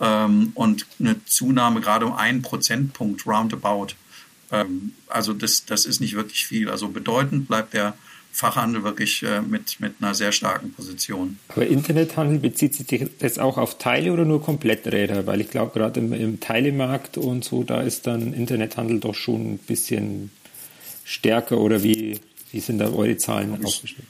ähm, 0.00 0.52
und 0.54 0.86
eine 0.98 1.24
Zunahme 1.24 1.80
gerade 1.80 2.06
um 2.06 2.14
einen 2.14 2.42
Prozentpunkt 2.42 3.26
roundabout. 3.26 3.94
Ähm, 4.50 4.92
also 5.08 5.32
das, 5.32 5.64
das 5.64 5.86
ist 5.86 6.00
nicht 6.00 6.14
wirklich 6.14 6.46
viel. 6.46 6.70
Also 6.70 6.88
bedeutend 6.88 7.48
bleibt 7.48 7.74
der 7.74 7.94
Fachhandel 8.32 8.84
wirklich 8.84 9.22
äh, 9.22 9.40
mit, 9.42 9.80
mit 9.80 9.94
einer 10.00 10.14
sehr 10.14 10.32
starken 10.32 10.72
Position. 10.72 11.38
Aber 11.48 11.66
Internethandel 11.66 12.38
bezieht 12.38 12.74
sich 12.74 13.10
das 13.18 13.38
auch 13.38 13.58
auf 13.58 13.78
Teile 13.78 14.12
oder 14.12 14.24
nur 14.24 14.42
Kompletträder? 14.42 15.26
Weil 15.26 15.40
ich 15.40 15.50
glaube, 15.50 15.72
gerade 15.78 16.00
im, 16.00 16.12
im 16.12 16.40
Teilemarkt 16.40 17.18
und 17.18 17.44
so, 17.44 17.64
da 17.64 17.80
ist 17.80 18.06
dann 18.06 18.32
Internethandel 18.32 19.00
doch 19.00 19.14
schon 19.14 19.54
ein 19.54 19.58
bisschen 19.58 20.30
stärker 21.04 21.58
oder 21.58 21.82
wie, 21.82 22.20
wie 22.52 22.60
sind 22.60 22.78
da 22.78 22.90
eure 22.90 23.16
Zahlen 23.16 23.64
aufgestellt? 23.64 24.08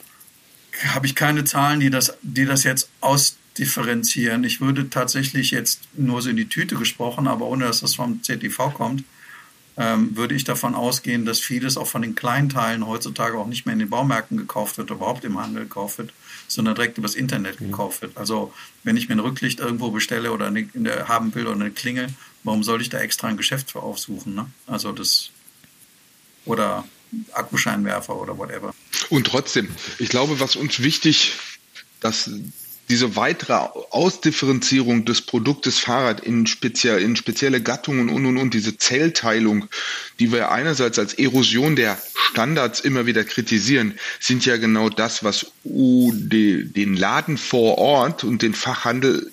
Habe 0.89 1.07
ich 1.07 1.15
keine 1.15 1.45
Zahlen, 1.45 1.81
die 1.81 1.91
das, 1.91 2.15
die 2.23 2.45
das 2.45 2.65
jetzt 2.65 2.91
ausdifferenzieren. 3.01 4.45
Ich 4.45 4.61
würde 4.61 4.91
tatsächlich 4.91 5.51
jetzt 5.51 5.81
nur 5.95 6.23
so 6.23 6.31
in 6.31 6.37
die 6.37 6.49
Tüte 6.49 6.77
gesprochen, 6.77 7.27
aber 7.27 7.47
ohne 7.47 7.65
dass 7.65 7.81
das 7.81 7.95
vom 7.95 8.23
ZTV 8.23 8.75
kommt, 8.75 9.05
ähm, 9.81 10.15
würde 10.15 10.35
ich 10.35 10.45
davon 10.45 10.75
ausgehen, 10.75 11.25
dass 11.25 11.41
vieles 11.41 11.79
auch 11.79 11.87
von 11.87 12.03
den 12.03 12.15
kleinen 12.15 12.51
Teilen 12.51 12.87
heutzutage 12.87 13.39
auch 13.39 13.47
nicht 13.47 13.65
mehr 13.65 13.73
in 13.73 13.79
den 13.79 13.89
Baumärkten 13.89 14.37
gekauft 14.37 14.77
wird, 14.77 14.91
überhaupt 14.91 15.25
im 15.25 15.41
Handel 15.41 15.63
gekauft 15.63 15.97
wird, 15.97 16.13
sondern 16.49 16.75
direkt 16.75 16.99
übers 16.99 17.15
Internet 17.15 17.63
mhm. 17.63 17.71
gekauft 17.71 18.03
wird. 18.03 18.19
Also 18.19 18.53
wenn 18.85 18.99
ich 18.99 19.09
mir 19.09 19.15
ein 19.15 19.21
Rücklicht 19.21 19.59
irgendwo 19.59 19.91
bestelle 19.91 20.33
oder 20.33 20.49
eine, 20.49 20.69
eine, 20.75 21.09
haben 21.09 21.35
will 21.35 21.47
oder 21.47 21.59
eine 21.59 21.71
Klingel, 21.71 22.09
warum 22.45 22.63
soll 22.63 22.83
ich 22.83 22.91
da 22.91 22.99
extra 22.99 23.29
ein 23.29 23.39
Geschäft 23.39 23.71
für 23.71 23.81
aufsuchen? 23.81 24.35
Ne? 24.35 24.51
Also 24.67 24.93
das 24.93 25.31
oder 26.45 26.85
Akkuscheinwerfer 27.33 28.15
oder 28.15 28.37
whatever. 28.37 28.75
Und 29.09 29.27
trotzdem, 29.27 29.75
ich 29.99 30.11
glaube, 30.11 30.41
was 30.41 30.57
uns 30.57 30.81
wichtig, 30.81 31.37
dass 32.01 32.31
diese 32.91 33.15
weitere 33.15 33.55
Ausdifferenzierung 33.91 35.05
des 35.05 35.23
Produktes 35.23 35.79
Fahrrad 35.79 36.21
in, 36.21 36.47
spezie 36.47 36.99
in 36.99 37.15
spezielle 37.15 37.63
Gattungen 37.63 38.11
und 38.11 38.27
und 38.27 38.37
und, 38.37 38.53
diese 38.53 38.77
Zellteilung, 38.77 39.69
die 40.19 40.33
wir 40.33 40.51
einerseits 40.51 40.99
als 40.99 41.15
Erosion 41.15 41.77
der 41.77 41.97
Standards 42.31 42.81
immer 42.81 43.07
wieder 43.07 43.25
kritisieren, 43.25 43.99
sind 44.19 44.45
ja 44.45 44.57
genau 44.57 44.89
das, 44.89 45.23
was 45.23 45.53
den 45.65 46.97
Laden 46.97 47.39
vor 47.39 47.79
Ort 47.79 48.25
und 48.25 48.43
den 48.43 48.55
Fachhandel 48.55 49.31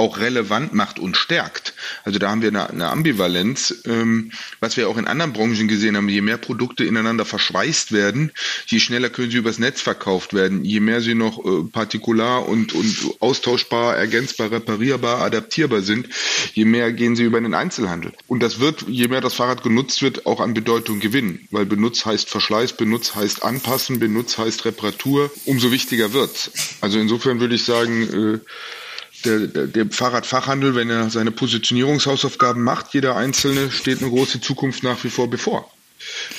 auch 0.00 0.18
relevant 0.18 0.72
macht 0.72 0.98
und 0.98 1.16
stärkt. 1.16 1.74
Also 2.04 2.18
da 2.18 2.30
haben 2.30 2.40
wir 2.40 2.48
eine, 2.48 2.70
eine 2.70 2.88
Ambivalenz, 2.88 3.82
ähm, 3.84 4.32
was 4.58 4.78
wir 4.78 4.88
auch 4.88 4.96
in 4.96 5.06
anderen 5.06 5.34
Branchen 5.34 5.68
gesehen 5.68 5.94
haben. 5.94 6.08
Je 6.08 6.22
mehr 6.22 6.38
Produkte 6.38 6.84
ineinander 6.84 7.26
verschweißt 7.26 7.92
werden, 7.92 8.32
je 8.66 8.80
schneller 8.80 9.10
können 9.10 9.30
sie 9.30 9.36
übers 9.36 9.58
Netz 9.58 9.82
verkauft 9.82 10.32
werden. 10.32 10.64
Je 10.64 10.80
mehr 10.80 11.02
sie 11.02 11.14
noch 11.14 11.44
äh, 11.44 11.64
partikular 11.70 12.48
und, 12.48 12.72
und 12.72 12.96
austauschbar, 13.20 13.94
ergänzbar, 13.94 14.50
reparierbar, 14.50 15.20
adaptierbar 15.20 15.82
sind, 15.82 16.08
je 16.54 16.64
mehr 16.64 16.92
gehen 16.92 17.14
sie 17.14 17.24
über 17.24 17.40
den 17.40 17.52
Einzelhandel. 17.52 18.12
Und 18.26 18.42
das 18.42 18.58
wird, 18.58 18.86
je 18.88 19.08
mehr 19.08 19.20
das 19.20 19.34
Fahrrad 19.34 19.62
genutzt 19.62 20.00
wird, 20.00 20.24
auch 20.24 20.40
an 20.40 20.54
Bedeutung 20.54 21.00
gewinnen. 21.00 21.46
Weil 21.50 21.66
Benutz 21.66 22.06
heißt 22.06 22.30
Verschleiß, 22.30 22.72
Benutz 22.72 23.14
heißt 23.14 23.44
Anpassen, 23.44 23.98
Benutz 23.98 24.38
heißt 24.38 24.64
Reparatur. 24.64 25.30
Umso 25.44 25.70
wichtiger 25.70 26.14
wird. 26.14 26.50
Also 26.80 26.98
insofern 26.98 27.40
würde 27.40 27.54
ich 27.54 27.64
sagen, 27.64 28.38
äh, 28.38 28.38
der, 29.24 29.46
der, 29.46 29.66
der 29.66 29.90
Fahrradfachhandel, 29.90 30.74
wenn 30.74 30.90
er 30.90 31.10
seine 31.10 31.30
Positionierungshausaufgaben 31.30 32.62
macht, 32.62 32.94
jeder 32.94 33.16
Einzelne 33.16 33.70
steht 33.70 34.00
eine 34.00 34.10
große 34.10 34.40
Zukunft 34.40 34.82
nach 34.82 35.02
wie 35.04 35.10
vor 35.10 35.28
bevor. 35.28 35.70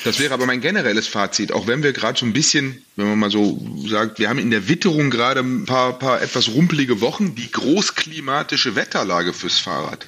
Das 0.03 0.19
wäre 0.19 0.34
aber 0.34 0.47
mein 0.47 0.61
generelles 0.61 1.07
Fazit, 1.07 1.51
auch 1.51 1.67
wenn 1.67 1.84
wir 1.84 1.93
gerade 1.93 2.17
so 2.17 2.25
ein 2.25 2.34
bisschen, 2.34 2.84
wenn 2.95 3.07
man 3.07 3.19
mal 3.19 3.32
so 3.32 3.63
sagt, 3.88 4.17
wir 4.17 4.27
haben 4.27 4.39
in 4.39 4.49
der 4.49 4.67
Witterung 4.67 5.11
gerade 5.11 5.41
ein 5.41 5.65
paar, 5.65 5.99
paar 5.99 6.21
etwas 6.21 6.49
rumpelige 6.49 6.99
Wochen, 6.99 7.36
die 7.36 7.51
großklimatische 7.51 8.75
Wetterlage 8.75 9.34
fürs 9.34 9.59
Fahrrad 9.59 10.07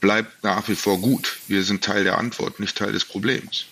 bleibt 0.00 0.44
nach 0.44 0.68
wie 0.68 0.74
vor 0.74 1.00
gut. 1.00 1.38
Wir 1.48 1.62
sind 1.62 1.82
Teil 1.82 2.04
der 2.04 2.18
Antwort, 2.18 2.60
nicht 2.60 2.76
Teil 2.76 2.92
des 2.92 3.06
Problems. 3.06 3.66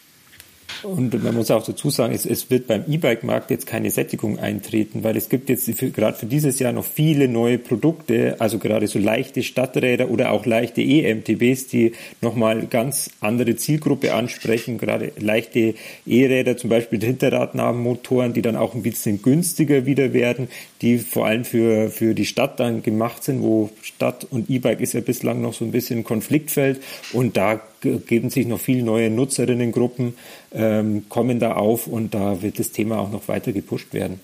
Und 0.83 1.23
man 1.23 1.35
muss 1.35 1.51
auch 1.51 1.65
dazu 1.65 1.91
sagen, 1.91 2.15
es, 2.15 2.27
es 2.27 2.51
wird 2.51 2.67
beim 2.67 2.85
E-Bike-Markt 2.89 3.51
jetzt 3.51 3.67
keine 3.67 3.91
Sättigung 3.91 4.39
eintreten, 4.39 5.03
weil 5.05 5.17
es 5.17 5.29
gibt 5.29 5.49
jetzt 5.49 5.71
für, 5.71 5.91
gerade 5.91 6.17
für 6.17 6.27
dieses 6.27 6.59
Jahr 6.59 6.73
noch 6.73 6.85
viele 6.85 7.29
neue 7.29 7.59
Produkte, 7.59 8.37
also 8.39 8.59
gerade 8.59 8.87
so 8.87 8.99
leichte 8.99 9.43
Stadträder 9.43 10.11
oder 10.11 10.31
auch 10.31 10.47
leichte 10.47 10.81
E-MTBs, 10.81 11.69
die 11.69 11.93
nochmal 12.21 12.67
ganz 12.67 13.11
andere 13.21 13.57
Zielgruppe 13.57 14.15
ansprechen, 14.15 14.79
gerade 14.79 15.13
leichte 15.19 15.75
E-Räder, 16.07 16.57
zum 16.57 16.71
Beispiel 16.71 16.99
mit 16.99 17.07
Hinterradnabenmotoren, 17.07 18.33
die 18.33 18.43
dann 18.43 18.57
auch 18.57 18.75
ein 18.75 18.83
bisschen 18.83 19.23
günstiger 19.23 19.87
wieder 19.87 20.13
werden, 20.13 20.49
die 20.83 20.99
vor 20.99 21.27
allem 21.27 21.45
für, 21.45 21.91
für 21.91 22.15
die 22.15 22.27
Stadt 22.27 22.61
dann 22.61 22.83
gemacht 22.83 23.25
sind, 23.25 23.43
wo 23.43 23.71
Stadt 23.83 24.27
und 24.31 24.49
E-Bike 24.51 24.81
ist 24.81 24.95
ja 24.95 25.01
bislang 25.01 25.41
noch 25.41 25.55
so 25.55 25.65
ein 25.65 25.73
bisschen 25.73 26.05
Konfliktfeld. 26.05 26.81
Und 27.13 27.37
da 27.37 27.61
geben 27.81 28.31
sich 28.31 28.47
noch 28.47 28.61
viele 28.61 28.83
neue 28.83 29.11
Nutzerinnengruppen, 29.11 30.15
ähm, 30.53 31.05
kommen 31.09 31.39
da 31.39 31.53
auf 31.53 31.87
und 31.87 32.15
da 32.15 32.43
wird 32.43 32.59
das 32.59 32.71
Thema 32.71 32.99
auch 32.99 33.11
noch 33.11 33.29
weiter 33.29 33.53
gepusht 33.53 33.93
werden. 33.93 34.21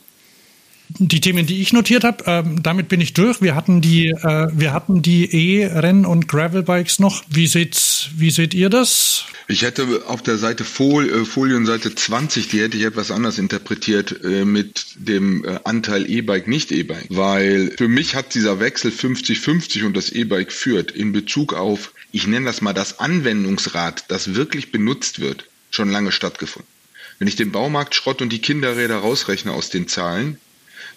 Die 0.89 1.20
Themen, 1.20 1.47
die 1.47 1.61
ich 1.61 1.72
notiert 1.72 2.05
habe, 2.05 2.24
ähm, 2.26 2.62
damit 2.62 2.89
bin 2.89 3.01
ich 3.01 3.12
durch. 3.12 3.43
Wir 3.43 3.55
hatten 3.55 3.80
die, 3.80 4.09
äh, 4.09 4.49
wir 4.53 4.72
hatten 4.72 5.03
die 5.03 5.61
E-Renn- 5.61 6.07
und 6.07 6.28
Gravelbikes 6.28 7.01
noch. 7.01 7.24
Wie 7.28 7.47
seht, 7.47 8.11
wie 8.16 8.30
seht 8.30 8.55
ihr 8.55 8.70
das? 8.70 9.24
Ich 9.49 9.62
hätte 9.62 10.03
auf 10.07 10.22
der 10.22 10.39
Seite 10.39 10.64
Fol 10.64 11.09
äh, 11.09 11.24
Folienseite 11.24 11.95
20, 11.95 12.49
die 12.49 12.61
hätte 12.61 12.76
ich 12.76 12.84
etwas 12.84 13.11
anders 13.11 13.39
interpretiert 13.39 14.24
äh, 14.24 14.45
mit 14.45 14.87
dem 14.97 15.45
äh, 15.45 15.61
Anteil 15.64 16.09
E-Bike, 16.09 16.49
nicht 16.49 16.72
E-Bike. 16.72 17.07
Weil 17.11 17.72
für 17.76 17.89
mich 17.89 18.14
hat 18.14 18.34
dieser 18.34 18.59
Wechsel 18.61 18.91
50-50 18.91 19.84
und 19.84 19.97
das 19.97 20.11
E-Bike 20.11 20.53
führt 20.53 20.91
in 20.91 21.12
Bezug 21.12 21.55
auf, 21.55 21.93
ich 22.12 22.26
nenne 22.26 22.47
das 22.47 22.61
mal 22.61 22.72
das 22.72 22.99
Anwendungsrad, 22.99 24.05
das 24.09 24.34
wirklich 24.34 24.72
benutzt 24.72 25.20
wird, 25.20 25.47
schon 25.70 25.91
lange 25.91 26.12
stattgefunden. 26.12 26.70
Wenn 27.18 27.28
ich 27.28 27.37
den 27.37 27.53
Baumarktschrott 27.53 28.22
und 28.22 28.32
die 28.32 28.41
Kinderräder 28.41 28.97
rausrechne 28.97 29.53
aus 29.53 29.70
den 29.70 29.89
Zahlen, 29.89 30.39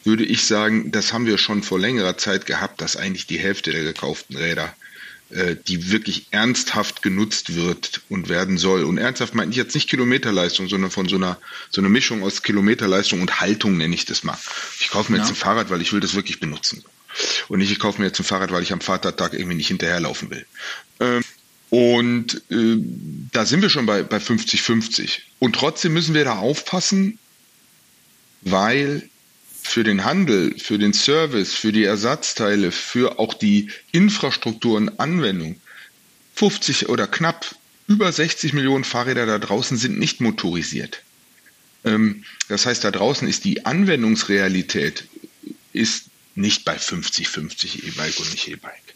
würde 0.04 0.26
ich 0.26 0.46
sagen, 0.46 0.92
das 0.92 1.14
haben 1.14 1.26
wir 1.26 1.38
schon 1.38 1.64
vor 1.64 1.80
längerer 1.80 2.18
Zeit 2.18 2.46
gehabt, 2.46 2.82
dass 2.82 2.96
eigentlich 2.96 3.28
die 3.28 3.40
Hälfte 3.40 3.72
der 3.72 3.84
gekauften 3.84 4.38
Räder, 4.38 4.74
äh, 5.30 5.56
die 5.68 5.92
wirklich 5.92 6.28
ernsthaft 6.32 7.02
genutzt 7.02 7.56
wird 7.56 8.02
und 8.10 8.30
werden 8.30 8.58
soll. 8.58 8.84
Und 8.84 8.98
ernsthaft 8.98 9.36
meine 9.36 9.52
ich 9.52 9.58
jetzt 9.58 9.76
nicht 9.76 9.90
Kilometerleistung, 9.90 10.70
sondern 10.70 10.92
von 10.92 11.08
so 11.08 11.18
einer, 11.18 11.38
so 11.70 11.82
einer 11.82 11.90
Mischung 11.90 12.24
aus 12.24 12.42
Kilometerleistung 12.44 13.22
und 13.22 13.40
Haltung 13.40 13.78
nenne 13.78 13.94
ich 13.94 14.06
das 14.06 14.24
mal. 14.24 14.38
Ich 14.80 14.90
kaufe 14.90 15.12
mir 15.12 15.18
ja. 15.18 15.24
jetzt 15.24 15.32
ein 15.32 15.36
Fahrrad, 15.36 15.70
weil 15.70 15.82
ich 15.82 15.94
will 15.94 16.00
das 16.00 16.16
wirklich 16.16 16.40
benutzen. 16.40 16.84
Und 17.48 17.60
nicht, 17.60 17.72
ich 17.72 17.80
kaufe 17.80 18.00
mir 18.00 18.08
jetzt 18.08 18.20
ein 18.20 18.24
Fahrrad, 18.24 18.52
weil 18.52 18.64
ich 18.64 18.72
am 18.72 18.82
Vatertag 18.82 19.34
irgendwie 19.34 19.56
nicht 19.56 19.68
hinterherlaufen 19.68 20.30
will. 20.30 20.46
Ähm, 21.00 21.24
und 21.70 22.42
äh, 22.50 22.78
da 23.32 23.46
sind 23.46 23.62
wir 23.62 23.70
schon 23.70 23.86
bei, 23.86 24.04
bei 24.04 24.18
50-50. 24.18 25.20
Und 25.38 25.54
trotzdem 25.54 25.94
müssen 25.94 26.16
wir 26.16 26.24
da 26.24 26.38
aufpassen, 26.38 27.20
weil 28.42 29.10
für 29.70 29.84
den 29.84 30.04
Handel, 30.04 30.58
für 30.58 30.80
den 30.80 30.94
Service, 30.94 31.54
für 31.54 31.72
die 31.72 31.84
Ersatzteile, 31.84 32.72
für 32.72 33.20
auch 33.20 33.36
die 33.36 33.70
Infrastruktur 33.92 34.78
und 34.78 35.00
Anwendung 35.00 35.62
50 36.36 36.90
oder 36.90 37.06
knapp 37.06 37.56
über 37.88 38.12
60 38.12 38.54
Millionen 38.54 38.84
Fahrräder 38.84 39.28
da 39.28 39.38
draußen 39.38 39.78
sind 39.78 40.00
nicht 40.00 40.22
motorisiert. 40.22 41.04
Ähm, 41.86 42.24
das 42.48 42.66
heißt, 42.66 42.84
da 42.84 42.90
draußen 42.90 43.28
ist 43.28 43.46
die 43.46 43.66
Anwendungsrealität 43.66 45.08
ist 45.72 46.06
nicht 46.34 46.66
bei 46.66 46.78
50-50 46.78 47.88
E-Bike 47.88 48.20
und 48.20 48.32
nicht 48.32 48.48
E-Bike. 48.48 48.96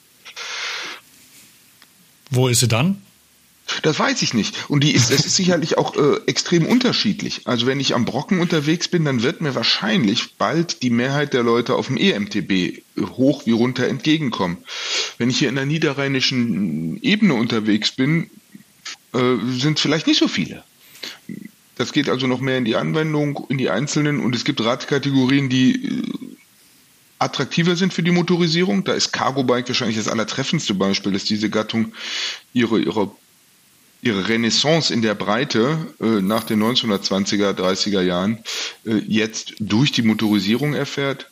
Wo 2.32 2.48
ist 2.48 2.62
sie 2.62 2.68
dann? 2.68 3.02
Das 3.82 4.00
weiß 4.00 4.22
ich 4.22 4.34
nicht. 4.34 4.70
Und 4.70 4.84
die 4.84 4.94
ist, 4.94 5.12
es 5.12 5.26
ist 5.26 5.36
sicherlich 5.36 5.78
auch 5.78 5.96
äh, 5.96 6.20
extrem 6.28 6.66
unterschiedlich. 6.66 7.42
Also 7.46 7.66
wenn 7.66 7.80
ich 7.80 7.96
am 7.96 8.06
Brocken 8.06 8.40
unterwegs 8.40 8.88
bin, 8.88 9.06
dann 9.06 9.24
wird 9.24 9.42
mir 9.42 9.56
wahrscheinlich 9.56 10.36
bald 10.36 10.84
die 10.84 10.90
Mehrheit 10.90 11.34
der 11.34 11.44
Leute 11.44 11.76
auf 11.76 11.88
dem 11.88 11.98
EMTB 11.98 12.52
äh, 12.52 12.82
hoch 13.02 13.46
wie 13.46 13.52
runter 13.52 13.88
entgegenkommen. 13.88 14.58
Wenn 15.18 15.30
ich 15.30 15.40
hier 15.40 15.50
in 15.50 15.56
der 15.56 15.66
niederrheinischen 15.66 17.02
Ebene 17.02 17.34
unterwegs 17.34 17.92
bin, 17.92 18.30
äh, 19.14 19.36
sind 19.58 19.80
vielleicht 19.80 20.08
nicht 20.08 20.20
so 20.20 20.28
viele. 20.28 20.64
Das 21.76 21.92
geht 21.92 22.10
also 22.10 22.28
noch 22.28 22.40
mehr 22.40 22.58
in 22.58 22.66
die 22.66 22.76
Anwendung, 22.76 23.46
in 23.50 23.58
die 23.58 23.70
einzelnen 23.70 24.20
und 24.20 24.36
es 24.36 24.46
gibt 24.46 24.64
Radkategorien, 24.64 25.50
die 25.50 25.86
äh, 25.86 26.04
attraktiver 27.20 27.76
sind 27.76 27.94
für 27.94 28.04
die 28.04 28.12
Motorisierung. 28.12 28.84
Da 28.84 28.94
ist 28.94 29.12
Cargo 29.12 29.44
Bike 29.44 29.68
wahrscheinlich 29.68 29.98
das 29.98 30.08
allertreffendste 30.08 30.74
Beispiel, 30.74 31.14
dass 31.14 31.24
diese 31.24 31.50
Gattung 31.50 31.94
ihre, 32.54 32.80
ihre 32.80 33.12
ihre 34.04 34.28
Renaissance 34.28 34.94
in 34.94 35.02
der 35.02 35.16
Breite 35.16 35.78
äh, 36.02 36.06
nach 36.22 36.44
den 36.44 36.62
1920er, 36.62 37.54
30er 37.54 38.02
Jahren 38.02 38.40
äh, 38.86 38.96
jetzt 39.08 39.56
durch 39.60 39.92
die 39.92 40.02
Motorisierung 40.02 40.74
erfährt 40.74 41.30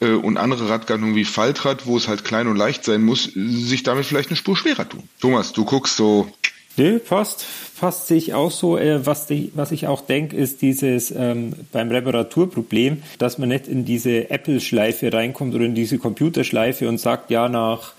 äh, 0.00 0.08
und 0.10 0.38
andere 0.38 0.68
Radgattungen 0.68 1.14
wie 1.14 1.24
Faltrad, 1.24 1.86
wo 1.86 1.96
es 1.96 2.08
halt 2.08 2.24
klein 2.24 2.48
und 2.48 2.56
leicht 2.56 2.84
sein 2.84 3.02
muss, 3.02 3.30
sich 3.34 3.82
damit 3.82 4.06
vielleicht 4.06 4.30
eine 4.30 4.36
Spur 4.36 4.56
schwerer 4.56 4.88
tun. 4.88 5.02
Thomas, 5.20 5.52
du 5.52 5.64
guckst 5.64 5.96
so. 5.96 6.30
Nee, 6.78 6.98
passt. 6.98 7.44
Passt 7.78 8.06
sich 8.06 8.32
auch 8.32 8.50
so. 8.50 8.78
Äh, 8.78 9.04
was, 9.04 9.26
die, 9.26 9.52
was 9.54 9.70
ich 9.70 9.86
auch 9.86 10.00
denke, 10.00 10.36
ist 10.36 10.62
dieses 10.62 11.10
ähm, 11.10 11.52
beim 11.72 11.90
Reparaturproblem, 11.90 13.02
dass 13.18 13.36
man 13.36 13.50
nicht 13.50 13.68
in 13.68 13.84
diese 13.84 14.30
Apple-Schleife 14.30 15.12
reinkommt 15.12 15.54
oder 15.54 15.64
in 15.64 15.74
diese 15.74 15.98
Computerschleife 15.98 16.88
und 16.88 16.98
sagt, 16.98 17.30
ja, 17.30 17.50
nach 17.50 17.92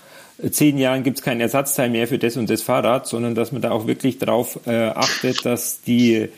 zehn 0.50 0.78
Jahren 0.78 1.02
gibt 1.02 1.18
es 1.18 1.24
kein 1.24 1.40
Ersatzteil 1.40 1.90
mehr 1.90 2.06
für 2.06 2.18
das 2.18 2.36
und 2.36 2.48
das 2.48 2.62
Fahrrad, 2.62 3.06
sondern 3.06 3.34
dass 3.34 3.52
man 3.52 3.62
da 3.62 3.70
auch 3.70 3.86
wirklich 3.86 4.18
darauf 4.18 4.60
äh, 4.66 4.88
achtet, 4.88 5.44
dass 5.44 5.82
die, 5.82 6.28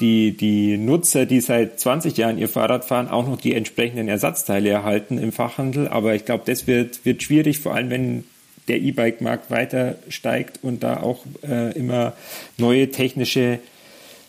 die, 0.00 0.36
die 0.36 0.76
Nutzer, 0.76 1.26
die 1.26 1.40
seit 1.40 1.78
20 1.78 2.16
Jahren 2.16 2.38
ihr 2.38 2.48
Fahrrad 2.48 2.84
fahren, 2.84 3.08
auch 3.08 3.26
noch 3.26 3.40
die 3.40 3.54
entsprechenden 3.54 4.08
Ersatzteile 4.08 4.70
erhalten 4.70 5.18
im 5.18 5.32
Fachhandel. 5.32 5.88
Aber 5.88 6.14
ich 6.14 6.24
glaube, 6.24 6.42
das 6.46 6.66
wird, 6.66 7.04
wird 7.04 7.22
schwierig, 7.22 7.60
vor 7.60 7.74
allem 7.74 7.90
wenn 7.90 8.24
der 8.68 8.80
E-Bike-Markt 8.80 9.50
weiter 9.50 9.96
steigt 10.08 10.58
und 10.62 10.82
da 10.82 10.98
auch 10.98 11.24
äh, 11.42 11.72
immer 11.78 12.14
neue 12.56 12.90
technische 12.90 13.60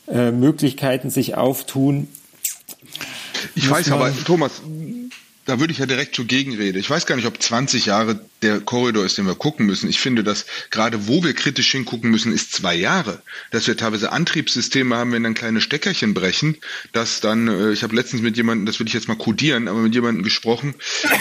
äh, 0.08 0.32
Möglichkeiten 0.32 1.10
sich 1.10 1.36
auftun. 1.36 2.08
Ich 3.56 3.70
weiß 3.70 3.92
aber, 3.92 4.14
Thomas, 4.26 4.62
da 5.48 5.60
würde 5.62 5.72
ich 5.72 5.80
ja 5.80 5.86
direkt 5.86 6.16
zur 6.16 6.26
Gegenrede. 6.26 6.78
Ich 6.78 6.90
weiß 6.90 7.06
gar 7.06 7.16
nicht, 7.16 7.26
ob 7.26 7.42
20 7.42 7.86
Jahre 7.86 8.20
der 8.42 8.60
Korridor 8.60 9.06
ist, 9.06 9.18
den 9.18 9.26
wir 9.26 9.34
gucken 9.34 9.66
müssen. 9.66 9.90
Ich 9.90 10.00
finde, 10.00 10.24
dass 10.24 10.46
gerade 10.70 11.08
wo 11.08 11.24
wir 11.24 11.34
kritisch 11.34 11.72
hingucken 11.72 12.12
müssen, 12.12 12.34
ist 12.34 12.52
zwei 12.52 12.76
Jahre. 12.76 13.22
Dass 13.52 13.66
wir 13.66 13.78
teilweise 13.78 14.12
Antriebssysteme 14.12 14.96
haben, 14.96 15.14
wenn 15.14 15.24
dann 15.24 15.34
kleine 15.34 15.62
Steckerchen 15.62 16.14
brechen, 16.14 16.58
dass 16.92 17.22
dann, 17.22 17.48
äh, 17.48 17.72
ich 17.72 17.82
habe 17.84 17.96
letztens 17.96 18.22
mit 18.22 18.36
jemandem, 18.38 18.66
das 18.66 18.80
würde 18.80 18.90
ich 18.90 18.94
jetzt 18.94 19.08
mal 19.08 19.18
kodieren, 19.18 19.68
aber 19.68 19.80
mit 19.80 19.96
jemandem 19.96 20.24
gesprochen, 20.24 20.76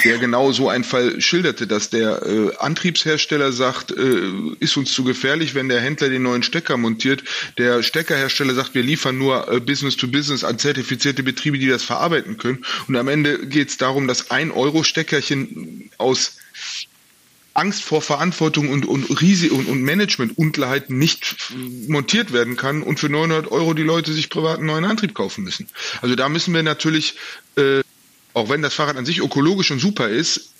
der 0.04 0.18
genau 0.18 0.52
so 0.52 0.68
einen 0.68 0.84
Fall 0.84 1.20
schilderte, 1.20 1.66
dass 1.66 1.88
der 1.90 2.22
äh, 2.26 2.56
Antriebshersteller 2.58 3.52
sagt, 3.52 3.92
äh, 3.92 4.30
ist 4.58 4.76
uns 4.76 4.92
zu 4.92 5.04
gefährlich, 5.04 5.54
wenn 5.54 5.68
der 5.68 5.80
Händler 5.80 6.08
den 6.08 6.22
neuen 6.22 6.42
Stecker 6.42 6.76
montiert. 6.76 7.22
Der 7.58 7.82
Steckerhersteller 7.82 8.54
sagt, 8.54 8.74
wir 8.74 8.82
liefern 8.82 9.16
nur 9.16 9.60
Business 9.60 9.96
to 9.96 10.08
Business 10.08 10.42
an 10.42 10.58
zertifizierte 10.58 11.22
Betriebe, 11.22 11.58
die 11.58 11.68
das 11.68 11.84
verarbeiten 11.84 12.36
können. 12.36 12.64
Und 12.88 12.96
am 12.96 13.08
Ende 13.08 13.46
geht 13.46 13.68
es 13.68 13.76
darum, 13.76 14.08
dass 14.08 14.15
ein 14.30 14.50
Euro 14.50 14.82
Steckerchen 14.82 15.90
aus 15.98 16.38
Angst 17.56 17.82
vor 17.82 18.02
Verantwortung 18.02 18.68
und, 18.68 18.86
und 18.86 19.08
und, 19.08 19.66
und 19.66 19.82
Managementunklarheit 19.82 20.90
nicht 20.90 21.36
montiert 21.88 22.32
werden 22.32 22.56
kann 22.56 22.82
und 22.82 23.00
für 23.00 23.08
900 23.08 23.50
Euro 23.50 23.72
die 23.72 23.82
Leute 23.82 24.12
sich 24.12 24.28
privat 24.28 24.58
einen 24.58 24.66
neuen 24.66 24.84
Antrieb 24.84 25.14
kaufen 25.14 25.44
müssen. 25.44 25.66
Also 26.02 26.14
da 26.16 26.28
müssen 26.28 26.52
wir 26.52 26.62
natürlich, 26.62 27.14
äh, 27.56 27.80
auch 28.34 28.50
wenn 28.50 28.62
das 28.62 28.74
Fahrrad 28.74 28.96
an 28.96 29.06
sich 29.06 29.20
ökologisch 29.20 29.70
und 29.70 29.78
super 29.78 30.08
ist, 30.08 30.50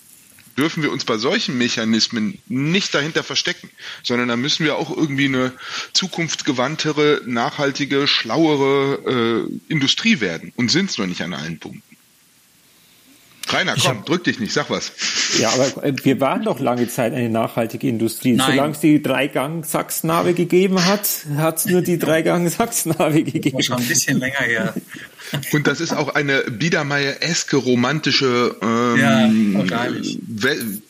dürfen 0.57 0.81
wir 0.81 0.91
uns 0.91 1.05
bei 1.05 1.17
solchen 1.17 1.57
Mechanismen 1.57 2.39
nicht 2.47 2.93
dahinter 2.95 3.23
verstecken, 3.23 3.69
sondern 4.03 4.27
da 4.27 4.35
müssen 4.35 4.65
wir 4.65 4.75
auch 4.75 4.95
irgendwie 4.95 5.25
eine 5.25 5.53
zukunftsgewandtere, 5.93 7.21
nachhaltige, 7.25 8.07
schlauere 8.07 9.47
äh, 9.47 9.71
Industrie 9.71 10.19
werden 10.19 10.51
und 10.55 10.71
sind 10.71 10.89
es 10.89 10.97
noch 10.97 11.05
nicht 11.05 11.21
an 11.21 11.33
allen 11.33 11.59
Punkten. 11.59 11.86
Rainer, 13.49 13.75
komm, 13.75 13.99
hab, 13.99 14.05
drück 14.05 14.23
dich 14.23 14.39
nicht, 14.39 14.53
sag 14.53 14.69
was. 14.69 14.91
Ja, 15.39 15.49
aber 15.49 15.83
äh, 15.83 15.93
wir 16.03 16.19
waren 16.19 16.43
doch 16.43 16.59
lange 16.59 16.87
Zeit 16.87 17.13
eine 17.13 17.29
nachhaltige 17.29 17.87
Industrie. 17.87 18.33
Nein. 18.33 18.51
Solange 18.51 18.73
es 18.73 18.79
die 18.79 19.01
Dreigang-Sachsnabe 19.01 20.33
gegeben 20.33 20.85
hat, 20.85 21.07
hat 21.37 21.57
es 21.57 21.65
nur 21.65 21.81
die 21.81 21.97
Dreigang-Sachsnabe 21.97 23.23
gegeben. 23.23 23.61
Schon 23.63 23.77
ein 23.77 23.87
bisschen 23.87 24.19
länger 24.19 24.39
her. 24.39 24.73
Und 25.51 25.67
das 25.67 25.81
ist 25.81 25.93
auch 25.93 26.15
eine 26.15 26.43
Biedermeier-eske 26.43 27.57
romantische 27.57 28.55
ähm, 28.61 29.55
ja, 29.57 29.85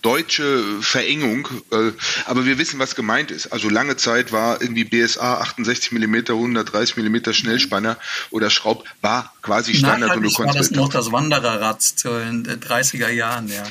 deutsche 0.01 0.63
Verengung. 0.81 1.47
Äh, 1.71 1.91
aber 2.25 2.45
wir 2.45 2.57
wissen, 2.57 2.79
was 2.79 2.95
gemeint 2.95 3.31
ist. 3.31 3.47
Also 3.47 3.69
lange 3.69 3.97
Zeit 3.97 4.31
war 4.31 4.61
irgendwie 4.61 4.83
BSA 4.83 5.39
68 5.39 5.91
mm, 5.91 6.15
130 6.27 6.97
mm 6.97 7.31
Schnellspanner 7.31 7.97
oder 8.29 8.49
Schraub 8.49 8.83
war 9.01 9.33
quasi 9.41 9.73
Standard. 9.73 10.15
und 10.15 10.23
du 10.23 10.31
konntest 10.31 10.55
war 10.55 10.61
das 10.61 10.71
noch 10.71 10.89
das 10.89 11.11
Wandererrad 11.11 11.81
zu 11.81 12.09
den 12.09 12.45
30er 12.45 13.09
Jahren, 13.09 13.47
ja. 13.49 13.63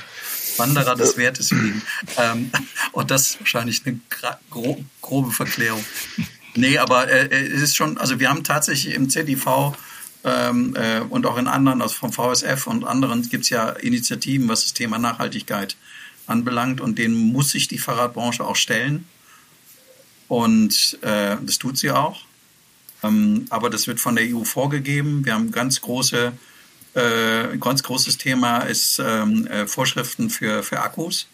Wanderer 0.59 0.97
des 0.97 1.17
Wertes 1.17 1.51
wegen. 1.51 1.83
Ähm, 2.19 2.51
und 2.93 3.11
das 3.11 3.31
ist 3.31 3.41
wahrscheinlich 3.41 3.83
eine 3.85 4.01
gro 4.51 4.83
grobe 5.03 5.31
Verklärung. 5.31 5.85
Nee, 6.55 6.79
aber 6.79 7.09
äh, 7.09 7.27
äh, 7.27 7.47
es 7.53 7.63
ist 7.63 7.77
schon, 7.77 7.99
also 7.99 8.19
wir 8.19 8.31
haben 8.31 8.43
tatsächlich 8.43 8.95
im 8.95 9.11
ZIV 9.11 9.75
ähm, 10.27 10.75
äh, 10.77 11.01
und 11.01 11.25
auch 11.25 11.39
in 11.39 11.47
anderen, 11.47 11.81
also 11.81 11.95
vom 11.95 12.13
VSF 12.13 12.67
und 12.67 12.85
anderen, 12.85 13.23
gibt 13.29 13.45
es 13.45 13.51
ja 13.51 13.71
Initiativen, 13.71 14.49
was 14.49 14.65
das 14.65 14.75
Thema 14.75 14.99
Nachhaltigkeit 14.99 15.77
anbelangt 16.27 16.81
und 16.81 16.99
denen 16.99 17.33
muss 17.33 17.51
sich 17.51 17.69
die 17.69 17.79
Fahrradbranche 17.79 18.45
auch 18.45 18.57
stellen. 18.57 19.07
Und 20.29 20.99
äh, 21.03 21.37
das 21.41 21.59
tut 21.59 21.79
sie 21.79 21.93
auch. 21.93 22.23
Ähm, 23.05 23.47
aber 23.51 23.71
das 23.71 23.87
wird 23.87 24.01
von 24.01 24.17
der 24.17 24.27
EU 24.35 24.43
vorgegeben. 24.43 25.25
Wir 25.25 25.35
haben 25.35 25.53
ganz 25.53 25.81
große, 25.81 26.33
äh, 26.95 27.59
ganz 27.59 27.85
großes 27.85 28.19
Thema 28.19 28.59
ist 28.59 28.99
ähm, 28.99 29.47
äh, 29.47 29.69
Vorschriften 29.69 30.29
für, 30.29 30.65
für 30.65 30.81
Akkus, 30.81 31.29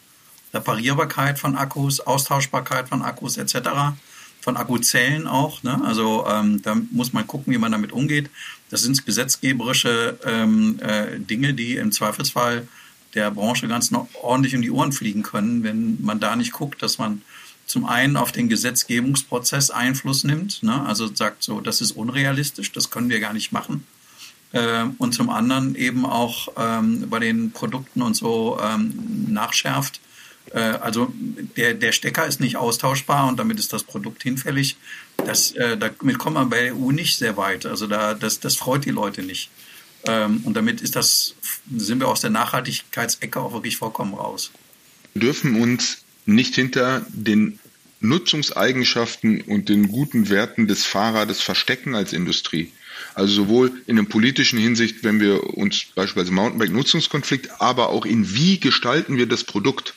Reparierbarkeit 0.53 1.38
von 1.38 1.57
Akkus, 1.57 2.01
Austauschbarkeit 2.01 2.90
von 2.90 3.01
Akkus 3.01 3.38
etc 3.38 3.95
von 4.43 4.57
Akkuzellen 4.57 5.26
auch. 5.26 5.62
Ne? 5.62 5.80
Also 5.84 6.26
ähm, 6.28 6.61
da 6.61 6.76
muss 6.90 7.14
man 7.14 7.26
gucken, 7.26 7.53
wie 7.53 7.59
man 7.59 7.72
damit 7.72 7.93
umgeht. 7.93 8.28
Das 8.68 8.82
sind 8.82 9.07
gesetzgeberische 9.07 10.18
ähm, 10.26 10.78
äh, 10.80 11.18
Dinge, 11.18 11.55
die 11.55 11.76
im 11.76 11.93
Zweifelsfall 11.93 12.68
der 13.14 13.30
Branche 13.30 13.68
ganz 13.68 13.90
ordentlich 14.20 14.55
um 14.55 14.62
die 14.62 14.70
Ohren 14.70 14.93
fliegen 14.93 15.22
können, 15.22 15.62
wenn 15.62 16.03
man 16.03 16.18
da 16.18 16.34
nicht 16.36 16.53
guckt, 16.53 16.82
dass 16.82 16.99
man 16.99 17.22
zum 17.66 17.86
einen 17.86 18.16
auf 18.16 18.32
den 18.32 18.49
Gesetzgebungsprozess 18.49 19.70
Einfluss 19.70 20.24
nimmt, 20.24 20.62
ne? 20.62 20.84
also 20.84 21.14
sagt 21.14 21.43
so, 21.43 21.61
das 21.61 21.80
ist 21.80 21.93
unrealistisch, 21.93 22.72
das 22.72 22.90
können 22.90 23.09
wir 23.09 23.20
gar 23.20 23.32
nicht 23.32 23.53
machen. 23.53 23.86
Äh, 24.53 24.86
und 24.99 25.14
zum 25.14 25.30
anderen 25.30 25.74
eben 25.76 26.05
auch 26.05 26.49
ähm, 26.57 27.09
bei 27.09 27.18
den 27.18 27.53
Produkten 27.53 28.03
und 28.03 28.14
so 28.14 28.59
ähm, 28.62 29.26
nachschärft, 29.28 30.01
äh, 30.53 30.59
also 30.59 31.12
der, 31.57 31.74
der 31.74 31.93
Stecker 31.93 32.26
ist 32.26 32.40
nicht 32.40 32.57
austauschbar 32.57 33.28
und 33.28 33.38
damit 33.38 33.59
ist 33.59 33.72
das 33.72 33.84
Produkt 33.84 34.22
hinfällig. 34.22 34.76
Das, 35.16 35.53
äh, 35.53 35.76
damit 35.76 36.18
kommt 36.18 36.34
man 36.34 36.51
bei 36.51 36.64
der 36.64 36.76
EU 36.76 36.90
nicht 36.90 37.18
sehr 37.18 37.36
weit. 37.36 37.66
Also 37.66 37.86
da, 37.86 38.14
das, 38.14 38.40
das 38.40 38.57
freut 38.57 38.84
die 38.84 38.90
Leute 38.90 39.22
nicht. 39.22 39.51
Ähm, 40.07 40.40
und 40.45 40.55
damit 40.55 40.80
ist 40.80 40.97
das, 40.97 41.34
sind 41.74 42.01
wir 42.01 42.09
aus 42.09 42.20
der 42.20 42.30
Nachhaltigkeitsecke 42.30 43.40
auch 43.40 43.53
wirklich 43.53 43.76
vollkommen 43.76 44.14
raus. 44.14 44.51
Wir 45.14 45.22
dürfen 45.22 45.61
uns 45.61 46.05
nicht 46.26 46.55
hinter 46.55 47.05
den 47.09 47.59
Nutzungseigenschaften 48.01 49.43
und 49.43 49.68
den 49.68 49.88
guten 49.88 50.28
Werten 50.28 50.66
des 50.66 50.84
Fahrrades 50.84 51.40
verstecken 51.40 51.95
als 51.95 52.12
Industrie. 52.12 52.72
Also 53.14 53.34
sowohl 53.34 53.82
in 53.86 53.97
der 53.97 54.05
politischen 54.05 54.59
Hinsicht, 54.59 55.05
wenn 55.05 55.20
wir 55.20 55.57
uns 55.57 55.86
beispielsweise 55.95 56.32
Mountainbike-Nutzungskonflikt, 56.32 57.61
aber 57.61 57.90
auch 57.90 58.05
in 58.05 58.34
wie 58.34 58.59
gestalten 58.59 59.16
wir 59.16 59.26
das 59.26 59.45
Produkt. 59.45 59.95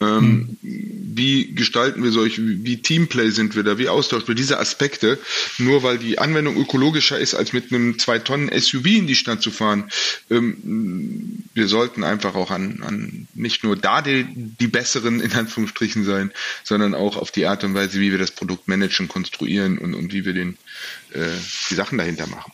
Ähm, 0.00 0.56
hm. 0.62 0.80
Wie 1.12 1.54
gestalten 1.54 2.02
wir 2.02 2.10
solche, 2.10 2.40
wie 2.42 2.80
Teamplay 2.80 3.30
sind 3.30 3.54
wir 3.54 3.62
da, 3.62 3.76
wie 3.76 3.88
austauschbar, 3.88 4.34
diese 4.34 4.58
Aspekte, 4.58 5.18
nur 5.58 5.82
weil 5.82 5.98
die 5.98 6.18
Anwendung 6.18 6.56
ökologischer 6.56 7.18
ist, 7.18 7.34
als 7.34 7.52
mit 7.52 7.70
einem 7.70 7.98
zwei 7.98 8.18
Tonnen 8.18 8.48
SUV 8.48 8.86
in 8.86 9.06
die 9.06 9.14
Stadt 9.14 9.42
zu 9.42 9.50
fahren. 9.50 9.90
Ähm, 10.30 11.44
wir 11.52 11.68
sollten 11.68 12.04
einfach 12.04 12.34
auch 12.34 12.50
an, 12.50 12.82
an 12.82 13.28
nicht 13.34 13.62
nur 13.62 13.76
da 13.76 14.00
die, 14.00 14.24
die 14.26 14.68
besseren 14.68 15.20
in 15.20 15.32
Anführungsstrichen 15.32 16.04
sein, 16.04 16.30
sondern 16.64 16.94
auch 16.94 17.16
auf 17.16 17.30
die 17.30 17.46
Art 17.46 17.64
und 17.64 17.74
Weise, 17.74 18.00
wie 18.00 18.10
wir 18.10 18.18
das 18.18 18.30
Produkt 18.30 18.68
managen, 18.68 19.08
konstruieren 19.08 19.76
und, 19.76 19.92
und 19.92 20.14
wie 20.14 20.24
wir 20.24 20.32
den, 20.32 20.56
äh, 21.12 21.26
die 21.68 21.74
Sachen 21.74 21.98
dahinter 21.98 22.26
machen. 22.26 22.52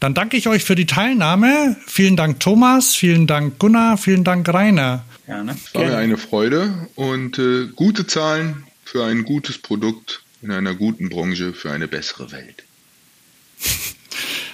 Dann 0.00 0.12
danke 0.12 0.36
ich 0.36 0.48
euch 0.48 0.64
für 0.64 0.74
die 0.74 0.86
Teilnahme. 0.86 1.76
Vielen 1.86 2.16
Dank 2.16 2.40
Thomas, 2.40 2.94
vielen 2.94 3.26
Dank 3.26 3.58
Gunnar, 3.58 3.96
vielen 3.96 4.24
Dank 4.24 4.48
Rainer. 4.48 5.04
Gerne. 5.26 5.52
Es 5.52 5.74
war 5.74 5.84
mir 5.84 5.96
eine 5.96 6.18
Freude 6.18 6.88
und 6.94 7.38
äh, 7.38 7.66
gute 7.68 8.06
Zahlen 8.06 8.64
für 8.84 9.04
ein 9.04 9.24
gutes 9.24 9.58
Produkt 9.58 10.22
in 10.42 10.50
einer 10.50 10.74
guten 10.74 11.08
Branche 11.08 11.54
für 11.54 11.70
eine 11.70 11.88
bessere 11.88 12.30
Welt. 12.32 12.64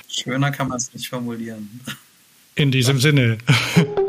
Schöner 0.08 0.50
kann 0.50 0.68
man 0.68 0.76
es 0.76 0.92
nicht 0.94 1.08
formulieren. 1.08 1.80
In 2.54 2.70
diesem 2.70 2.98
Sinne. 2.98 3.38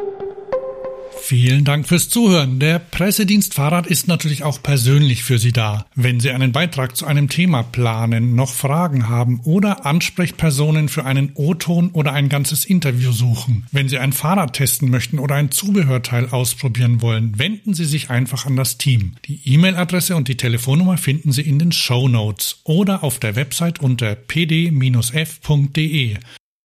Vielen 1.31 1.63
Dank 1.63 1.87
fürs 1.87 2.09
Zuhören. 2.09 2.59
Der 2.59 2.77
Pressedienst 2.77 3.53
Fahrrad 3.53 3.87
ist 3.87 4.09
natürlich 4.09 4.43
auch 4.43 4.61
persönlich 4.61 5.23
für 5.23 5.39
Sie 5.39 5.53
da. 5.53 5.85
Wenn 5.95 6.19
Sie 6.19 6.31
einen 6.31 6.51
Beitrag 6.51 6.97
zu 6.97 7.05
einem 7.05 7.29
Thema 7.29 7.63
planen, 7.63 8.35
noch 8.35 8.51
Fragen 8.51 9.07
haben 9.07 9.39
oder 9.45 9.85
Ansprechpersonen 9.85 10.89
für 10.89 11.05
einen 11.05 11.31
O-Ton 11.35 11.91
oder 11.91 12.11
ein 12.11 12.27
ganzes 12.27 12.65
Interview 12.65 13.13
suchen. 13.13 13.65
Wenn 13.71 13.87
Sie 13.87 13.97
ein 13.97 14.11
Fahrrad 14.11 14.57
testen 14.57 14.89
möchten 14.89 15.19
oder 15.19 15.35
ein 15.35 15.51
Zubehörteil 15.51 16.27
ausprobieren 16.27 17.01
wollen, 17.01 17.39
wenden 17.39 17.73
Sie 17.73 17.85
sich 17.85 18.09
einfach 18.09 18.45
an 18.45 18.57
das 18.57 18.77
Team. 18.77 19.13
Die 19.23 19.39
E-Mail-Adresse 19.53 20.17
und 20.17 20.27
die 20.27 20.35
Telefonnummer 20.35 20.97
finden 20.97 21.31
Sie 21.31 21.43
in 21.43 21.59
den 21.59 21.71
Show 21.71 22.09
Notes 22.09 22.59
oder 22.65 23.05
auf 23.05 23.19
der 23.19 23.37
Website 23.37 23.79
unter 23.79 24.15
pd-f.de. 24.15 24.57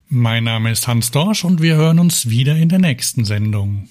Mein 0.09 0.45
Name 0.45 0.73
ist 0.73 0.89
Hans 0.89 1.13
Dorsch 1.13 1.45
und 1.45 1.63
wir 1.63 1.77
hören 1.77 2.01
uns 2.01 2.29
wieder 2.29 2.57
in 2.57 2.69
der 2.69 2.81
nächsten 2.81 3.25
Sendung. 3.25 3.89